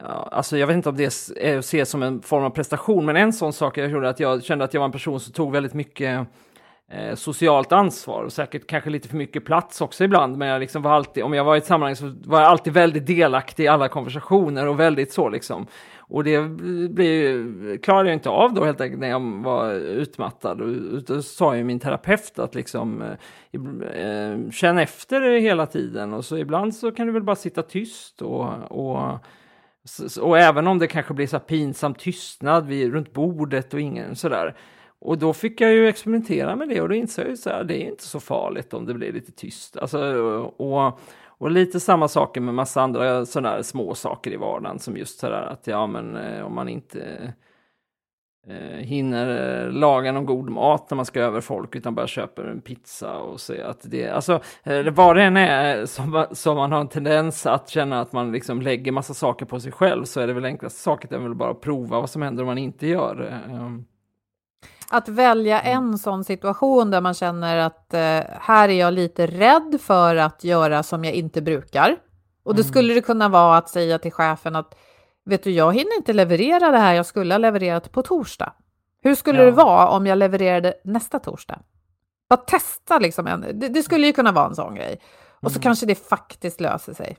Ja, 0.00 0.28
alltså 0.32 0.58
jag 0.58 0.66
vet 0.66 0.76
inte 0.76 0.88
om 0.88 0.96
det 0.96 1.04
är 1.36 1.58
att 1.58 1.64
se 1.64 1.86
som 1.86 2.02
en 2.02 2.22
form 2.22 2.44
av 2.44 2.50
prestation, 2.50 3.06
men 3.06 3.16
en 3.16 3.32
sån 3.32 3.52
sak 3.52 3.78
jag 3.78 3.90
gjorde 3.90 4.08
att 4.08 4.20
jag 4.20 4.44
kände 4.44 4.64
att 4.64 4.74
jag 4.74 4.80
var 4.80 4.86
en 4.86 4.92
person 4.92 5.20
som 5.20 5.32
tog 5.32 5.52
väldigt 5.52 5.74
mycket 5.74 6.26
eh, 6.92 7.14
socialt 7.14 7.72
ansvar 7.72 8.22
och 8.22 8.32
säkert 8.32 8.66
kanske 8.66 8.90
lite 8.90 9.08
för 9.08 9.16
mycket 9.16 9.44
plats 9.44 9.80
också 9.80 10.04
ibland. 10.04 10.36
Men 10.36 10.48
jag 10.48 10.60
liksom 10.60 10.82
var 10.82 10.92
alltid, 10.92 11.24
om 11.24 11.34
jag 11.34 11.44
var 11.44 11.54
i 11.54 11.58
ett 11.58 11.66
sammanhang 11.66 11.96
så 11.96 12.14
var 12.24 12.40
jag 12.40 12.50
alltid 12.50 12.72
väldigt 12.72 13.06
delaktig 13.06 13.64
i 13.64 13.68
alla 13.68 13.88
konversationer 13.88 14.66
och 14.66 14.80
väldigt 14.80 15.12
så 15.12 15.28
liksom. 15.28 15.66
Och 16.08 16.24
det 16.24 16.48
blir, 16.90 17.78
klarade 17.78 18.08
jag 18.08 18.16
inte 18.16 18.28
av 18.28 18.54
då 18.54 18.64
helt 18.64 18.80
enkelt 18.80 19.00
när 19.00 19.08
jag 19.08 19.42
var 19.42 19.72
utmattad. 19.72 20.58
Då 21.06 21.22
sa 21.22 21.56
ju 21.56 21.64
min 21.64 21.80
terapeut 21.80 22.38
att 22.38 22.54
liksom 22.54 23.02
eh, 23.02 24.02
eh, 24.02 24.50
känn 24.50 24.78
efter 24.78 25.40
hela 25.40 25.66
tiden 25.66 26.12
och 26.12 26.24
så 26.24 26.38
ibland 26.38 26.74
så 26.74 26.92
kan 26.92 27.06
du 27.06 27.12
väl 27.12 27.22
bara 27.22 27.36
sitta 27.36 27.62
tyst 27.62 28.22
och, 28.22 28.48
och 28.70 29.18
och 30.20 30.38
även 30.38 30.66
om 30.66 30.78
det 30.78 30.86
kanske 30.86 31.14
blir 31.14 31.26
så 31.26 31.38
pinsam 31.38 31.94
tystnad 31.94 32.66
vid, 32.66 32.92
runt 32.92 33.12
bordet 33.12 33.74
och 33.74 33.80
ingen 33.80 34.16
sådär. 34.16 34.56
Och 34.98 35.18
då 35.18 35.32
fick 35.32 35.60
jag 35.60 35.72
ju 35.72 35.88
experimentera 35.88 36.56
med 36.56 36.68
det 36.68 36.80
och 36.80 36.88
då 36.88 36.94
insåg 36.94 37.24
jag 37.24 37.30
ju 37.30 37.36
så 37.36 37.50
här, 37.50 37.64
det 37.64 37.82
är 37.82 37.88
inte 37.88 38.04
så 38.04 38.20
farligt 38.20 38.74
om 38.74 38.86
det 38.86 38.94
blir 38.94 39.12
lite 39.12 39.32
tyst. 39.32 39.76
Alltså, 39.76 39.98
och, 40.56 41.00
och 41.38 41.50
lite 41.50 41.80
samma 41.80 42.08
saker 42.08 42.40
med 42.40 42.54
massa 42.54 42.82
andra 42.82 43.18
eh, 43.18 43.24
sådana 43.24 43.62
små 43.62 43.94
saker 43.94 44.30
i 44.30 44.36
vardagen 44.36 44.78
som 44.78 44.96
just 44.96 45.18
sådär 45.18 45.42
att 45.42 45.66
ja 45.66 45.86
men 45.86 46.16
eh, 46.16 46.46
om 46.46 46.54
man 46.54 46.68
inte 46.68 47.32
eh, 48.48 48.78
hinner 48.78 49.64
eh, 49.64 49.72
laga 49.72 50.12
någon 50.12 50.26
god 50.26 50.50
mat 50.50 50.90
när 50.90 50.96
man 50.96 51.04
ska 51.04 51.20
över 51.20 51.40
folk 51.40 51.74
utan 51.74 51.94
bara 51.94 52.06
köper 52.06 52.44
en 52.44 52.60
pizza 52.60 53.18
och 53.18 53.40
se 53.40 53.62
att 53.62 53.80
det, 53.82 54.08
alltså 54.08 54.40
eh, 54.62 54.92
vad 54.92 55.16
det 55.16 55.22
än 55.22 55.36
är 55.36 55.86
som, 55.86 56.26
som 56.32 56.56
man 56.56 56.72
har 56.72 56.80
en 56.80 56.88
tendens 56.88 57.46
att 57.46 57.68
känna 57.68 58.00
att 58.00 58.12
man 58.12 58.32
liksom 58.32 58.62
lägger 58.62 58.92
massa 58.92 59.14
saker 59.14 59.46
på 59.46 59.60
sig 59.60 59.72
själv 59.72 60.04
så 60.04 60.20
är 60.20 60.26
det 60.26 60.32
väl 60.32 60.44
enklaste 60.44 60.80
saken 60.80 61.14
är 61.14 61.18
väl 61.18 61.34
bara 61.34 61.50
att 61.50 61.60
prova 61.60 62.00
vad 62.00 62.10
som 62.10 62.22
händer 62.22 62.42
om 62.42 62.46
man 62.46 62.58
inte 62.58 62.86
gör 62.86 63.14
det. 63.14 63.52
Ehm. 63.54 63.84
Att 64.90 65.08
välja 65.08 65.60
en 65.60 65.98
sån 65.98 66.24
situation 66.24 66.90
där 66.90 67.00
man 67.00 67.14
känner 67.14 67.56
att 67.56 67.94
eh, 67.94 68.00
här 68.40 68.68
är 68.68 68.80
jag 68.80 68.94
lite 68.94 69.26
rädd 69.26 69.78
för 69.82 70.16
att 70.16 70.44
göra 70.44 70.82
som 70.82 71.04
jag 71.04 71.14
inte 71.14 71.42
brukar. 71.42 71.96
Och 72.44 72.54
då 72.54 72.62
skulle 72.62 72.94
det 72.94 73.00
kunna 73.00 73.28
vara 73.28 73.56
att 73.56 73.68
säga 73.68 73.98
till 73.98 74.12
chefen 74.12 74.56
att 74.56 74.74
vet 75.24 75.44
du, 75.44 75.50
jag 75.50 75.72
hinner 75.74 75.96
inte 75.96 76.12
leverera 76.12 76.70
det 76.70 76.78
här 76.78 76.94
jag 76.94 77.06
skulle 77.06 77.34
ha 77.34 77.38
levererat 77.38 77.92
på 77.92 78.02
torsdag. 78.02 78.52
Hur 79.02 79.14
skulle 79.14 79.38
Ja. 79.38 79.44
det 79.44 79.50
vara 79.50 79.88
om 79.88 80.06
jag 80.06 80.18
levererade 80.18 80.74
nästa 80.84 81.18
torsdag? 81.18 81.58
Bara 82.28 82.36
testa 82.36 82.98
liksom. 82.98 83.26
En, 83.26 83.40
det, 83.40 83.68
det 83.68 83.82
skulle 83.82 84.06
ju 84.06 84.12
kunna 84.12 84.32
vara 84.32 84.46
en 84.46 84.54
sån 84.54 84.74
grej. 84.74 85.00
Och 85.40 85.52
så 85.52 85.60
kanske 85.60 85.86
det 85.86 85.94
faktiskt 86.08 86.60
löser 86.60 86.94
sig. 86.94 87.16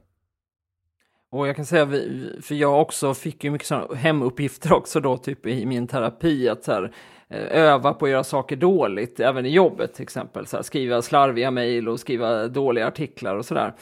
Och 1.38 1.48
jag 1.48 1.56
kan 1.56 1.66
säga, 1.66 1.88
för 2.42 2.56
jag 2.56 2.82
också 2.82 3.14
fick 3.14 3.44
ju 3.44 3.52
mycket 3.52 3.68
sådana 3.68 3.96
hemuppgifter 3.96 4.74
också 4.74 5.00
då, 5.00 5.18
typ 5.18 5.48
i 5.48 5.66
min 5.66 5.88
terapi, 5.88 6.50
att 6.50 6.64
så 6.64 6.72
här, 6.72 6.92
eh, 7.30 7.64
öva 7.64 7.94
på 7.94 8.06
att 8.06 8.12
göra 8.12 8.24
saker 8.24 8.56
dåligt, 8.56 9.20
även 9.20 9.46
i 9.46 9.50
jobbet 9.50 9.94
till 9.94 10.04
exempel. 10.04 10.48
Så 10.48 10.56
här, 10.58 10.64
skriva 10.64 11.02
slarviga 11.02 11.52
mejl 11.52 11.90
och 11.90 12.00
skriva 12.00 12.48
dåliga 12.48 12.88
artiklar 12.88 13.36
och 13.36 13.46
sådär. 13.46 13.74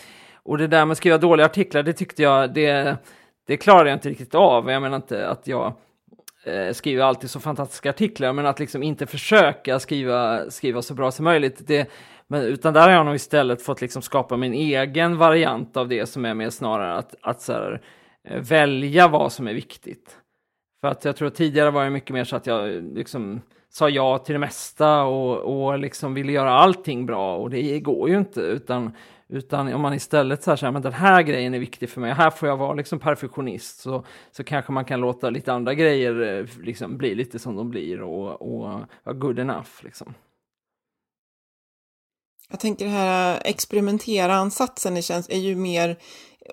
Och 0.43 0.57
det 0.57 0.67
där 0.67 0.85
med 0.85 0.91
att 0.91 0.97
skriva 0.97 1.17
dåliga 1.17 1.45
artiklar, 1.45 1.83
det 1.83 1.93
tyckte 1.93 2.23
jag, 2.23 2.53
det, 2.53 2.97
det 3.47 3.57
klarade 3.57 3.89
jag 3.89 3.95
inte 3.95 4.09
riktigt 4.09 4.35
av. 4.35 4.71
Jag 4.71 4.81
menar 4.81 4.95
inte 4.95 5.27
att 5.27 5.47
jag 5.47 5.73
eh, 6.43 6.73
skriver 6.73 7.03
alltid 7.03 7.29
så 7.29 7.39
fantastiska 7.39 7.89
artiklar, 7.89 8.33
men 8.33 8.45
att 8.45 8.59
liksom 8.59 8.83
inte 8.83 9.05
försöka 9.05 9.79
skriva, 9.79 10.49
skriva 10.49 10.81
så 10.81 10.93
bra 10.93 11.11
som 11.11 11.25
möjligt. 11.25 11.67
Det, 11.67 11.89
men, 12.28 12.41
utan 12.41 12.73
där 12.73 12.82
har 12.82 12.89
jag 12.89 13.05
nog 13.05 13.15
istället 13.15 13.61
fått 13.61 13.82
liksom 13.82 14.01
skapa 14.01 14.38
min 14.38 14.53
egen 14.53 15.17
variant 15.17 15.78
av 15.78 15.88
det 15.88 16.05
som 16.05 16.26
är 16.26 16.34
mer 16.34 16.49
snarare 16.49 16.97
att, 16.97 17.15
att 17.21 17.41
så 17.41 17.53
här, 17.53 17.82
eh, 18.23 18.41
välja 18.41 19.07
vad 19.07 19.32
som 19.32 19.47
är 19.47 19.53
viktigt. 19.53 20.17
För 20.82 20.88
att 20.88 21.05
jag 21.05 21.15
tror 21.15 21.28
att 21.28 21.36
tidigare 21.36 21.71
var 21.71 21.84
det 21.84 21.89
mycket 21.89 22.13
mer 22.13 22.23
så 22.23 22.36
att 22.36 22.47
jag 22.47 22.84
liksom 22.95 23.41
sa 23.69 23.89
ja 23.89 24.17
till 24.17 24.34
det 24.34 24.39
mesta 24.39 25.03
och, 25.03 25.38
och 25.38 25.80
liksom 25.80 26.13
ville 26.13 26.32
göra 26.32 26.51
allting 26.51 27.05
bra 27.05 27.38
och 27.38 27.49
det 27.49 27.80
går 27.80 28.09
ju 28.09 28.17
inte 28.17 28.41
utan 28.41 28.91
utan 29.28 29.73
om 29.73 29.82
man 29.82 29.93
istället 29.93 30.43
så 30.43 30.51
här, 30.51 30.55
så 30.55 30.65
här, 30.65 30.73
men 30.73 30.82
den 30.82 30.93
här 30.93 31.21
grejen 31.21 31.53
är 31.53 31.59
viktig 31.59 31.89
för 31.89 32.01
mig, 32.01 32.13
här 32.13 32.30
får 32.30 32.49
jag 32.49 32.57
vara 32.57 32.73
liksom 32.73 32.99
perfektionist, 32.99 33.80
så, 33.80 34.05
så 34.32 34.43
kanske 34.43 34.71
man 34.71 34.86
kan 34.86 34.99
låta 34.99 35.30
lite 35.30 35.53
andra 35.53 35.73
grejer 35.73 36.39
eh, 36.39 36.45
liksom 36.63 36.97
bli 36.97 37.15
lite 37.15 37.39
som 37.39 37.55
de 37.55 37.69
blir 37.69 38.01
och, 38.01 38.41
och 38.41 38.82
vara 39.03 39.15
good 39.15 39.39
enough. 39.39 39.69
Liksom. 39.84 40.13
Jag 42.49 42.59
tänker 42.59 42.85
det 42.85 42.91
här 42.91 43.33
äh, 43.33 43.51
experimentera-ansatsen 43.51 44.97
är 44.97 45.37
ju 45.37 45.55
mer 45.55 45.97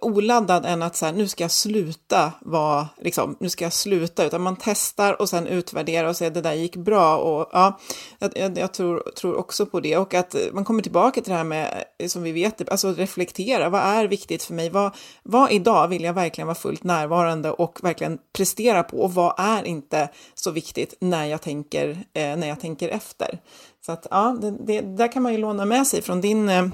oladdad 0.01 0.67
än 0.67 0.83
att 0.83 0.97
så 0.97 1.07
här, 1.07 1.13
nu 1.13 1.29
ska 1.29 1.45
jag 1.45 1.51
sluta 1.51 2.33
vara, 2.41 2.89
liksom, 3.01 3.37
nu 3.41 3.49
ska 3.49 3.65
jag 3.65 3.73
sluta, 3.73 4.25
utan 4.25 4.43
man 4.43 4.57
testar 4.61 5.21
och 5.21 5.29
sen 5.29 5.47
utvärderar 5.47 6.09
och 6.09 6.17
säger 6.17 6.31
det 6.31 6.41
där 6.41 6.53
gick 6.53 6.77
bra 6.77 7.17
och 7.17 7.49
ja, 7.53 7.79
jag, 8.19 8.59
jag, 8.59 8.75
tror, 8.75 9.11
tror 9.17 9.37
också 9.37 9.67
på 9.67 9.81
det 9.81 9.97
och 9.97 10.15
att 10.15 10.37
man 10.53 10.65
kommer 10.65 10.83
tillbaka 10.83 11.21
till 11.21 11.31
det 11.31 11.37
här 11.37 11.45
med, 11.45 11.85
eh, 11.99 12.09
som 12.09 12.23
vi 12.23 12.33
vet, 12.33 12.59
typ, 12.59 12.71
alltså 12.71 12.93
reflektera, 12.93 13.69
vad 13.69 13.81
är 13.81 14.09
viktigt 14.09 14.43
för 14.43 14.55
mig, 14.55 14.71
vad, 14.71 14.95
vad 15.23 15.53
idag 15.53 15.89
vill 15.89 16.05
jag 16.05 16.15
verkligen 16.15 16.47
vara 16.47 16.55
fullt 16.55 16.85
närvarande 16.85 17.51
och 17.51 17.79
verkligen 17.83 18.19
prestera 18.33 18.83
på 18.83 19.01
och 19.01 19.15
vad 19.15 19.35
är 19.39 19.65
inte 19.65 20.09
så 20.35 20.51
viktigt 20.51 20.95
när 21.01 21.25
jag 21.25 21.43
tänker, 21.43 21.91
eh, 21.91 22.37
när 22.37 22.49
jag 22.49 22.61
tänker 22.61 22.89
efter. 22.89 23.39
Så 23.87 23.93
att 23.93 24.07
ja, 24.11 24.39
det, 24.41 24.51
det, 24.51 24.81
där 24.81 25.13
kan 25.13 25.23
man 25.23 25.33
ju 25.33 25.39
låna 25.39 25.65
med 25.65 25.87
sig 25.87 26.03
från 26.03 26.21
din, 26.21 26.49
eh, 26.49 26.67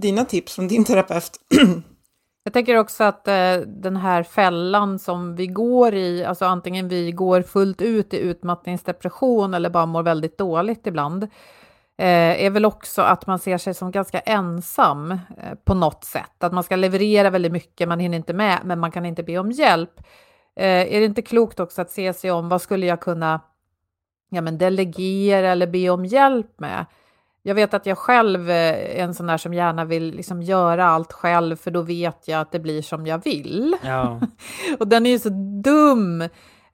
dina 0.00 0.24
tips 0.24 0.54
från 0.54 0.68
din 0.68 0.84
terapeut. 0.84 1.40
Jag 2.44 2.52
tänker 2.52 2.76
också 2.76 3.04
att 3.04 3.28
eh, 3.28 3.56
den 3.66 3.96
här 3.96 4.22
fällan 4.22 4.98
som 4.98 5.36
vi 5.36 5.46
går 5.46 5.94
i, 5.94 6.24
alltså 6.24 6.44
antingen 6.44 6.88
vi 6.88 7.12
går 7.12 7.42
fullt 7.42 7.82
ut 7.82 8.14
i 8.14 8.18
utmattningsdepression 8.18 9.54
eller 9.54 9.70
bara 9.70 9.86
mår 9.86 10.02
väldigt 10.02 10.38
dåligt 10.38 10.86
ibland, 10.86 11.22
eh, 11.98 12.44
är 12.44 12.50
väl 12.50 12.64
också 12.64 13.02
att 13.02 13.26
man 13.26 13.38
ser 13.38 13.58
sig 13.58 13.74
som 13.74 13.90
ganska 13.90 14.20
ensam 14.20 15.10
eh, 15.10 15.18
på 15.64 15.74
något 15.74 16.04
sätt. 16.04 16.44
Att 16.44 16.52
man 16.52 16.64
ska 16.64 16.76
leverera 16.76 17.30
väldigt 17.30 17.52
mycket, 17.52 17.88
man 17.88 18.00
hinner 18.00 18.16
inte 18.16 18.32
med, 18.32 18.60
men 18.64 18.78
man 18.80 18.90
kan 18.90 19.06
inte 19.06 19.22
be 19.22 19.38
om 19.38 19.50
hjälp. 19.50 20.00
Eh, 20.56 20.94
är 20.94 21.00
det 21.00 21.04
inte 21.04 21.22
klokt 21.22 21.60
också 21.60 21.82
att 21.82 21.90
se 21.90 22.12
sig 22.12 22.30
om, 22.30 22.48
vad 22.48 22.62
skulle 22.62 22.86
jag 22.86 23.00
kunna 23.00 23.40
ja, 24.30 24.40
men 24.40 24.58
delegera 24.58 25.48
eller 25.48 25.66
be 25.66 25.90
om 25.90 26.04
hjälp 26.04 26.60
med? 26.60 26.86
Jag 27.42 27.54
vet 27.54 27.74
att 27.74 27.86
jag 27.86 27.98
själv 27.98 28.50
är 28.50 28.74
en 28.74 29.14
sån 29.14 29.26
där 29.26 29.36
som 29.36 29.54
gärna 29.54 29.84
vill 29.84 30.14
liksom 30.14 30.42
göra 30.42 30.86
allt 30.86 31.12
själv, 31.12 31.56
för 31.56 31.70
då 31.70 31.82
vet 31.82 32.28
jag 32.28 32.40
att 32.40 32.52
det 32.52 32.58
blir 32.58 32.82
som 32.82 33.06
jag 33.06 33.24
vill. 33.24 33.76
Ja. 33.82 34.20
Och 34.78 34.88
den 34.88 35.06
är 35.06 35.10
ju 35.10 35.18
så 35.18 35.28
dum 35.62 36.22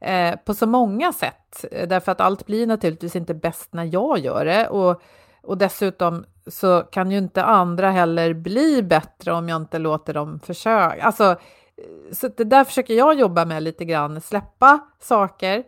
eh, 0.00 0.36
på 0.44 0.54
så 0.54 0.66
många 0.66 1.12
sätt, 1.12 1.64
eh, 1.72 1.88
därför 1.88 2.12
att 2.12 2.20
allt 2.20 2.46
blir 2.46 2.66
naturligtvis 2.66 3.16
inte 3.16 3.34
bäst 3.34 3.72
när 3.72 3.84
jag 3.84 4.18
gör 4.18 4.44
det. 4.44 4.68
Och, 4.68 5.02
och 5.42 5.58
dessutom 5.58 6.24
så 6.46 6.80
kan 6.80 7.10
ju 7.10 7.18
inte 7.18 7.44
andra 7.44 7.90
heller 7.90 8.34
bli 8.34 8.82
bättre 8.82 9.32
om 9.32 9.48
jag 9.48 9.56
inte 9.56 9.78
låter 9.78 10.14
dem 10.14 10.40
försöka. 10.40 11.02
Alltså, 11.02 11.24
eh, 11.24 12.12
så 12.12 12.28
det 12.28 12.44
där 12.44 12.64
försöker 12.64 12.94
jag 12.94 13.14
jobba 13.14 13.44
med 13.44 13.62
lite 13.62 13.84
grann, 13.84 14.20
släppa 14.20 14.78
saker. 15.00 15.64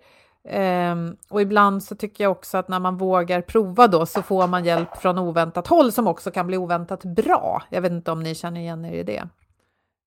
Ehm, 0.53 1.17
och 1.29 1.43
ibland 1.43 1.83
så 1.83 1.95
tycker 1.95 2.25
jag 2.25 2.31
också 2.31 2.59
att 2.59 2.69
när 2.69 2.79
man 2.79 2.97
vågar 2.97 3.41
prova 3.41 3.89
då 3.89 4.07
så 4.07 4.23
får 4.23 4.47
man 4.47 4.65
hjälp 4.65 4.97
från 4.97 5.19
oväntat 5.19 5.67
håll 5.67 5.93
som 5.93 6.07
också 6.07 6.31
kan 6.31 6.47
bli 6.47 6.57
oväntat 6.57 7.05
bra. 7.05 7.63
Jag 7.71 7.83
vet 7.83 7.93
inte 7.93 8.13
om 8.13 8.23
ni 8.23 8.35
känner 8.35 8.61
igen 8.61 8.85
er 8.85 8.93
i 8.93 9.03
det. 9.03 9.29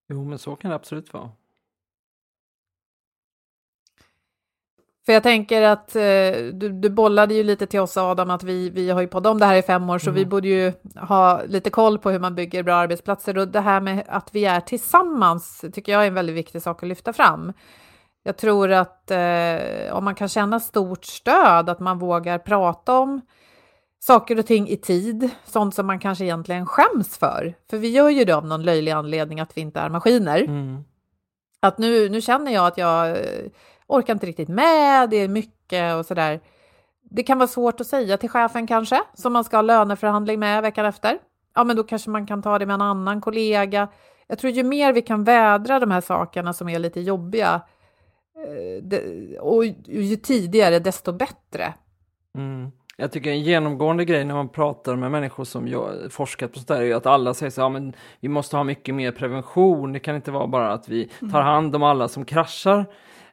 Jo, 0.10 0.26
men 0.26 0.40
så 0.40 0.56
kan 0.56 0.70
det 0.70 0.76
absolut 0.76 1.14
vara. 1.14 1.30
För 5.06 5.14
jag 5.14 5.24
tänker 5.24 5.62
att 5.62 5.96
eh, 5.96 6.02
du, 6.54 6.70
du 6.70 6.90
bollade 6.90 7.34
ju 7.34 7.44
lite 7.44 7.66
till 7.66 7.80
oss 7.80 7.98
Adam 7.98 8.30
att 8.30 8.44
vi, 8.44 8.70
vi 8.70 8.90
har 8.90 9.02
ju 9.02 9.08
poddat 9.08 9.32
om 9.32 9.40
det 9.40 9.46
här 9.46 9.56
i 9.56 9.62
fem 9.62 9.90
år 9.90 10.00
så 10.00 10.12
vi 10.12 10.26
borde 10.26 10.48
ju 10.48 10.74
ha 10.96 11.42
lite 11.48 11.70
koll 11.70 12.00
på 12.00 12.12
hur 12.12 12.20
man 12.20 12.36
bygger 12.36 12.64
bra 12.64 12.76
arbetsplatser 12.76 13.38
och 13.38 13.48
det 13.48 13.60
här 13.60 13.82
med 13.82 14.04
att 14.08 14.36
vi 14.36 14.46
är 14.46 14.60
tillsammans 14.60 15.66
tycker 15.74 15.92
jag 15.92 16.04
är 16.04 16.08
en 16.08 16.14
väldigt 16.14 16.36
viktig 16.36 16.62
sak 16.62 16.84
att 16.84 16.90
lyfta 16.90 17.14
fram. 17.14 17.54
Jag 18.24 18.38
tror 18.38 18.72
att 18.72 19.12
eh, 19.12 19.96
om 19.96 20.04
man 20.04 20.16
kan 20.16 20.28
känna 20.28 20.60
stort 20.60 21.06
stöd, 21.06 21.70
att 21.70 21.80
man 21.80 22.00
vågar 22.00 22.38
prata 22.38 23.00
om 23.00 23.22
saker 24.00 24.40
och 24.40 24.46
ting 24.46 24.68
i 24.70 24.78
tid, 24.78 25.30
sånt 25.46 25.76
som 25.76 25.88
man 25.88 26.00
kanske 26.00 26.24
egentligen 26.24 26.66
skäms 26.66 27.18
för. 27.18 27.54
För 27.70 27.78
vi 27.78 27.90
gör 27.90 28.10
ju 28.10 28.26
det 28.26 28.34
av 28.34 28.46
någon 28.46 28.64
löjlig 28.64 28.92
anledning 28.92 29.40
att 29.40 29.58
vi 29.58 29.62
inte 29.62 29.80
är 29.80 29.90
maskiner. 29.90 30.42
Mm. 30.42 30.84
Att 31.60 31.78
nu, 31.78 32.10
nu 32.10 32.22
känner 32.22 32.52
jag 32.52 32.68
att 32.68 32.78
jag 32.78 33.10
eh, 33.10 33.50
orkar 33.88 34.14
inte 34.14 34.26
riktigt 34.26 34.50
med, 34.50 35.10
det 35.10 35.18
är 35.18 35.28
mycket 35.28 35.96
och 35.96 36.06
sådär. 36.06 36.40
Det 37.10 37.24
kan 37.24 37.38
vara 37.38 37.48
svårt 37.48 37.82
att 37.82 37.88
säga 37.88 38.18
till 38.18 38.30
chefen 38.30 38.68
kanske, 38.68 39.02
som 39.14 39.34
man 39.34 39.44
ska 39.44 39.58
ha 39.58 39.62
löneförhandling 39.62 40.40
med 40.40 40.62
veckan 40.62 40.86
efter. 40.86 41.18
Ja, 41.56 41.64
men 41.64 41.76
då 41.76 41.84
kanske 41.84 42.10
man 42.10 42.28
kan 42.28 42.42
ta 42.42 42.60
det 42.60 42.66
med 42.66 42.74
en 42.74 42.82
annan 42.82 43.22
kollega. 43.22 43.88
Jag 44.28 44.40
tror 44.40 44.54
ju 44.54 44.64
mer 44.64 44.94
vi 44.94 45.02
kan 45.02 45.24
vädra 45.24 45.80
de 45.80 45.92
här 45.92 46.02
sakerna 46.02 46.54
som 46.54 46.70
är 46.70 46.80
lite 46.80 47.02
jobbiga 47.02 47.62
och 49.40 49.66
ju 49.86 50.16
tidigare 50.16 50.80
desto 50.80 51.12
bättre. 51.12 51.74
Mm. 52.38 52.72
Jag 52.98 53.12
tycker 53.12 53.30
en 53.30 53.42
genomgående 53.42 54.06
grej 54.06 54.26
när 54.26 54.36
man 54.36 54.50
pratar 54.50 54.96
med 54.96 55.12
människor 55.12 55.44
som 55.44 55.68
jag 55.68 55.94
forskat 56.10 56.52
på 56.52 56.60
sånt 56.60 56.68
där 56.68 56.78
är 56.78 56.86
ju 56.86 56.94
att 56.94 57.06
alla 57.06 57.34
säger 57.34 57.50
så 57.50 57.62
ja, 57.62 57.70
men 57.70 57.94
vi 58.20 58.28
måste 58.28 58.58
ha 58.58 58.64
mycket 58.64 58.96
mer 58.96 59.12
prevention. 59.12 59.94
Det 59.94 60.00
kan 60.00 60.16
inte 60.16 60.32
vara 60.32 60.48
bara 60.48 60.74
att 60.74 60.90
vi 60.90 61.10
tar 61.32 61.42
hand 61.42 61.76
om 61.76 61.84
alla 61.84 62.08
som 62.08 62.26
kraschar. 62.26 62.86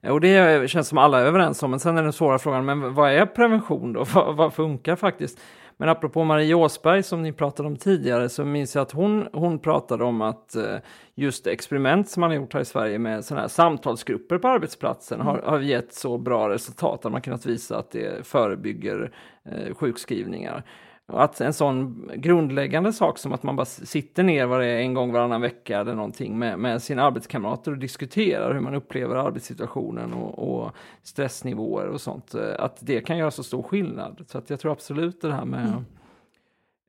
Och 0.08 0.20
det 0.20 0.70
känns 0.70 0.88
som 0.88 0.98
alla 0.98 1.20
är 1.20 1.24
överens 1.24 1.62
om, 1.62 1.70
men 1.70 1.80
sen 1.80 1.98
är 1.98 2.02
den 2.02 2.12
svåra 2.12 2.38
frågan, 2.38 2.64
men 2.64 2.94
vad 2.94 3.12
är 3.12 3.26
prevention 3.26 3.92
då? 3.92 4.04
Vad, 4.14 4.36
vad 4.36 4.54
funkar 4.54 4.96
faktiskt? 4.96 5.40
Men 5.80 5.88
apropå 5.88 6.24
Marie 6.24 6.54
Åsberg 6.54 7.02
som 7.02 7.22
ni 7.22 7.32
pratade 7.32 7.66
om 7.68 7.76
tidigare 7.76 8.28
så 8.28 8.44
minns 8.44 8.74
jag 8.74 8.82
att 8.82 8.92
hon, 8.92 9.28
hon 9.32 9.58
pratade 9.58 10.04
om 10.04 10.20
att 10.20 10.56
eh, 10.56 10.76
just 11.14 11.46
experiment 11.46 12.08
som 12.08 12.20
man 12.20 12.30
har 12.30 12.36
gjort 12.36 12.54
här 12.54 12.60
i 12.60 12.64
Sverige 12.64 12.98
med 12.98 13.24
sådana 13.24 13.40
här 13.40 13.48
samtalsgrupper 13.48 14.38
på 14.38 14.48
arbetsplatsen 14.48 15.20
har, 15.20 15.38
har 15.38 15.60
gett 15.60 15.94
så 15.94 16.18
bra 16.18 16.48
resultat 16.48 17.06
att 17.06 17.12
man 17.12 17.20
kunnat 17.20 17.46
visa 17.46 17.78
att 17.78 17.90
det 17.90 18.26
förebygger 18.26 19.12
eh, 19.44 19.74
sjukskrivningar. 19.74 20.64
Och 21.12 21.22
att 21.24 21.40
en 21.40 21.52
sån 21.52 22.10
grundläggande 22.14 22.92
sak 22.92 23.18
som 23.18 23.32
att 23.32 23.42
man 23.42 23.56
bara 23.56 23.64
sitter 23.64 24.22
ner 24.22 24.46
var 24.46 24.60
det 24.60 24.66
är 24.66 24.78
en 24.78 24.94
gång 24.94 25.12
varannan 25.12 25.40
vecka 25.40 25.78
eller 25.80 25.94
någonting 25.94 26.38
med, 26.38 26.58
med 26.58 26.82
sina 26.82 27.02
arbetskamrater 27.02 27.70
och 27.72 27.78
diskuterar 27.78 28.54
hur 28.54 28.60
man 28.60 28.74
upplever 28.74 29.16
arbetssituationen 29.16 30.12
och, 30.12 30.38
och 30.38 30.72
stressnivåer 31.02 31.86
och 31.86 32.00
sånt. 32.00 32.34
eh, 32.34 32.54
Att 32.58 32.76
det 32.80 33.00
kan 33.00 33.18
göra 33.18 33.30
så 33.30 33.42
stor 33.42 33.62
skillnad. 33.62 34.24
Så 34.28 34.38
att 34.38 34.50
jag 34.50 34.60
tror 34.60 34.72
absolut 34.72 35.20
det 35.20 35.32
här 35.32 35.44
med 35.44 35.84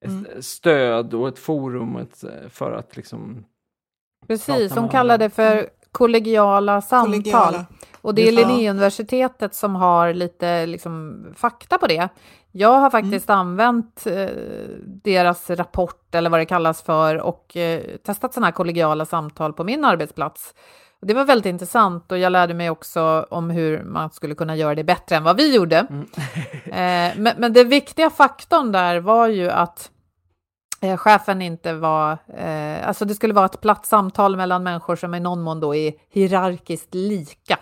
ett 0.06 0.46
stöd 0.46 1.14
och 1.14 1.28
ett 1.28 1.40
forum 1.40 1.96
ett, 1.96 2.24
eh, 2.24 2.50
för 2.50 2.72
att 2.72 2.98
liksom 2.98 3.46
Precis, 4.28 4.76
med 4.76 4.92
kallar 4.92 5.18
det 5.18 5.30
för 5.30 5.70
kollegiala 5.92 6.82
samtal. 6.82 7.12
Kollegiala. 7.12 7.66
Och 8.02 8.16
det 8.16 8.28
är. 8.28 8.32
Linnéuniversitetet 8.32 9.56
som 9.56 9.76
har 9.76 10.14
lite 10.14 10.66
liksom, 10.66 11.26
fakta 11.36 11.78
på 11.78 11.88
det. 11.88 12.10
Jag 12.52 12.80
har 12.80 12.90
faktiskt 12.90 13.30
använt 13.30 14.08
eh, 14.08 14.28
deras 15.04 15.50
rapport 15.50 16.16
eller 16.16 16.30
vad 16.30 16.40
det 16.40 16.46
kallas 16.46 16.82
för 16.82 17.22
och 17.22 17.58
eh, 17.58 17.82
testat 18.06 18.34
sådana 18.34 18.48
här 18.48 18.52
kollegiala 18.52 19.06
samtal 19.06 19.54
på 19.54 19.64
min 19.64 19.86
arbetsplats. 19.86 20.54
Det 21.02 21.14
var 21.14 21.26
väldigt 21.26 21.46
intressant 21.46 22.12
och 22.12 22.18
jag 22.18 22.32
lärde 22.32 22.54
mig 22.54 22.70
också 22.70 23.26
om 23.30 23.50
hur 23.50 23.84
man 23.84 24.12
skulle 24.12 24.36
kunna 24.36 24.56
göra 24.56 24.76
det 24.76 24.84
bättre 24.84 25.16
än 25.16 25.24
vad 25.24 25.38
vi 25.38 25.56
gjorde. 25.56 25.88
Mm. 25.90 26.08
eh, 26.66 27.22
men, 27.22 27.34
men 27.38 27.54
det 27.54 27.64
viktiga 27.64 28.10
faktorn 28.10 28.72
där 28.72 29.00
var 29.00 29.28
ju 29.28 29.50
att 29.50 29.92
eh, 30.82 30.98
chefen 30.98 31.42
inte 31.42 31.74
var, 31.74 32.18
eh, 32.38 32.88
alltså 32.88 33.06
det 33.06 33.16
skulle 33.16 33.34
vara 33.34 33.46
ett 33.46 33.62
platt 33.62 33.86
samtal 33.86 34.38
mellan 34.38 34.64
människor 34.64 34.96
som 34.96 35.16
i 35.16 35.20
någon 35.20 35.42
mån 35.42 35.60
då 35.60 35.76
är 35.76 35.94
hierarkiskt 36.10 36.94
lika. 36.94 37.60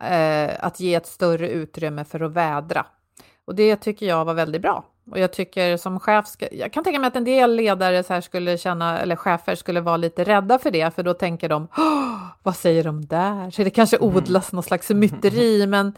Eh, 0.00 0.50
att 0.60 0.80
ge 0.80 0.94
ett 0.94 1.06
större 1.06 1.48
utrymme 1.48 2.04
för 2.04 2.20
att 2.20 2.32
vädra. 2.32 2.86
Och 3.48 3.54
det 3.54 3.76
tycker 3.76 4.06
jag 4.06 4.24
var 4.24 4.34
väldigt 4.34 4.62
bra. 4.62 4.84
Och 5.10 5.18
jag 5.18 5.32
tycker 5.32 5.76
som 5.76 6.00
chef, 6.00 6.26
ska, 6.26 6.54
jag 6.54 6.72
kan 6.72 6.84
tänka 6.84 6.98
mig 6.98 7.08
att 7.08 7.16
en 7.16 7.24
del 7.24 7.54
ledare 7.54 8.04
så 8.04 8.12
här 8.12 8.20
skulle 8.20 8.58
känna, 8.58 8.98
eller 9.00 9.16
chefer 9.16 9.54
skulle 9.54 9.80
vara 9.80 9.96
lite 9.96 10.24
rädda 10.24 10.58
för 10.58 10.70
det, 10.70 10.94
för 10.94 11.02
då 11.02 11.14
tänker 11.14 11.48
de, 11.48 11.68
vad 12.42 12.56
säger 12.56 12.84
de 12.84 13.06
där? 13.06 13.50
Så 13.50 13.64
det 13.64 13.70
kanske 13.70 13.96
mm. 13.96 14.08
odlas 14.08 14.52
mm. 14.52 14.56
någon 14.56 14.62
slags 14.62 14.90
myteri, 14.90 15.66
men 15.66 15.92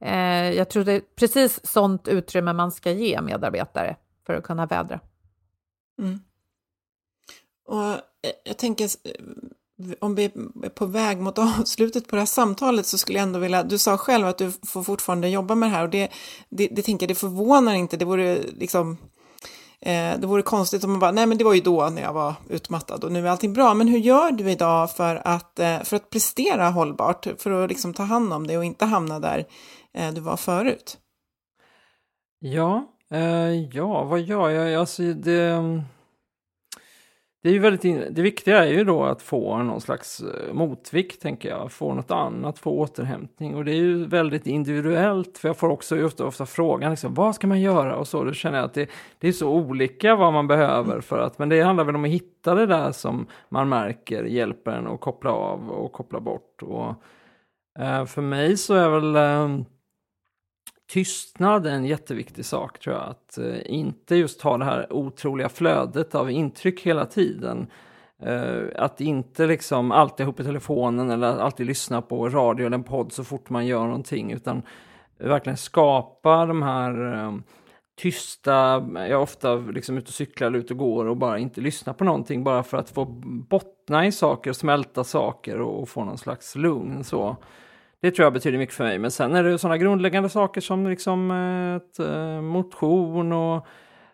eh, 0.00 0.52
jag 0.52 0.68
tror 0.70 0.84
det 0.84 0.92
är 0.92 1.02
precis 1.16 1.66
sånt 1.66 2.08
utrymme 2.08 2.52
man 2.52 2.72
ska 2.72 2.90
ge 2.90 3.20
medarbetare 3.20 3.96
för 4.26 4.34
att 4.34 4.44
kunna 4.44 4.66
vädra. 4.66 5.00
Mm. 5.98 6.20
Och 7.66 7.84
eh, 7.92 7.98
jag 8.44 8.58
tänker, 8.58 8.88
om 10.00 10.14
vi 10.14 10.24
är 10.24 10.68
på 10.68 10.86
väg 10.86 11.20
mot 11.20 11.38
avslutet 11.58 12.08
på 12.08 12.16
det 12.16 12.20
här 12.20 12.26
samtalet 12.26 12.86
så 12.86 12.98
skulle 12.98 13.18
jag 13.18 13.22
ändå 13.22 13.38
vilja, 13.38 13.62
du 13.62 13.78
sa 13.78 13.96
själv 13.96 14.26
att 14.26 14.38
du 14.38 14.52
får 14.66 14.82
fortfarande 14.82 15.28
jobba 15.28 15.54
med 15.54 15.68
det 15.68 15.74
här 15.74 15.84
och 15.84 15.90
det, 15.90 16.08
det, 16.48 16.68
det 16.68 16.82
tänker 16.82 17.04
jag, 17.04 17.10
det 17.10 17.18
förvånar 17.20 17.74
inte, 17.74 17.96
det 17.96 18.04
vore 18.04 18.38
liksom, 18.42 18.96
eh, 19.80 20.20
det 20.20 20.26
vore 20.26 20.42
konstigt 20.42 20.84
om 20.84 20.90
man 20.90 21.00
bara, 21.00 21.10
nej 21.10 21.26
men 21.26 21.38
det 21.38 21.44
var 21.44 21.54
ju 21.54 21.60
då 21.60 21.88
när 21.88 22.02
jag 22.02 22.12
var 22.12 22.34
utmattad 22.48 23.04
och 23.04 23.12
nu 23.12 23.26
är 23.26 23.30
allting 23.30 23.52
bra, 23.52 23.74
men 23.74 23.88
hur 23.88 23.98
gör 23.98 24.30
du 24.30 24.50
idag 24.50 24.90
för 24.90 25.22
att, 25.24 25.58
eh, 25.58 25.82
för 25.82 25.96
att 25.96 26.10
prestera 26.10 26.70
hållbart, 26.70 27.26
för 27.38 27.50
att 27.50 27.70
liksom 27.70 27.94
ta 27.94 28.02
hand 28.02 28.32
om 28.32 28.46
det 28.46 28.56
och 28.56 28.64
inte 28.64 28.84
hamna 28.84 29.20
där 29.20 29.44
eh, 29.94 30.12
du 30.12 30.20
var 30.20 30.36
förut? 30.36 30.98
Ja, 32.38 32.86
eh, 33.10 33.52
ja, 33.52 34.04
vad 34.04 34.20
gör 34.20 34.50
jag? 34.50 34.74
Alltså 34.74 35.02
det 35.02 35.82
det, 37.42 37.48
är 37.48 37.52
ju 37.52 37.58
väldigt 37.58 38.16
det 38.16 38.22
viktiga 38.22 38.64
är 38.64 38.72
ju 38.72 38.84
då 38.84 39.04
att 39.04 39.22
få 39.22 39.62
någon 39.62 39.80
slags 39.80 40.20
eh, 40.20 40.52
motvikt, 40.54 41.22
tänker 41.22 41.48
jag. 41.48 41.72
Få 41.72 41.94
något 41.94 42.10
annat, 42.10 42.58
få 42.58 42.70
återhämtning. 42.70 43.54
Och 43.54 43.64
det 43.64 43.72
är 43.72 43.76
ju 43.76 44.06
väldigt 44.06 44.46
individuellt, 44.46 45.38
för 45.38 45.48
jag 45.48 45.56
får 45.56 45.68
också 45.68 46.04
ofta, 46.04 46.26
ofta 46.26 46.46
frågan 46.46 46.90
liksom, 46.90 47.14
vad 47.14 47.34
ska 47.34 47.46
man 47.46 47.60
göra? 47.60 47.96
Och 47.96 48.08
så, 48.08 48.24
då 48.24 48.32
känner 48.32 48.58
jag 48.58 48.64
att 48.64 48.74
det, 48.74 48.90
det 49.18 49.28
är 49.28 49.32
så 49.32 49.50
olika 49.50 50.16
vad 50.16 50.32
man 50.32 50.46
behöver. 50.46 51.00
för 51.00 51.18
att, 51.18 51.38
Men 51.38 51.48
det 51.48 51.60
handlar 51.60 51.84
väl 51.84 51.96
om 51.96 52.04
att 52.04 52.10
hitta 52.10 52.54
det 52.54 52.66
där 52.66 52.92
som 52.92 53.26
man 53.48 53.68
märker 53.68 54.24
hjälper 54.24 54.70
en 54.70 54.86
att 54.86 55.00
koppla 55.00 55.30
av 55.30 55.70
och 55.70 55.92
koppla 55.92 56.20
bort. 56.20 56.62
Och, 56.62 56.94
eh, 57.78 58.04
för 58.04 58.22
mig 58.22 58.56
så 58.56 58.74
är 58.74 58.88
väl 58.88 59.16
eh, 59.16 59.64
tystnad 60.90 61.66
är 61.66 61.70
en 61.70 61.84
jätteviktig 61.84 62.44
sak 62.44 62.78
tror 62.78 62.96
jag. 62.96 63.04
Att 63.08 63.38
eh, 63.38 63.60
inte 63.64 64.16
just 64.16 64.42
ha 64.42 64.58
det 64.58 64.64
här 64.64 64.92
otroliga 64.92 65.48
flödet 65.48 66.14
av 66.14 66.30
intryck 66.30 66.80
hela 66.80 67.06
tiden. 67.06 67.66
Eh, 68.22 68.62
att 68.76 69.00
inte 69.00 69.46
liksom 69.46 69.92
alltid 69.92 70.26
ha 70.26 70.32
uppe 70.32 70.44
telefonen 70.44 71.10
eller 71.10 71.38
alltid 71.38 71.66
lyssna 71.66 72.02
på 72.02 72.28
radio 72.28 72.66
eller 72.66 72.76
en 72.76 72.84
podd 72.84 73.12
så 73.12 73.24
fort 73.24 73.50
man 73.50 73.66
gör 73.66 73.86
någonting 73.86 74.32
utan 74.32 74.62
verkligen 75.18 75.56
skapa 75.56 76.46
de 76.46 76.62
här 76.62 77.14
eh, 77.14 77.32
tysta, 77.96 78.50
jag 78.94 79.10
är 79.10 79.16
ofta 79.16 79.54
liksom 79.54 79.98
ute 79.98 80.08
och 80.08 80.14
cyklar 80.14 80.48
eller 80.48 80.58
ute 80.58 80.72
och 80.72 80.78
går 80.78 81.06
och 81.06 81.16
bara 81.16 81.38
inte 81.38 81.60
lyssna 81.60 81.94
på 81.94 82.04
någonting 82.04 82.44
bara 82.44 82.62
för 82.62 82.76
att 82.76 82.90
få 82.90 83.04
bottna 83.48 84.06
i 84.06 84.12
saker, 84.12 84.52
smälta 84.52 85.04
saker 85.04 85.60
och, 85.60 85.82
och 85.82 85.88
få 85.88 86.04
någon 86.04 86.18
slags 86.18 86.56
lugn 86.56 87.04
så. 87.04 87.36
Det 88.00 88.10
tror 88.10 88.24
jag 88.24 88.32
betyder 88.32 88.58
mycket 88.58 88.74
för 88.74 88.84
mig. 88.84 88.98
Men 88.98 89.10
sen 89.10 89.34
är 89.34 89.44
det 89.44 89.58
sådana 89.58 89.78
grundläggande 89.78 90.28
saker 90.28 90.60
som 90.60 90.86
liksom 90.86 91.30
eh, 91.30 91.76
ett, 91.76 91.98
eh, 91.98 92.40
motion 92.40 93.32
och, 93.32 93.66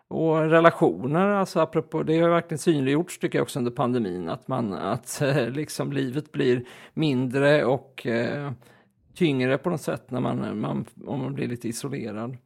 och 0.07 0.37
relationer. 0.37 1.27
Alltså 1.27 1.59
apropå, 1.59 2.03
det 2.03 2.19
har 2.19 2.29
verkligen 2.29 2.59
synliggjorts 2.59 3.19
tycker 3.19 3.37
jag 3.39 3.43
också 3.43 3.59
under 3.59 3.71
pandemin. 3.71 4.29
Att, 4.29 4.47
man, 4.47 4.73
att 4.73 5.21
eh, 5.21 5.49
liksom 5.49 5.91
livet 5.91 6.31
blir 6.31 6.65
mindre 6.93 7.65
och 7.65 8.07
eh, 8.07 8.51
tyngre 9.15 9.57
på 9.57 9.69
något 9.69 9.81
sätt 9.81 10.11
när 10.11 10.19
man, 10.19 10.59
man, 10.59 10.85
om 11.05 11.19
man 11.19 11.33
blir 11.33 11.47
lite 11.47 11.67
isolerad. 11.67 12.37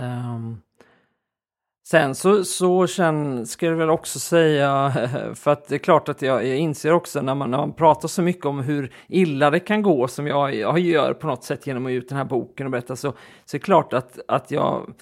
Um, 0.00 0.60
Sen 1.86 2.14
så, 2.14 2.44
så 2.44 2.86
sen 2.86 3.46
ska 3.46 3.66
jag 3.66 3.76
väl 3.76 3.90
också 3.90 4.18
säga, 4.18 4.92
för 5.34 5.50
att 5.50 5.68
det 5.68 5.74
är 5.74 5.78
klart 5.78 6.08
att 6.08 6.22
jag, 6.22 6.46
jag 6.46 6.56
inser 6.56 6.92
också 6.92 7.22
när 7.22 7.34
man, 7.34 7.50
när 7.50 7.58
man 7.58 7.72
pratar 7.72 8.08
så 8.08 8.22
mycket 8.22 8.44
om 8.46 8.60
hur 8.60 8.92
illa 9.08 9.50
det 9.50 9.60
kan 9.60 9.82
gå 9.82 10.08
som 10.08 10.26
jag, 10.26 10.54
jag 10.54 10.78
gör 10.78 11.14
på 11.14 11.26
något 11.26 11.44
sätt 11.44 11.66
genom 11.66 11.86
att 11.86 11.92
ge 11.92 11.98
ut 11.98 12.08
den 12.08 12.18
här 12.18 12.24
boken 12.24 12.66
och 12.66 12.70
berätta 12.70 12.96
så, 12.96 13.12
så 13.44 13.56
är 13.56 13.58
det 13.58 13.64
klart 13.64 13.92
att, 13.92 14.18
att 14.28 14.50
jag, 14.50 14.94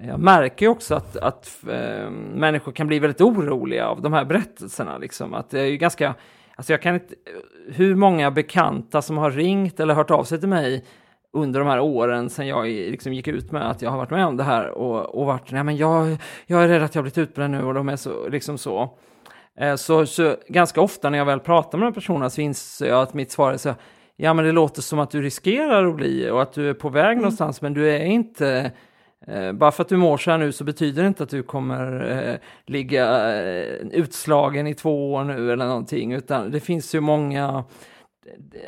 jag 0.00 0.20
märker 0.20 0.68
också 0.68 0.94
att, 0.94 1.16
att 1.16 1.58
äh, 1.68 2.10
människor 2.34 2.72
kan 2.72 2.86
bli 2.86 2.98
väldigt 2.98 3.20
oroliga 3.20 3.86
av 3.86 4.02
de 4.02 4.12
här 4.12 4.24
berättelserna. 4.24 4.98
Liksom. 4.98 5.34
Att 5.34 5.50
det 5.50 5.60
är 5.60 5.66
ju 5.66 5.76
ganska, 5.76 6.14
alltså 6.56 6.72
jag 6.72 6.82
kan 6.82 6.94
inte, 6.94 7.14
hur 7.68 7.94
många 7.94 8.30
bekanta 8.30 9.02
som 9.02 9.18
har 9.18 9.30
ringt 9.30 9.80
eller 9.80 9.94
hört 9.94 10.10
av 10.10 10.24
sig 10.24 10.40
till 10.40 10.48
mig 10.48 10.84
under 11.32 11.60
de 11.60 11.68
här 11.68 11.80
åren 11.80 12.30
sen 12.30 12.46
jag 12.46 12.66
liksom 12.66 13.12
gick 13.12 13.28
ut 13.28 13.52
med 13.52 13.70
att 13.70 13.82
jag 13.82 13.90
har 13.90 13.98
varit 13.98 14.10
med 14.10 14.26
om 14.26 14.36
det 14.36 14.44
här 14.44 14.70
och, 14.70 15.14
och 15.14 15.26
varit, 15.26 15.52
nej 15.52 15.64
men 15.64 15.76
jag, 15.76 16.16
jag 16.46 16.64
är 16.64 16.68
rädd 16.68 16.82
att 16.82 16.94
jag 16.94 17.04
blivit 17.04 17.18
utbränd 17.18 17.52
nu 17.54 17.62
och 17.62 17.74
de 17.74 17.88
är 17.88 17.96
så, 17.96 18.28
liksom 18.28 18.58
så. 18.58 18.90
Eh, 19.56 19.74
så, 19.74 20.06
så 20.06 20.36
ganska 20.48 20.80
ofta 20.80 21.10
när 21.10 21.18
jag 21.18 21.24
väl 21.24 21.40
pratar 21.40 21.78
med 21.78 21.86
de 21.86 21.94
personerna 21.94 22.30
så 22.30 22.40
inser 22.40 22.86
jag 22.86 23.02
att 23.02 23.14
mitt 23.14 23.30
svar 23.30 23.52
är 23.52 23.56
så, 23.56 23.74
ja 24.16 24.34
men 24.34 24.44
det 24.44 24.52
låter 24.52 24.82
som 24.82 24.98
att 24.98 25.10
du 25.10 25.22
riskerar 25.22 25.86
att 25.86 25.96
bli 25.96 26.30
och 26.30 26.42
att 26.42 26.52
du 26.52 26.70
är 26.70 26.74
på 26.74 26.88
väg 26.88 27.04
mm. 27.12 27.18
någonstans 27.18 27.62
men 27.62 27.74
du 27.74 27.90
är 27.90 28.04
inte 28.04 28.72
Eh, 29.26 29.52
bara 29.52 29.72
för 29.72 29.82
att 29.82 29.88
du 29.88 29.96
mår 29.96 30.16
så 30.16 30.30
här 30.30 30.38
nu 30.38 30.52
så 30.52 30.64
betyder 30.64 31.02
det 31.02 31.08
inte 31.08 31.22
att 31.22 31.28
du 31.28 31.42
kommer 31.42 32.10
eh, 32.10 32.34
ligga 32.66 33.34
eh, 33.42 33.74
utslagen 33.92 34.66
i 34.66 34.74
två 34.74 35.12
år 35.12 35.24
nu 35.24 35.52
eller 35.52 35.66
någonting, 35.66 36.12
utan 36.12 36.50
det 36.50 36.60
finns 36.60 36.94
ju 36.94 37.00
många 37.00 37.64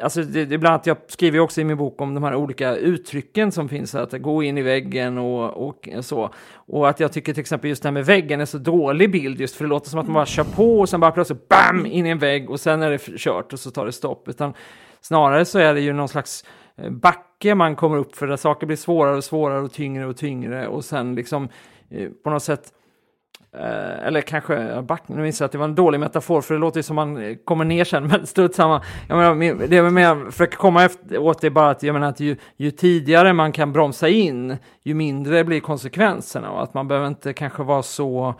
Alltså 0.03 0.23
det, 0.23 0.45
det, 0.45 0.59
bland 0.59 0.75
annat, 0.75 0.87
jag 0.87 0.97
skriver 1.07 1.39
också 1.39 1.61
i 1.61 1.65
min 1.65 1.77
bok 1.77 2.01
om 2.01 2.15
de 2.15 2.25
här 2.25 2.35
olika 2.35 2.77
uttrycken 2.77 3.53
som 3.53 3.69
finns, 3.69 3.95
att 3.95 4.13
gå 4.13 4.43
in 4.43 4.59
i 4.59 4.63
väggen 4.63 5.19
och, 5.19 5.69
och 5.69 5.89
så. 6.01 6.31
Och 6.55 6.89
att 6.89 7.01
jag 7.01 7.13
tycker 7.13 7.33
till 7.33 7.41
exempel 7.41 7.71
just 7.71 7.83
det 7.83 7.87
här 7.87 7.93
med 7.93 8.07
väggen 8.07 8.41
är 8.41 8.45
så 8.45 8.59
dålig 8.59 9.13
bild 9.13 9.41
just 9.41 9.57
för 9.57 9.65
det 9.65 9.69
låter 9.69 9.91
som 9.91 10.01
att 10.01 10.07
man 10.07 10.15
bara 10.15 10.27
kör 10.27 10.45
på 10.45 10.81
och 10.81 10.89
sen 10.89 11.01
bara 11.01 11.11
plötsligt 11.11 11.49
BAM! 11.49 11.87
in 11.87 12.07
i 12.07 12.11
en 12.11 12.19
vägg 12.19 12.51
och 12.51 12.61
sen 12.61 12.83
är 12.83 12.91
det 12.91 13.19
kört 13.19 13.53
och 13.53 13.61
så 13.61 13.71
tar 13.71 13.87
det 13.87 13.93
stopp. 13.93 14.29
Utan 14.29 14.55
snarare 15.01 15.45
så 15.45 15.59
är 15.59 15.75
det 15.75 15.81
ju 15.81 15.93
någon 15.93 16.09
slags 16.09 16.45
eh, 16.77 16.91
backe 16.91 17.55
man 17.55 17.77
kommer 17.77 17.97
upp 17.97 18.17
för 18.17 18.27
där 18.27 18.37
saker 18.37 18.67
blir 18.67 18.77
svårare 18.77 19.17
och 19.17 19.25
svårare 19.25 19.61
och 19.61 19.73
tyngre 19.73 20.07
och 20.07 20.17
tyngre 20.17 20.69
och 20.69 20.85
sen 20.85 21.15
liksom 21.15 21.49
eh, 21.91 22.09
på 22.25 22.31
något 22.31 22.43
sätt 22.43 22.73
Eh, 23.57 24.07
eller 24.07 24.21
kanske, 24.21 24.83
back, 24.83 25.03
nu 25.07 25.27
inser 25.27 25.43
jag 25.43 25.47
att 25.47 25.53
det 25.53 25.59
var 25.59 25.65
en 25.65 25.75
dålig 25.75 26.01
metafor 26.01 26.41
för 26.41 26.55
det 26.55 26.61
låter 26.61 26.79
ju 26.79 26.83
som 26.83 26.97
man 26.97 27.37
kommer 27.45 27.65
ner 27.65 27.85
sen, 27.85 28.07
men 28.09 28.27
strunt 28.27 28.55
samma. 28.55 28.83
Jag 29.09 29.19
menar, 29.19 29.67
det 29.67 29.77
jag 29.77 29.93
menar, 29.93 30.31
försöker 30.31 30.57
komma 30.57 30.85
efter, 30.85 31.19
åt 31.19 31.41
det 31.41 31.51
bara 31.51 31.71
att, 31.71 31.83
jag 31.83 31.93
menar 31.93 32.09
att 32.09 32.21
ju, 32.21 32.37
ju, 32.57 32.71
tidigare 32.71 33.33
man 33.33 33.53
kan 33.53 33.73
bromsa 33.73 34.09
in, 34.09 34.57
ju 34.83 34.95
mindre 34.95 35.45
blir 35.45 35.61
konsekvenserna 35.61 36.51
och 36.51 36.63
att 36.63 36.75
man 36.75 36.89
behöver 36.89 37.09
inte 37.09 37.33
kanske 37.33 37.63
vara 37.63 37.83
så 37.83 38.35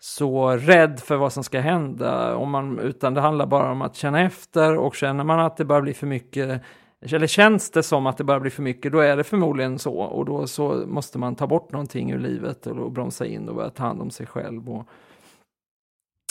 så 0.00 0.50
rädd 0.50 1.00
för 1.00 1.16
vad 1.16 1.32
som 1.32 1.44
ska 1.44 1.60
hända, 1.60 2.36
om 2.36 2.50
man, 2.50 2.78
utan 2.78 3.14
det 3.14 3.20
handlar 3.20 3.46
bara 3.46 3.72
om 3.72 3.82
att 3.82 3.96
känna 3.96 4.20
efter 4.20 4.76
och 4.76 4.94
känner 4.94 5.24
man 5.24 5.40
att 5.40 5.56
det 5.56 5.64
börjar 5.64 5.82
bli 5.82 5.94
för 5.94 6.06
mycket 6.06 6.62
eller 7.00 7.26
känns 7.26 7.70
det 7.70 7.82
som 7.82 8.06
att 8.06 8.16
det 8.16 8.24
börjar 8.24 8.40
bli 8.40 8.50
för 8.50 8.62
mycket, 8.62 8.92
då 8.92 8.98
är 8.98 9.16
det 9.16 9.24
förmodligen 9.24 9.78
så. 9.78 9.94
Och 9.94 10.24
då 10.24 10.46
så 10.46 10.86
måste 10.86 11.18
man 11.18 11.36
ta 11.36 11.46
bort 11.46 11.72
någonting 11.72 12.10
ur 12.10 12.18
livet 12.18 12.66
och 12.66 12.92
bromsa 12.92 13.26
in 13.26 13.48
och 13.48 13.54
börja 13.54 13.70
ta 13.70 13.82
hand 13.82 14.02
om 14.02 14.10
sig 14.10 14.26
själv. 14.26 14.70
Och 14.70 14.88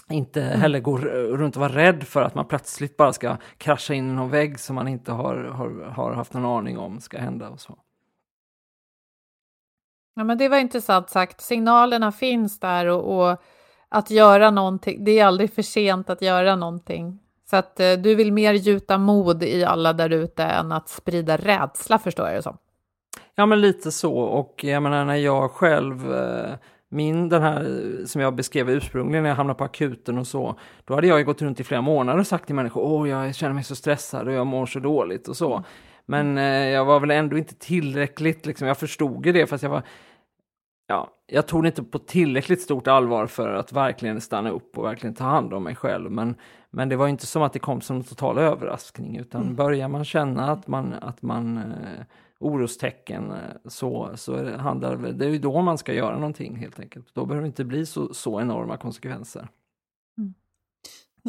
inte 0.09 0.43
mm. 0.43 0.61
heller 0.61 0.79
gå 0.79 0.97
runt 0.97 1.55
och 1.55 1.59
vara 1.59 1.75
rädd 1.75 2.03
för 2.03 2.21
att 2.21 2.35
man 2.35 2.45
plötsligt 2.45 2.97
bara 2.97 3.13
ska 3.13 3.37
krascha 3.57 3.93
in 3.93 4.09
i 4.09 4.13
någon 4.13 4.29
vägg 4.29 4.59
som 4.59 4.75
man 4.75 4.87
inte 4.87 5.11
har, 5.11 5.35
har, 5.35 5.69
har 5.69 6.13
haft 6.13 6.33
någon 6.33 6.45
aning 6.45 6.77
om 6.77 7.01
ska 7.01 7.17
hända. 7.17 7.49
och 7.49 7.59
så. 7.59 7.77
Ja, 10.15 10.23
men 10.23 10.37
det 10.37 10.49
var 10.49 10.57
intressant 10.57 11.09
sagt. 11.09 11.41
Signalerna 11.41 12.11
finns 12.11 12.59
där 12.59 12.87
och, 12.87 13.31
och 13.31 13.41
att 13.89 14.09
göra 14.09 14.51
någonting. 14.51 15.03
Det 15.03 15.19
är 15.19 15.25
aldrig 15.25 15.53
för 15.53 15.61
sent 15.61 16.09
att 16.09 16.21
göra 16.21 16.55
någonting. 16.55 17.19
Så 17.49 17.55
att 17.55 17.79
eh, 17.79 17.93
du 17.93 18.15
vill 18.15 18.33
mer 18.33 18.53
gjuta 18.53 18.97
mod 18.97 19.43
i 19.43 19.63
alla 19.63 19.93
där 19.93 20.09
ute 20.09 20.43
än 20.43 20.71
att 20.71 20.89
sprida 20.89 21.37
rädsla, 21.37 21.99
förstår 21.99 22.27
jag 22.27 22.35
det 22.35 22.41
som. 22.41 22.57
Ja, 23.35 23.45
men 23.45 23.61
lite 23.61 23.91
så. 23.91 24.13
Och 24.13 24.63
jag 24.63 24.83
menar, 24.83 25.05
när 25.05 25.15
jag 25.15 25.51
själv 25.51 26.13
eh, 26.13 26.55
min, 26.89 27.29
den 27.29 27.41
här 27.41 27.65
som 28.05 28.21
jag 28.21 28.35
beskrev 28.35 28.69
ursprungligen 28.69 29.23
när 29.23 29.29
jag 29.29 29.35
hamnade 29.35 29.57
på 29.57 29.63
akuten 29.63 30.17
och 30.17 30.27
så, 30.27 30.59
då 30.85 30.95
hade 30.95 31.07
jag 31.07 31.25
gått 31.25 31.41
runt 31.41 31.59
i 31.59 31.63
flera 31.63 31.81
månader 31.81 32.19
och 32.19 32.27
sagt 32.27 32.45
till 32.45 32.55
människor, 32.55 32.81
åh, 32.81 33.09
jag 33.09 33.35
känner 33.35 33.53
mig 33.53 33.63
så 33.63 33.75
stressad 33.75 34.27
och 34.27 34.33
jag 34.33 34.47
mår 34.47 34.65
så 34.65 34.79
dåligt 34.79 35.27
och 35.27 35.37
så. 35.37 35.63
Men 36.05 36.37
eh, 36.37 36.67
jag 36.67 36.85
var 36.85 36.99
väl 36.99 37.11
ändå 37.11 37.37
inte 37.37 37.55
tillräckligt, 37.55 38.45
liksom, 38.45 38.67
jag 38.67 38.77
förstod 38.77 39.25
ju 39.25 39.31
det, 39.31 39.47
fast 39.47 39.63
jag 39.63 39.69
var 39.69 39.83
ja, 40.87 41.09
jag 41.27 41.47
tog 41.47 41.63
det 41.63 41.67
inte 41.67 41.83
på 41.83 41.99
tillräckligt 41.99 42.61
stort 42.61 42.87
allvar 42.87 43.27
för 43.27 43.53
att 43.53 43.73
verkligen 43.73 44.21
stanna 44.21 44.49
upp 44.49 44.77
och 44.77 44.85
verkligen 44.85 45.15
ta 45.15 45.23
hand 45.23 45.53
om 45.53 45.63
mig 45.63 45.75
själv. 45.75 46.11
Men, 46.11 46.35
men 46.69 46.89
det 46.89 46.95
var 46.95 47.07
inte 47.07 47.25
som 47.25 47.41
att 47.41 47.53
det 47.53 47.59
kom 47.59 47.81
som 47.81 47.95
en 47.95 48.03
total 48.03 48.37
överraskning 48.37 49.17
utan 49.17 49.41
mm. 49.41 49.55
börjar 49.55 49.87
man 49.87 50.05
känna 50.05 50.51
att 50.51 50.67
man, 50.67 50.93
att 50.93 51.21
man 51.21 51.57
eh, 51.57 52.03
orostecken 52.39 53.31
eh, 53.31 53.37
så, 53.65 54.11
så 54.15 54.57
handlar 54.57 54.97
det, 54.97 55.11
det 55.11 55.25
är 55.25 55.29
ju 55.29 55.39
då 55.39 55.61
man 55.61 55.77
ska 55.77 55.93
göra 55.93 56.15
någonting 56.15 56.55
helt 56.55 56.79
enkelt. 56.79 57.07
Då 57.13 57.25
behöver 57.25 57.41
det 57.41 57.47
inte 57.47 57.65
bli 57.65 57.85
så, 57.85 58.13
så 58.13 58.41
enorma 58.41 58.77
konsekvenser. 58.77 59.47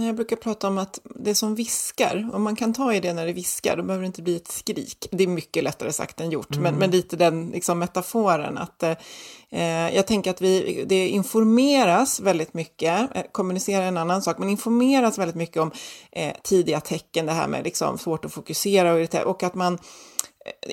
Jag 0.07 0.17
brukar 0.17 0.37
prata 0.37 0.69
om 0.69 0.79
att 0.79 1.01
det 1.05 1.35
som 1.35 1.55
viskar, 1.55 2.31
om 2.33 2.43
man 2.43 2.57
kan 2.57 2.73
ta 2.73 2.95
i 2.95 3.01
det 3.01 3.13
när 3.13 3.27
det 3.27 3.33
viskar, 3.33 3.77
då 3.77 3.83
behöver 3.83 4.03
det 4.03 4.07
inte 4.07 4.23
bli 4.23 4.37
ett 4.37 4.49
skrik. 4.49 5.09
Det 5.11 5.25
är 5.25 5.29
mycket 5.29 5.65
lättare 5.65 5.93
sagt 5.93 6.21
än 6.21 6.31
gjort, 6.31 6.57
mm. 6.57 6.63
men, 6.63 6.75
men 6.75 6.91
lite 6.91 7.17
den 7.17 7.51
liksom, 7.51 7.79
metaforen 7.79 8.59
att 8.59 8.83
eh, 8.83 9.95
jag 9.95 10.07
tänker 10.07 10.31
att 10.31 10.41
vi, 10.41 10.85
det 10.89 11.09
informeras 11.09 12.21
väldigt 12.21 12.55
mycket, 12.55 13.17
eh, 13.17 13.23
kommunicera 13.33 13.85
är 13.85 13.89
en 13.89 13.97
annan 13.97 14.23
sak, 14.23 14.39
men 14.39 14.49
informeras 14.49 15.19
väldigt 15.19 15.37
mycket 15.37 15.63
om 15.63 15.71
eh, 16.13 16.33
tidiga 16.43 16.81
tecken, 16.81 17.27
det 17.27 17.33
här 17.33 17.49
med 17.49 17.65
liksom, 17.65 17.99
svårt 17.99 18.25
att 18.25 18.33
fokusera 18.33 18.93
och, 18.93 19.27
och 19.27 19.43
att 19.43 19.55
man 19.55 19.79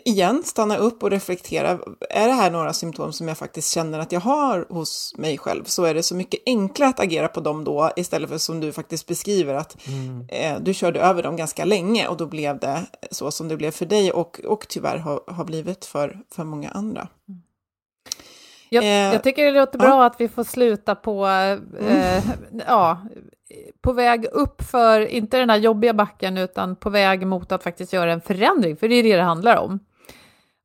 igen 0.05 0.43
stanna 0.45 0.78
upp 0.78 1.03
och 1.03 1.11
reflektera. 1.11 1.80
Är 2.09 2.28
det 2.28 2.34
här 2.34 2.51
några 2.51 2.73
symptom 2.73 3.13
som 3.13 3.28
jag 3.28 3.38
faktiskt 3.38 3.71
känner 3.71 3.99
att 3.99 4.11
jag 4.11 4.19
har 4.19 4.65
hos 4.69 5.13
mig 5.17 5.38
själv 5.38 5.63
så 5.63 5.84
är 5.84 5.93
det 5.93 6.03
så 6.03 6.15
mycket 6.15 6.39
enklare 6.45 6.89
att 6.89 6.99
agera 6.99 7.28
på 7.28 7.39
dem 7.39 7.63
då 7.63 7.91
istället 7.95 8.30
för 8.30 8.38
som 8.38 8.59
du 8.59 8.71
faktiskt 8.71 9.07
beskriver 9.07 9.53
att 9.53 9.88
mm. 9.88 10.28
eh, 10.30 10.59
du 10.59 10.73
körde 10.73 10.99
över 10.99 11.23
dem 11.23 11.36
ganska 11.36 11.65
länge 11.65 12.07
och 12.07 12.17
då 12.17 12.26
blev 12.26 12.59
det 12.59 12.86
så 13.11 13.32
som 13.32 13.47
det 13.47 13.57
blev 13.57 13.71
för 13.71 13.86
dig 13.86 14.11
och, 14.11 14.39
och 14.45 14.65
tyvärr 14.67 14.97
har, 14.97 15.21
har 15.28 15.45
blivit 15.45 15.86
för, 15.86 16.19
för 16.32 16.43
många 16.43 16.69
andra. 16.69 17.07
Mm. 17.28 17.41
Jag, 18.70 18.84
eh, 18.84 18.89
jag, 18.89 19.24
tycker 19.24 19.45
det 19.45 19.51
låter 19.51 19.80
bra 19.80 19.88
ja. 19.88 20.05
att 20.05 20.22
vi 20.22 20.28
får 20.28 20.43
sluta 20.43 20.95
på, 20.95 21.26
eh, 21.28 21.59
mm. 21.80 22.22
ja, 22.68 23.01
på 23.82 23.93
väg 23.93 24.26
upp 24.32 24.61
för, 24.61 25.01
inte 25.01 25.38
den 25.38 25.49
här 25.49 25.57
jobbiga 25.57 25.93
backen, 25.93 26.38
utan 26.38 26.76
på 26.76 26.89
väg 26.89 27.28
mot 27.28 27.51
att 27.51 27.63
faktiskt 27.63 27.93
göra 27.93 28.13
en 28.13 28.22
förändring, 28.22 28.78
för 28.78 28.88
det 28.88 28.95
är 28.95 29.03
det 29.03 29.16
det 29.16 29.24
handlar 29.24 29.57
om. 29.57 29.80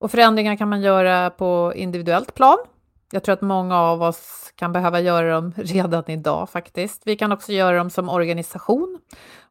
Och 0.00 0.10
förändringar 0.10 0.56
kan 0.56 0.68
man 0.68 0.82
göra 0.82 1.30
på 1.30 1.72
individuellt 1.76 2.34
plan. 2.34 2.58
Jag 3.12 3.22
tror 3.22 3.32
att 3.32 3.42
många 3.42 3.78
av 3.78 4.02
oss 4.02 4.52
kan 4.54 4.72
behöva 4.72 5.00
göra 5.00 5.34
dem 5.34 5.52
redan 5.56 6.04
idag 6.06 6.50
faktiskt. 6.50 7.02
Vi 7.04 7.16
kan 7.16 7.32
också 7.32 7.52
göra 7.52 7.76
dem 7.76 7.90
som 7.90 8.08
organisation 8.08 8.98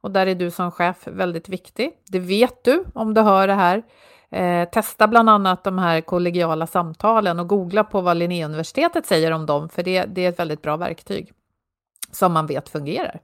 och 0.02 0.12
där 0.12 0.28
är 0.28 0.36
du 0.36 0.52
som 0.52 0.72
chef 0.72 1.08
väldigt 1.08 1.50
viktig. 1.50 1.92
Det 2.08 2.20
vet 2.20 2.64
du 2.64 2.84
om 2.94 3.14
du 3.14 3.22
hör 3.22 3.48
det 3.48 3.54
här. 3.54 3.84
Eh, 4.32 4.70
testa 4.70 5.08
bland 5.08 5.30
annat 5.30 5.64
de 5.64 5.78
här 5.78 6.02
kollegiala 6.02 6.68
samtalen 6.68 7.40
och 7.40 7.48
googla 7.48 7.84
på 7.84 8.02
vad 8.02 8.18
Linnéuniversitetet 8.18 9.06
säger 9.06 9.32
om 9.32 9.46
dem, 9.46 9.70
för 9.70 9.84
det, 9.84 10.06
det 10.06 10.26
är 10.26 10.30
ett 10.30 10.40
väldigt 10.40 10.62
bra 10.62 10.78
verktyg 10.78 11.32
som 12.12 12.34
man 12.34 12.48
vet 12.48 12.70
fungerar. 12.70 13.20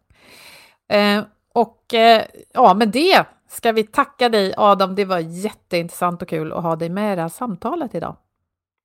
Eh, 0.90 1.24
och 1.54 1.94
eh, 1.94 2.26
ja, 2.54 2.74
med 2.74 2.90
det 2.90 3.26
ska 3.50 3.72
vi 3.72 3.84
tacka 3.84 4.30
dig 4.30 4.54
Adam. 4.58 4.96
Det 4.96 5.06
var 5.06 5.20
jätteintressant 5.20 6.22
och 6.22 6.28
kul 6.28 6.54
att 6.54 6.64
ha 6.64 6.76
dig 6.76 6.90
med 6.90 7.14
i 7.14 7.16
det 7.16 7.22
här 7.22 7.30
samtalet 7.30 7.96
idag. 7.96 8.16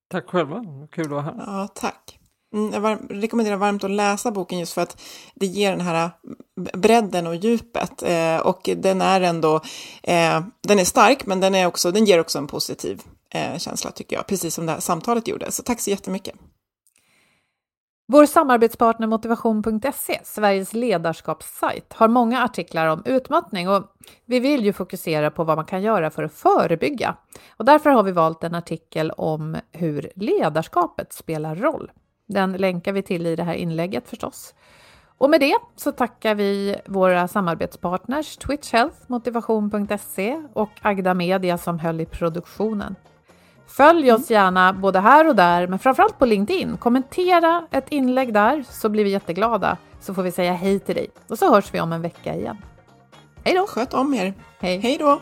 Tack 0.09 0.29
själva, 0.29 0.65
kul 0.91 1.05
att 1.05 1.11
vara 1.11 1.21
här. 1.21 1.33
Ja, 1.37 1.67
tack. 1.75 2.20
Mm, 2.53 2.83
jag 2.83 2.99
rekommenderar 3.09 3.57
varmt 3.57 3.83
att 3.83 3.91
läsa 3.91 4.31
boken 4.31 4.59
just 4.59 4.73
för 4.73 4.81
att 4.81 5.01
det 5.35 5.45
ger 5.45 5.71
den 5.71 5.81
här 5.81 6.05
eh, 6.05 6.79
bredden 6.79 7.27
och 7.27 7.35
djupet. 7.35 8.03
Eh, 8.03 8.37
och 8.37 8.69
den 8.77 9.01
är 9.01 9.21
ändå, 9.21 9.55
eh, 10.03 10.41
den 10.61 10.79
är 10.79 10.85
stark 10.85 11.25
men 11.25 11.39
den, 11.39 11.55
är 11.55 11.65
också, 11.65 11.91
den 11.91 12.05
ger 12.05 12.19
också 12.19 12.37
en 12.37 12.47
positiv 12.47 13.01
eh, 13.29 13.57
känsla 13.57 13.91
tycker 13.91 14.15
jag, 14.15 14.27
precis 14.27 14.55
som 14.55 14.65
det 14.65 14.71
här 14.71 14.79
samtalet 14.79 15.27
gjorde. 15.27 15.51
Så 15.51 15.63
tack 15.63 15.79
så 15.79 15.89
jättemycket. 15.89 16.35
Vår 18.07 18.25
samarbetspartner 18.25 19.07
Motivation.se, 19.07 20.19
Sveriges 20.23 20.73
ledarskapssajt, 20.73 21.93
har 21.93 22.07
många 22.07 22.43
artiklar 22.43 22.87
om 22.87 23.01
utmattning 23.05 23.69
och 23.69 23.83
vi 24.25 24.39
vill 24.39 24.65
ju 24.65 24.73
fokusera 24.73 25.31
på 25.31 25.43
vad 25.43 25.57
man 25.57 25.65
kan 25.65 25.81
göra 25.81 26.11
för 26.11 26.23
att 26.23 26.33
förebygga. 26.33 27.15
Och 27.57 27.65
därför 27.65 27.89
har 27.89 28.03
vi 28.03 28.11
valt 28.11 28.43
en 28.43 28.55
artikel 28.55 29.11
om 29.11 29.57
hur 29.71 30.11
ledarskapet 30.15 31.13
spelar 31.13 31.55
roll. 31.55 31.91
Den 32.31 32.53
länkar 32.53 32.93
vi 32.93 33.01
till 33.01 33.27
i 33.27 33.35
det 33.35 33.43
här 33.43 33.53
inlägget 33.53 34.09
förstås. 34.09 34.53
Och 35.17 35.29
med 35.29 35.39
det 35.39 35.55
så 35.75 35.91
tackar 35.91 36.35
vi 36.35 36.75
våra 36.85 37.27
samarbetspartners 37.27 38.37
Twitch 38.37 38.73
Health, 38.73 38.97
Motivation.se 39.07 40.41
och 40.53 40.69
Agda 40.81 41.13
Media 41.13 41.57
som 41.57 41.79
höll 41.79 42.01
i 42.01 42.05
produktionen. 42.05 42.95
Följ 43.67 44.11
oss 44.11 44.29
gärna 44.29 44.73
både 44.73 44.99
här 44.99 45.27
och 45.27 45.35
där, 45.35 45.67
men 45.67 45.79
framförallt 45.79 46.19
på 46.19 46.25
LinkedIn. 46.25 46.77
Kommentera 46.77 47.67
ett 47.71 47.89
inlägg 47.89 48.33
där 48.33 48.63
så 48.69 48.89
blir 48.89 49.03
vi 49.03 49.09
jätteglada. 49.09 49.77
Så 49.99 50.13
får 50.13 50.23
vi 50.23 50.31
säga 50.31 50.53
hej 50.53 50.79
till 50.79 50.95
dig 50.95 51.09
och 51.27 51.37
så 51.37 51.53
hörs 51.53 51.73
vi 51.73 51.81
om 51.81 51.93
en 51.93 52.01
vecka 52.01 52.35
igen. 52.35 52.57
Hej 53.43 53.55
då! 53.55 53.67
Sköt 53.67 53.93
om 53.93 54.13
er! 54.13 54.33
Hej! 54.59 54.79
Hej 54.79 54.97
då! 54.97 55.21